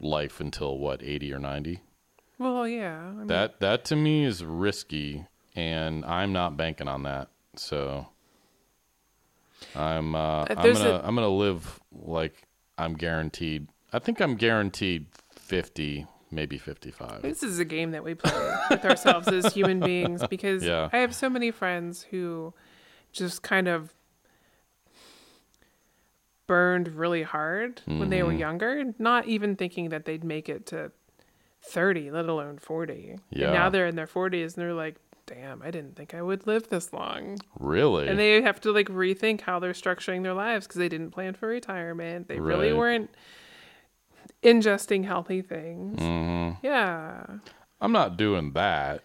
life 0.00 0.40
until 0.40 0.78
what, 0.78 1.02
80 1.02 1.32
or 1.32 1.38
90? 1.38 1.80
Well, 2.38 2.66
yeah. 2.68 2.98
I 2.98 3.10
mean, 3.12 3.26
That 3.28 3.60
that 3.60 3.84
to 3.86 3.96
me 3.96 4.24
is 4.24 4.44
risky 4.44 5.26
and 5.54 6.04
I'm 6.04 6.32
not 6.32 6.56
banking 6.56 6.88
on 6.88 7.02
that. 7.04 7.28
So 7.56 8.06
I'm 9.74 10.14
uh, 10.14 10.44
I'm 10.48 10.56
gonna 10.72 11.00
I'm 11.04 11.14
going 11.14 11.26
to 11.26 11.28
live 11.28 11.80
like 11.92 12.42
I'm 12.76 12.94
guaranteed. 12.94 13.68
I 13.92 13.98
think 14.00 14.20
I'm 14.20 14.34
guaranteed 14.34 15.06
50, 15.36 16.06
maybe 16.32 16.58
55. 16.58 17.22
This 17.22 17.42
is 17.44 17.60
a 17.60 17.64
game 17.64 17.92
that 17.92 18.02
we 18.02 18.14
play 18.14 18.32
with 18.70 18.84
ourselves 18.84 19.28
as 19.28 19.52
human 19.54 19.78
beings 19.80 20.24
because 20.30 20.64
Yeah. 20.64 20.88
I 20.92 20.98
have 20.98 21.14
so 21.14 21.30
many 21.30 21.52
friends 21.52 22.02
who 22.10 22.52
just 23.12 23.42
kind 23.42 23.68
of 23.68 23.94
burned 26.46 26.88
really 26.88 27.22
hard 27.22 27.80
when 27.86 28.10
they 28.10 28.22
were 28.22 28.30
Mm-hmm. 28.30 28.38
younger, 28.40 28.84
not 28.98 29.26
even 29.26 29.56
thinking 29.56 29.88
that 29.90 30.04
they'd 30.04 30.24
make 30.24 30.48
it 30.48 30.66
to 30.66 30.90
30, 31.64 32.10
let 32.10 32.26
alone 32.26 32.58
40. 32.58 33.18
Yeah. 33.30 33.46
And 33.46 33.54
now 33.54 33.68
they're 33.70 33.86
in 33.86 33.96
their 33.96 34.06
40s 34.06 34.54
and 34.54 34.54
they're 34.54 34.74
like, 34.74 34.96
damn, 35.26 35.62
I 35.62 35.70
didn't 35.70 35.96
think 35.96 36.14
I 36.14 36.22
would 36.22 36.46
live 36.46 36.68
this 36.68 36.92
long. 36.92 37.38
Really? 37.58 38.08
And 38.08 38.18
they 38.18 38.42
have 38.42 38.60
to 38.62 38.72
like 38.72 38.88
rethink 38.88 39.42
how 39.42 39.58
they're 39.58 39.72
structuring 39.72 40.22
their 40.22 40.34
lives 40.34 40.66
because 40.66 40.78
they 40.78 40.88
didn't 40.88 41.10
plan 41.10 41.34
for 41.34 41.48
retirement. 41.48 42.28
They 42.28 42.40
really 42.40 42.72
weren't 42.72 43.10
ingesting 44.42 45.04
healthy 45.04 45.42
things. 45.42 45.98
Mm-hmm. 46.00 46.64
Yeah. 46.64 47.24
I'm 47.80 47.92
not 47.92 48.16
doing 48.16 48.52
that. 48.52 49.02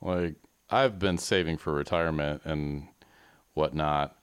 Like 0.00 0.36
I've 0.70 0.98
been 0.98 1.18
saving 1.18 1.58
for 1.58 1.72
retirement 1.72 2.42
and 2.44 2.88
whatnot. 3.54 4.16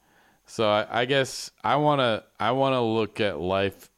So 0.45 0.69
I, 0.69 1.01
I 1.01 1.05
guess 1.05 1.51
I 1.63 1.75
wanna 1.77 2.23
I 2.39 2.51
wanna 2.51 2.83
look 2.83 3.19
at 3.19 3.39
life 3.39 3.89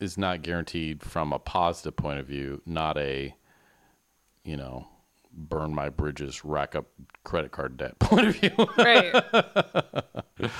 is 0.00 0.16
not 0.18 0.42
guaranteed 0.42 1.02
from 1.02 1.32
a 1.32 1.38
positive 1.38 1.94
point 1.96 2.18
of 2.18 2.26
view, 2.26 2.60
not 2.66 2.96
a 2.98 3.34
you 4.42 4.56
know, 4.56 4.88
burn 5.32 5.74
my 5.74 5.90
bridges, 5.90 6.44
rack 6.44 6.74
up 6.74 6.86
credit 7.24 7.52
card 7.52 7.76
debt 7.76 7.98
point 7.98 8.26
of 8.26 8.36
view. 8.36 8.50
Right. 8.78 9.14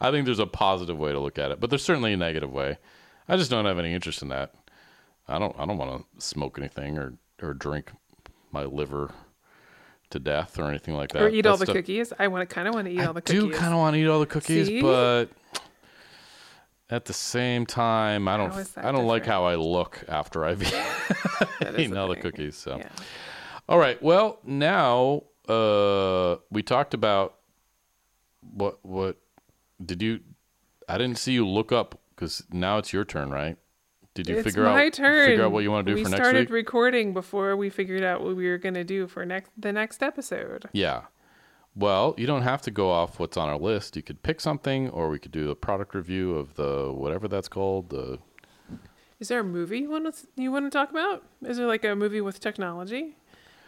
I 0.00 0.10
think 0.10 0.24
there's 0.26 0.38
a 0.38 0.46
positive 0.46 0.98
way 0.98 1.12
to 1.12 1.18
look 1.18 1.38
at 1.38 1.50
it, 1.50 1.60
but 1.60 1.70
there's 1.70 1.82
certainly 1.82 2.12
a 2.12 2.16
negative 2.16 2.52
way. 2.52 2.78
I 3.28 3.36
just 3.36 3.50
don't 3.50 3.64
have 3.64 3.78
any 3.78 3.94
interest 3.94 4.22
in 4.22 4.28
that. 4.28 4.54
I 5.28 5.38
don't. 5.38 5.54
I 5.58 5.64
don't 5.66 5.78
want 5.78 6.04
to 6.18 6.20
smoke 6.24 6.58
anything 6.58 6.98
or 6.98 7.14
or 7.42 7.54
drink 7.54 7.92
my 8.52 8.64
liver 8.64 9.12
to 10.10 10.18
death 10.18 10.58
or 10.58 10.68
anything 10.68 10.94
like 10.94 11.12
that. 11.12 11.22
or 11.22 11.28
eat 11.28 11.46
all 11.46 11.56
the 11.56 11.66
stuff- 11.66 11.76
cookies. 11.76 12.12
I 12.18 12.26
want 12.28 12.48
to 12.48 12.52
kind 12.52 12.66
of 12.66 12.74
want 12.74 12.86
to 12.88 12.92
eat 12.92 13.00
all 13.00 13.10
I 13.10 13.12
the 13.12 13.20
do 13.20 13.42
cookies. 13.42 13.58
kind 13.58 13.72
of 13.72 13.78
want 13.78 13.94
to 13.94 14.00
eat 14.00 14.06
all 14.08 14.18
the 14.20 14.26
cookies, 14.26 14.66
See? 14.66 14.82
but 14.82 15.26
at 16.90 17.04
the 17.04 17.12
same 17.12 17.66
time, 17.66 18.26
I 18.28 18.36
don't. 18.36 18.52
How 18.52 18.58
is 18.58 18.70
that 18.72 18.84
I 18.84 18.92
don't 18.92 19.06
like 19.06 19.24
how 19.24 19.44
I 19.44 19.54
look 19.54 20.02
after 20.08 20.44
I've 20.44 20.62
eaten 21.78 21.96
all 21.96 22.08
the 22.08 22.16
cookies. 22.16 22.56
So. 22.56 22.78
Yeah. 22.78 22.88
All 23.68 23.78
right. 23.78 24.02
Well, 24.02 24.40
now 24.44 25.24
uh, 25.48 26.36
we 26.50 26.62
talked 26.62 26.94
about 26.94 27.36
what 28.40 28.84
what 28.84 29.16
did 29.84 30.02
you? 30.02 30.20
I 30.88 30.98
didn't 30.98 31.18
see 31.18 31.32
you 31.32 31.46
look 31.46 31.70
up 31.70 32.00
because 32.14 32.42
now 32.50 32.78
it's 32.78 32.92
your 32.92 33.04
turn, 33.04 33.30
right? 33.30 33.56
Did 34.14 34.28
you 34.28 34.38
it's 34.38 34.44
figure 34.44 34.64
my 34.64 34.86
out 34.86 34.92
turn. 34.92 35.28
figure 35.28 35.44
out 35.44 35.52
what 35.52 35.62
you 35.62 35.70
want 35.70 35.86
to 35.86 35.92
do 35.92 35.96
we 35.96 36.02
for 36.02 36.10
next 36.10 36.18
week? 36.18 36.26
We 36.26 36.30
started 36.30 36.50
recording 36.50 37.12
before 37.12 37.56
we 37.56 37.70
figured 37.70 38.02
out 38.02 38.22
what 38.22 38.34
we 38.34 38.48
were 38.48 38.58
going 38.58 38.74
to 38.74 38.84
do 38.84 39.06
for 39.06 39.24
next 39.24 39.52
the 39.56 39.72
next 39.72 40.02
episode. 40.02 40.68
yeah. 40.72 41.02
Well, 41.76 42.14
you 42.18 42.26
don't 42.26 42.42
have 42.42 42.62
to 42.62 42.70
go 42.70 42.90
off 42.90 43.18
what's 43.18 43.36
on 43.36 43.48
our 43.48 43.58
list. 43.58 43.96
You 43.96 44.02
could 44.02 44.22
pick 44.22 44.40
something, 44.40 44.90
or 44.90 45.08
we 45.08 45.18
could 45.18 45.32
do 45.32 45.50
a 45.50 45.54
product 45.54 45.94
review 45.94 46.34
of 46.36 46.54
the 46.54 46.92
whatever 46.92 47.28
that's 47.28 47.48
called. 47.48 47.90
The 47.90 48.18
Is 49.18 49.28
there 49.28 49.40
a 49.40 49.44
movie 49.44 49.80
you 49.80 49.90
want 49.90 50.12
to 50.14 50.26
you 50.36 50.50
want 50.50 50.66
to 50.66 50.70
talk 50.70 50.90
about? 50.90 51.22
Is 51.44 51.56
there 51.56 51.66
like 51.66 51.84
a 51.84 51.94
movie 51.94 52.20
with 52.20 52.40
technology? 52.40 53.16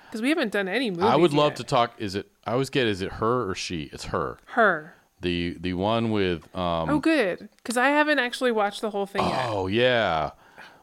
Because 0.07 0.20
we 0.20 0.28
haven't 0.28 0.53
done 0.53 0.68
any 0.68 0.90
movies. 0.90 1.05
I 1.05 1.16
would 1.16 1.32
love 1.32 1.53
yet. 1.53 1.57
to 1.57 1.64
talk. 1.64 1.94
Is 1.98 2.14
it? 2.14 2.30
I 2.44 2.53
always 2.53 2.68
get. 2.70 2.86
Is 2.86 3.00
it 3.00 3.12
her 3.12 3.48
or 3.48 3.55
she? 3.55 3.84
It's 3.92 4.05
her. 4.07 4.36
Her. 4.46 4.94
The 5.22 5.57
the 5.59 5.74
one 5.74 6.11
with 6.11 6.55
um. 6.57 6.90
oh, 6.90 6.98
good. 6.98 7.48
Because 7.57 7.76
I 7.76 7.88
haven't 7.88 8.18
actually 8.18 8.53
watched 8.53 8.80
the 8.80 8.90
whole 8.90 9.07
thing 9.07 9.22
yet. 9.26 9.46
Oh 9.48 9.68
yeah, 9.68 10.32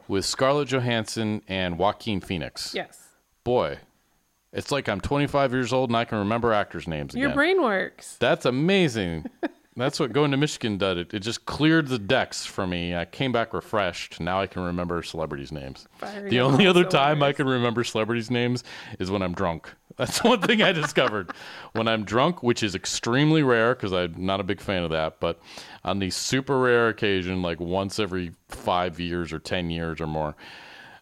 with 0.07 0.26
Scarlett 0.26 0.70
Johansson 0.70 1.41
and 1.47 1.78
Joaquin 1.78 2.22
Phoenix. 2.22 2.74
Yes. 2.74 3.09
Boy, 3.43 3.80
it's 4.52 4.72
like 4.72 4.89
I'm 4.89 5.02
25 5.02 5.54
years 5.54 5.74
old 5.74 5.89
and 5.89 5.97
I 5.97 6.06
can 6.06 6.20
remember 6.20 6.54
actors' 6.54 6.88
names 6.88 7.14
Your 7.16 7.28
again. 7.28 7.36
brain 7.36 7.62
works. 7.62 8.18
That's 8.18 8.45
amazing. 8.45 9.26
That's 9.80 9.97
what 9.97 10.12
going 10.12 10.32
to 10.32 10.38
Michigan 10.38 10.78
did. 10.78 10.97
It 10.97 11.14
it 11.14 11.20
just 11.20 11.45
cleared 11.45 11.88
the 11.88 12.00
decks 12.00 12.45
for 12.45 12.68
me. 12.68 12.95
I 12.95 13.06
came 13.06 13.32
back 13.32 13.54
refreshed. 13.54 14.20
Now 14.20 14.41
I 14.41 14.45
can 14.45 14.62
remember 14.62 15.02
celebrities' 15.04 15.54
names. 15.54 15.88
The 16.02 16.41
only 16.41 16.68
other 16.68 16.84
time 16.84 17.24
I 17.24 17.32
can 17.32 17.47
remember 17.47 17.86
celebrities' 17.86 18.30
names 18.30 18.66
is 19.00 19.10
when 19.10 19.22
I'm 19.22 19.34
drunk. 19.34 19.74
That's 19.95 20.22
one 20.22 20.41
thing 20.41 20.62
I 20.62 20.74
discovered. 20.74 21.32
when 21.74 21.88
I'm 21.88 22.04
drunk, 22.04 22.43
which 22.43 22.62
is 22.62 22.76
extremely 22.76 23.41
rare 23.41 23.74
because 23.74 23.93
I'm 23.93 24.16
not 24.18 24.41
a 24.41 24.43
big 24.43 24.60
fan 24.60 24.84
of 24.84 24.89
that, 24.89 25.22
but 25.22 25.39
on 25.86 26.00
the 26.00 26.10
super 26.10 26.60
rare 26.60 26.89
occasion, 26.89 27.41
like 27.41 27.62
once 27.62 28.00
every 28.00 28.34
five 28.50 29.00
years 29.00 29.32
or 29.32 29.39
10 29.39 29.70
years 29.70 30.02
or 30.02 30.08
more, 30.08 30.36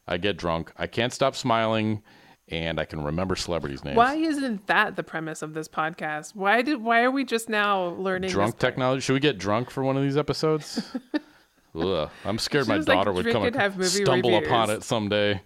I 0.07 0.17
get 0.17 0.37
drunk. 0.37 0.71
I 0.77 0.85
can't 0.85 1.13
stop 1.13 1.35
smiling 1.35 2.03
and 2.49 2.79
I 2.79 2.85
can 2.85 3.03
remember 3.03 3.35
celebrities' 3.35 3.83
names. 3.83 3.97
Why 3.97 4.15
isn't 4.15 4.67
that 4.67 4.95
the 4.95 5.03
premise 5.03 5.41
of 5.41 5.53
this 5.53 5.67
podcast? 5.67 6.35
Why 6.35 6.61
did 6.61 6.81
why 6.81 7.03
are 7.03 7.11
we 7.11 7.25
just 7.25 7.49
now 7.49 7.89
learning 7.89 8.31
drunk 8.31 8.57
technology. 8.57 9.01
Should 9.01 9.13
we 9.13 9.19
get 9.19 9.37
drunk 9.37 9.69
for 9.69 9.83
one 9.83 9.97
of 9.97 10.03
these 10.03 10.17
episodes? 10.17 10.95
Ugh, 11.75 12.09
I'm 12.25 12.39
scared 12.39 12.65
should 12.65 12.69
my 12.69 12.77
just, 12.77 12.87
like, 12.87 12.97
daughter 12.97 13.11
would 13.11 13.31
come 13.31 13.43
and 13.43 13.85
stumble 13.85 14.37
upon 14.37 14.69
it 14.69 14.83
someday. 14.83 15.41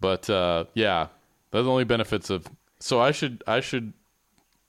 but 0.00 0.28
uh, 0.30 0.64
yeah, 0.74 1.08
that's 1.50 1.64
the 1.64 1.70
only 1.70 1.84
benefits 1.84 2.30
of. 2.30 2.46
So 2.78 3.00
I 3.00 3.10
should 3.12 3.42
I 3.46 3.60
should 3.60 3.92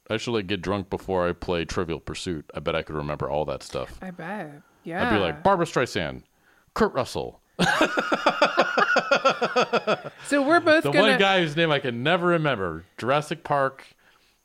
I 0.09 0.17
should 0.17 0.33
like 0.33 0.47
get 0.47 0.61
drunk 0.61 0.89
before 0.89 1.27
I 1.27 1.33
play 1.33 1.65
Trivial 1.65 1.99
Pursuit. 1.99 2.49
I 2.53 2.59
bet 2.59 2.75
I 2.75 2.81
could 2.81 2.95
remember 2.95 3.29
all 3.29 3.45
that 3.45 3.63
stuff. 3.63 3.97
I 4.01 4.11
bet. 4.11 4.61
Yeah. 4.83 5.07
I'd 5.07 5.13
be 5.13 5.19
like 5.19 5.43
Barbra 5.43 5.65
Streisand, 5.65 6.23
Kurt 6.73 6.93
Russell, 6.93 7.39
so 10.25 10.41
we're 10.41 10.59
both 10.59 10.83
the 10.83 10.91
gonna. 10.91 11.11
one 11.11 11.19
guy 11.19 11.41
whose 11.41 11.55
name 11.55 11.71
I 11.71 11.79
can 11.79 12.03
never 12.03 12.27
remember, 12.27 12.85
Jurassic 12.97 13.43
Park, 13.43 13.85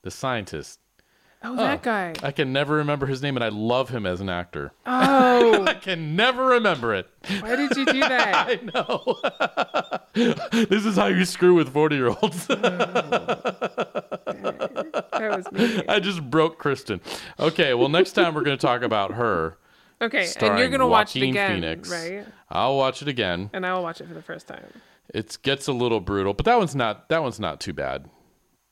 the 0.02 0.10
scientist. 0.10 0.78
oh, 1.42 1.56
that 1.56 1.78
oh, 1.78 1.82
guy. 1.82 2.14
I 2.22 2.32
can 2.32 2.52
never 2.52 2.76
remember 2.76 3.06
his 3.06 3.22
name, 3.22 3.36
and 3.36 3.44
I 3.44 3.48
love 3.48 3.88
him 3.88 4.04
as 4.04 4.20
an 4.20 4.28
actor. 4.28 4.72
Oh, 4.84 5.64
I 5.68 5.74
can 5.74 6.16
never 6.16 6.44
remember 6.46 6.94
it. 6.94 7.08
why 7.40 7.56
did 7.56 7.76
you 7.76 7.86
do 7.86 8.00
that? 8.00 8.48
I 8.48 8.60
know. 8.74 9.16
this 10.66 10.84
is 10.84 10.96
how 10.96 11.06
you 11.06 11.24
screw 11.24 11.54
with 11.54 11.72
40 11.72 11.96
year 11.96 12.08
olds. 12.08 12.46
That 15.18 15.36
was 15.36 15.50
me. 15.52 15.82
I 15.88 16.00
just 16.00 16.28
broke 16.28 16.58
Christen. 16.58 17.00
Okay, 17.38 17.74
well, 17.74 17.88
next 17.88 18.12
time 18.12 18.34
we're 18.34 18.42
going 18.42 18.56
to 18.56 18.66
talk 18.66 18.82
about 18.82 19.14
her. 19.14 19.56
Okay, 20.00 20.28
and 20.40 20.58
you're 20.58 20.68
gonna 20.68 20.86
watch 20.86 21.16
it 21.16 21.22
again, 21.22 21.60
Phoenix. 21.60 21.90
right? 21.90 22.24
I'll 22.50 22.76
watch 22.76 23.02
it 23.02 23.08
again. 23.08 23.50
And 23.52 23.66
I 23.66 23.74
will 23.74 23.82
watch 23.82 24.00
it 24.00 24.06
for 24.06 24.14
the 24.14 24.22
first 24.22 24.46
time. 24.46 24.64
It 25.12 25.38
gets 25.42 25.66
a 25.66 25.72
little 25.72 26.00
brutal, 26.00 26.34
but 26.34 26.44
that 26.44 26.58
one's 26.58 26.76
not 26.76 27.08
that 27.08 27.22
one's 27.22 27.40
not 27.40 27.60
too 27.60 27.72
bad. 27.72 28.08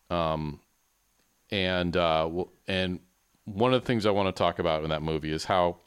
Um, 0.08 0.60
and 1.50 1.96
uh, 1.96 2.30
and 2.68 3.00
one 3.44 3.74
of 3.74 3.82
the 3.82 3.86
things 3.86 4.06
I 4.06 4.10
want 4.10 4.34
to 4.34 4.38
talk 4.38 4.58
about 4.58 4.84
in 4.84 4.90
that 4.90 5.02
movie 5.02 5.32
is 5.32 5.44
how 5.44 5.78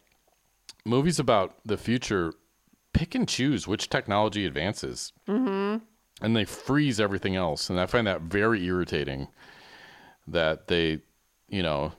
movies 0.85 1.19
about 1.19 1.55
the 1.65 1.77
future 1.77 2.33
pick 2.93 3.15
and 3.15 3.27
choose 3.27 3.67
which 3.67 3.89
technology 3.89 4.45
advances, 4.45 5.13
mm-hmm. 5.27 5.83
and 6.21 6.35
they 6.35 6.45
freeze 6.45 6.99
everything 6.99 7.35
else, 7.35 7.69
and 7.69 7.79
I 7.79 7.85
find 7.85 8.07
that 8.07 8.21
very 8.21 8.65
irritating. 8.65 9.27
That 10.27 10.67
they, 10.67 10.99
you 11.47 11.63
know, 11.63 11.93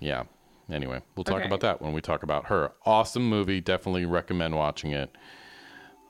yeah. 0.00 0.24
Anyway, 0.70 1.00
we'll 1.14 1.22
talk 1.24 1.36
Okay. 1.36 1.46
about 1.46 1.60
that 1.60 1.80
when 1.80 1.92
we 1.92 2.00
talk 2.00 2.22
about 2.24 2.46
her. 2.46 2.72
Awesome 2.84 3.28
movie. 3.28 3.60
Definitely 3.60 4.04
recommend 4.04 4.54
watching 4.56 4.90
it. 4.92 5.14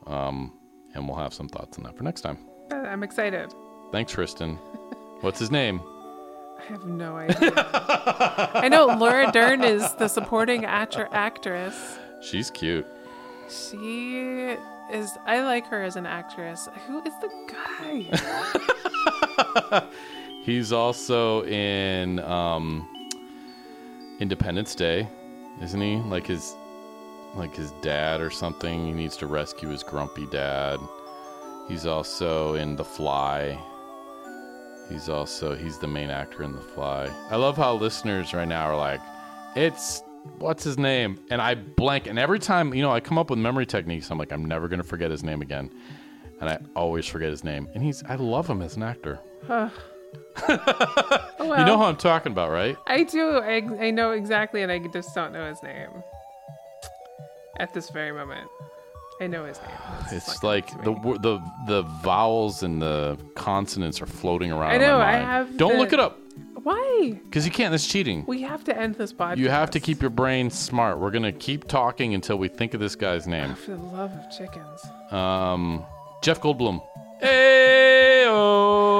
Um, 0.07 0.53
and 0.95 1.07
we'll 1.07 1.19
have 1.19 1.35
some 1.35 1.49
thoughts 1.49 1.77
on 1.79 1.85
that 1.85 1.97
for 1.97 2.05
next 2.05 2.23
time. 2.23 2.39
Uh, 2.73 2.77
I'm 2.77 3.03
excited. 3.03 3.53
Thanks, 3.93 4.13
Tristan. 4.13 4.55
What's 5.21 5.39
his 5.39 5.51
name? 5.51 5.81
I 6.59 6.63
have 6.69 6.87
no 6.87 7.17
idea. 7.17 7.53
I 8.55 8.69
know 8.71 8.87
Laura 8.87 9.31
Dern 9.31 9.63
is 9.63 9.95
the 9.97 10.09
supporting 10.09 10.65
actor 10.65 11.07
actress. 11.13 11.99
She's 12.23 12.51
cute. 12.51 12.87
She 13.49 14.57
is. 14.91 15.11
I 15.27 15.43
like 15.43 15.67
her 15.69 15.83
as 15.83 15.97
an 15.97 16.07
actress. 16.07 16.67
Who 16.87 17.03
is 17.03 17.13
the 17.21 17.29
guy? 17.53 18.07
He's 20.45 20.73
also 20.73 21.45
in 21.45 22.21
um, 22.21 22.89
Independence 24.21 24.75
Day, 24.75 25.09
isn't 25.63 25.81
he? 25.81 25.97
Like 25.97 26.27
his 26.27 26.55
like 27.35 27.55
his 27.55 27.73
dad 27.83 28.21
or 28.21 28.31
something. 28.31 28.87
He 28.87 28.93
needs 28.93 29.17
to 29.19 29.27
rescue 29.27 29.69
his 29.69 29.83
grumpy 29.83 30.27
dad. 30.27 30.79
He's 31.69 31.87
also 31.87 32.55
in 32.55 32.77
The 32.77 32.85
Fly. 32.85 33.59
He's 34.89 35.09
also 35.09 35.55
he's 35.55 35.79
the 35.79 35.89
main 35.89 36.11
actor 36.11 36.43
in 36.43 36.53
The 36.53 36.61
Fly. 36.61 37.11
I 37.31 37.37
love 37.37 37.57
how 37.57 37.75
listeners 37.75 38.33
right 38.33 38.49
now 38.49 38.67
are 38.67 38.77
like, 38.77 39.01
it's 39.55 40.03
what's 40.39 40.65
his 40.65 40.79
name? 40.79 41.19
And 41.31 41.43
I 41.43 41.55
blank. 41.55 42.07
And 42.07 42.19
every 42.19 42.39
time 42.39 42.73
you 42.73 42.83
know 42.83 42.93
I 42.93 43.01
come 43.01 43.19
up 43.19 43.31
with 43.31 43.39
memory 43.39 43.67
techniques, 43.67 44.11
I'm 44.11 44.19
like, 44.19 44.33
I'm 44.33 44.45
never 44.45 44.69
gonna 44.69 44.83
forget 44.83 45.11
his 45.11 45.23
name 45.23 45.43
again. 45.43 45.71
And 46.41 46.49
I 46.51 46.59
always 46.75 47.07
forget 47.07 47.31
his 47.31 47.45
name. 47.45 47.69
And 47.75 47.83
he's 47.83 48.03
I 48.05 48.15
love 48.15 48.47
him 48.49 48.63
as 48.63 48.77
an 48.77 48.83
actor. 48.83 49.19
Oh, 49.49 49.73
well, 50.49 51.39
You 51.59 51.65
know 51.65 51.77
who 51.79 51.85
I'm 51.85 51.97
talking 51.97 52.33
about, 52.33 52.51
right? 52.51 52.77
I 52.87 53.03
do. 53.05 53.39
I, 53.39 53.57
I 53.87 53.91
know 53.91 54.13
exactly, 54.13 54.63
and 54.63 54.71
I 54.73 54.79
just 54.79 55.15
don't 55.15 55.33
know 55.33 55.49
his 55.49 55.63
name 55.63 55.89
at 57.59 57.73
this 57.75 57.91
very 57.91 58.13
moment. 58.13 58.49
I 59.21 59.27
know 59.27 59.47
his 59.47 59.59
name. 59.59 59.71
It's 60.13 60.29
not 60.29 60.45
like 60.45 60.67
the 60.85 60.85
to 60.85 60.91
me. 60.93 61.01
wo- 61.03 61.17
the 61.19 61.41
the 61.67 61.83
vowels 62.03 62.63
and 62.63 62.83
the 62.83 63.17
consonants 63.35 64.03
are 64.03 64.07
floating 64.07 64.53
around. 64.53 64.73
I 64.73 64.75
in 64.75 64.81
my 64.83 64.87
know, 64.89 64.99
I 65.01 65.13
have 65.13 65.57
Don't 65.57 65.73
the- 65.73 65.79
look 65.79 65.93
it 65.95 66.01
up 66.01 66.19
Why? 66.63 67.19
because 67.25 67.47
you 67.47 67.51
can't. 67.53 67.71
That's 67.71 67.87
cheating. 67.87 68.25
We 68.27 68.43
have 68.43 68.63
to 68.65 68.77
end 68.79 68.97
this 68.97 69.15
podcast. 69.15 69.39
You 69.39 69.49
have 69.49 69.71
to 69.71 69.81
keep 69.81 70.03
your 70.03 70.11
brain 70.11 70.51
smart. 70.51 70.99
We're 70.99 71.11
gonna 71.13 71.33
keep 71.33 71.67
talking 71.67 72.13
until 72.13 72.37
we 72.37 72.49
think 72.49 72.75
of 72.75 72.81
this 72.81 72.95
guy's 72.95 73.27
name. 73.27 73.55
For 73.55 73.71
the 73.71 73.77
love 73.79 74.13
of 74.13 74.31
chickens. 74.37 74.83
Um, 75.11 75.83
Jeff 76.23 76.41
Goldblum. 76.43 76.83
Hey, 77.21 78.25
It 78.25 78.29
was 78.29 78.35
it 78.35 78.96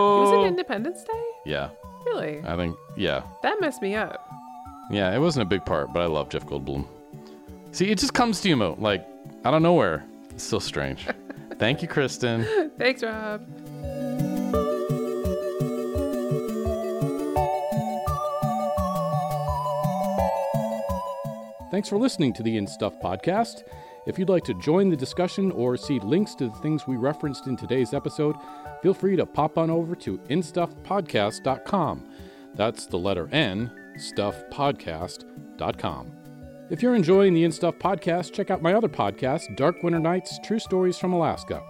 Independence 0.47 1.03
Day? 1.05 1.25
Yeah, 1.45 1.69
Really? 2.07 2.41
I 2.45 2.57
think 2.57 2.77
yeah, 2.97 3.23
That 3.43 3.61
messed 3.61 3.83
me 3.83 3.95
up. 3.95 4.29
yeah. 4.91 5.15
It 5.15 5.19
wasn't 5.19 5.43
a 5.43 5.49
big 5.49 5.65
part, 5.65 5.93
but 5.93 6.03
I 6.03 6.07
love 6.07 6.29
Jeff 6.29 6.45
Goldblum. 6.47 6.87
See, 7.73 7.91
it 7.91 7.99
just 7.99 8.15
comes 8.15 8.41
to 8.43 8.49
you, 8.49 8.57
Mo, 8.57 8.77
like 8.79 9.07
out 9.45 9.55
of 9.55 9.63
nowhere. 9.63 10.05
It's 10.31 10.45
so 10.45 10.59
strange. 10.59 11.07
Thank 11.59 11.83
you, 11.83 11.89
Christen. 11.89 12.71
Thanks, 12.79 13.03
Rob. 13.03 13.43
Thanks 21.71 21.89
for 21.89 21.99
listening 21.99 22.33
to 22.35 22.43
the 22.43 22.57
In 22.57 22.67
Stuff 22.67 22.95
podcast. 23.01 23.65
If 24.07 24.19
you'd 24.19 24.29
like 24.29 24.45
to 24.45 24.55
join 24.55 24.89
the 24.89 24.97
discussion 24.97 25.51
or 25.51 25.77
see 25.77 25.99
links 25.99 26.37
to 26.37 26.49
the 26.49 26.55
things 26.57 26.87
we 26.87 26.97
referenced 26.97 27.49
in 27.49 27.57
today's 27.57 27.93
episode, 27.93 28.37
feel 28.81 28.95
free 28.95 29.17
to 29.17 29.27
pop 29.27 29.59
on 29.59 29.69
over 29.69 29.97
to 29.97 30.19
instuffpodcast.com. 30.31 32.09
That's 32.55 32.87
the 32.87 32.99
letter 32.99 33.29
N, 33.33 33.73
stuffpodcast.com. 33.99 36.13
If 36.69 36.83
you're 36.83 36.97
enjoying 36.97 37.35
the 37.35 37.45
In 37.45 37.53
Stuff 37.53 37.77
podcast, 37.79 38.33
check 38.33 38.51
out 38.51 38.63
my 38.63 38.75
other 38.75 38.89
podcast, 38.89 39.57
Dark 39.57 39.83
Winter 39.83 40.01
Nights 40.01 40.39
True 40.45 40.59
Stories 40.59 40.99
from 40.99 41.13
Alaska. 41.13 41.63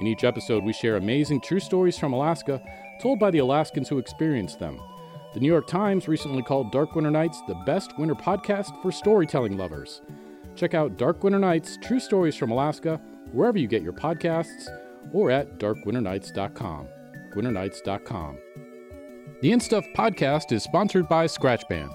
In 0.00 0.06
each 0.06 0.24
episode, 0.24 0.64
we 0.64 0.72
share 0.72 0.96
amazing 0.96 1.40
true 1.40 1.60
stories 1.60 1.98
from 1.98 2.12
Alaska 2.12 2.60
told 3.00 3.18
by 3.18 3.30
the 3.30 3.38
Alaskans 3.38 3.88
who 3.88 3.98
experienced 3.98 4.58
them. 4.58 4.80
The 5.32 5.40
New 5.40 5.48
York 5.48 5.66
Times 5.66 6.08
recently 6.08 6.42
called 6.42 6.72
Dark 6.72 6.94
Winter 6.94 7.10
Nights 7.10 7.40
the 7.48 7.54
best 7.66 7.98
winter 7.98 8.14
podcast 8.14 8.80
for 8.82 8.92
storytelling 8.92 9.56
lovers. 9.56 10.02
Check 10.54 10.74
out 10.74 10.96
Dark 10.96 11.24
Winter 11.24 11.38
Nights 11.38 11.78
True 11.82 12.00
Stories 12.00 12.36
from 12.36 12.50
Alaska 12.50 13.00
wherever 13.32 13.58
you 13.58 13.66
get 13.66 13.82
your 13.82 13.92
podcasts 13.92 14.68
or 15.12 15.30
at 15.30 15.58
darkwinternights.com. 15.58 16.88
Winternights.com. 17.34 18.38
The 19.42 19.50
InStuff 19.50 19.94
podcast 19.94 20.52
is 20.52 20.62
sponsored 20.62 21.08
by 21.08 21.26
Scratchband. 21.26 21.92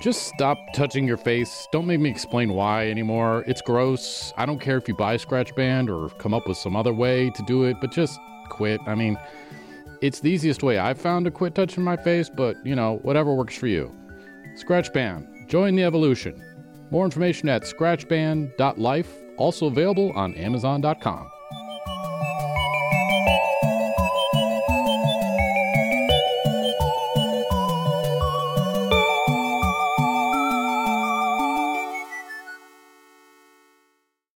Just 0.00 0.28
stop 0.28 0.58
touching 0.74 1.06
your 1.06 1.16
face. 1.16 1.66
Don't 1.72 1.86
make 1.86 2.00
me 2.00 2.08
explain 2.08 2.52
why 2.52 2.88
anymore. 2.88 3.44
It's 3.46 3.60
gross. 3.60 4.32
I 4.36 4.46
don't 4.46 4.60
care 4.60 4.78
if 4.78 4.88
you 4.88 4.94
buy 4.94 5.16
Scratchband 5.16 5.88
or 5.88 6.08
come 6.18 6.32
up 6.32 6.46
with 6.46 6.56
some 6.56 6.76
other 6.76 6.94
way 6.94 7.30
to 7.30 7.42
do 7.42 7.64
it, 7.64 7.76
but 7.80 7.90
just 7.90 8.18
quit. 8.48 8.80
I 8.86 8.94
mean, 8.94 9.18
it's 10.00 10.20
the 10.20 10.30
easiest 10.30 10.62
way 10.62 10.78
I've 10.78 11.00
found 11.00 11.24
to 11.24 11.30
quit 11.30 11.54
touching 11.54 11.82
my 11.82 11.96
face, 11.96 12.30
but 12.30 12.56
you 12.64 12.76
know, 12.76 13.00
whatever 13.02 13.34
works 13.34 13.56
for 13.56 13.66
you. 13.66 13.94
Scratchband. 14.56 15.48
Join 15.48 15.74
the 15.74 15.84
evolution. 15.84 16.40
More 16.90 17.04
information 17.04 17.48
at 17.48 17.62
scratchband.life, 17.62 19.14
also 19.36 19.66
available 19.66 20.12
on 20.12 20.34
Amazon.com. 20.34 21.30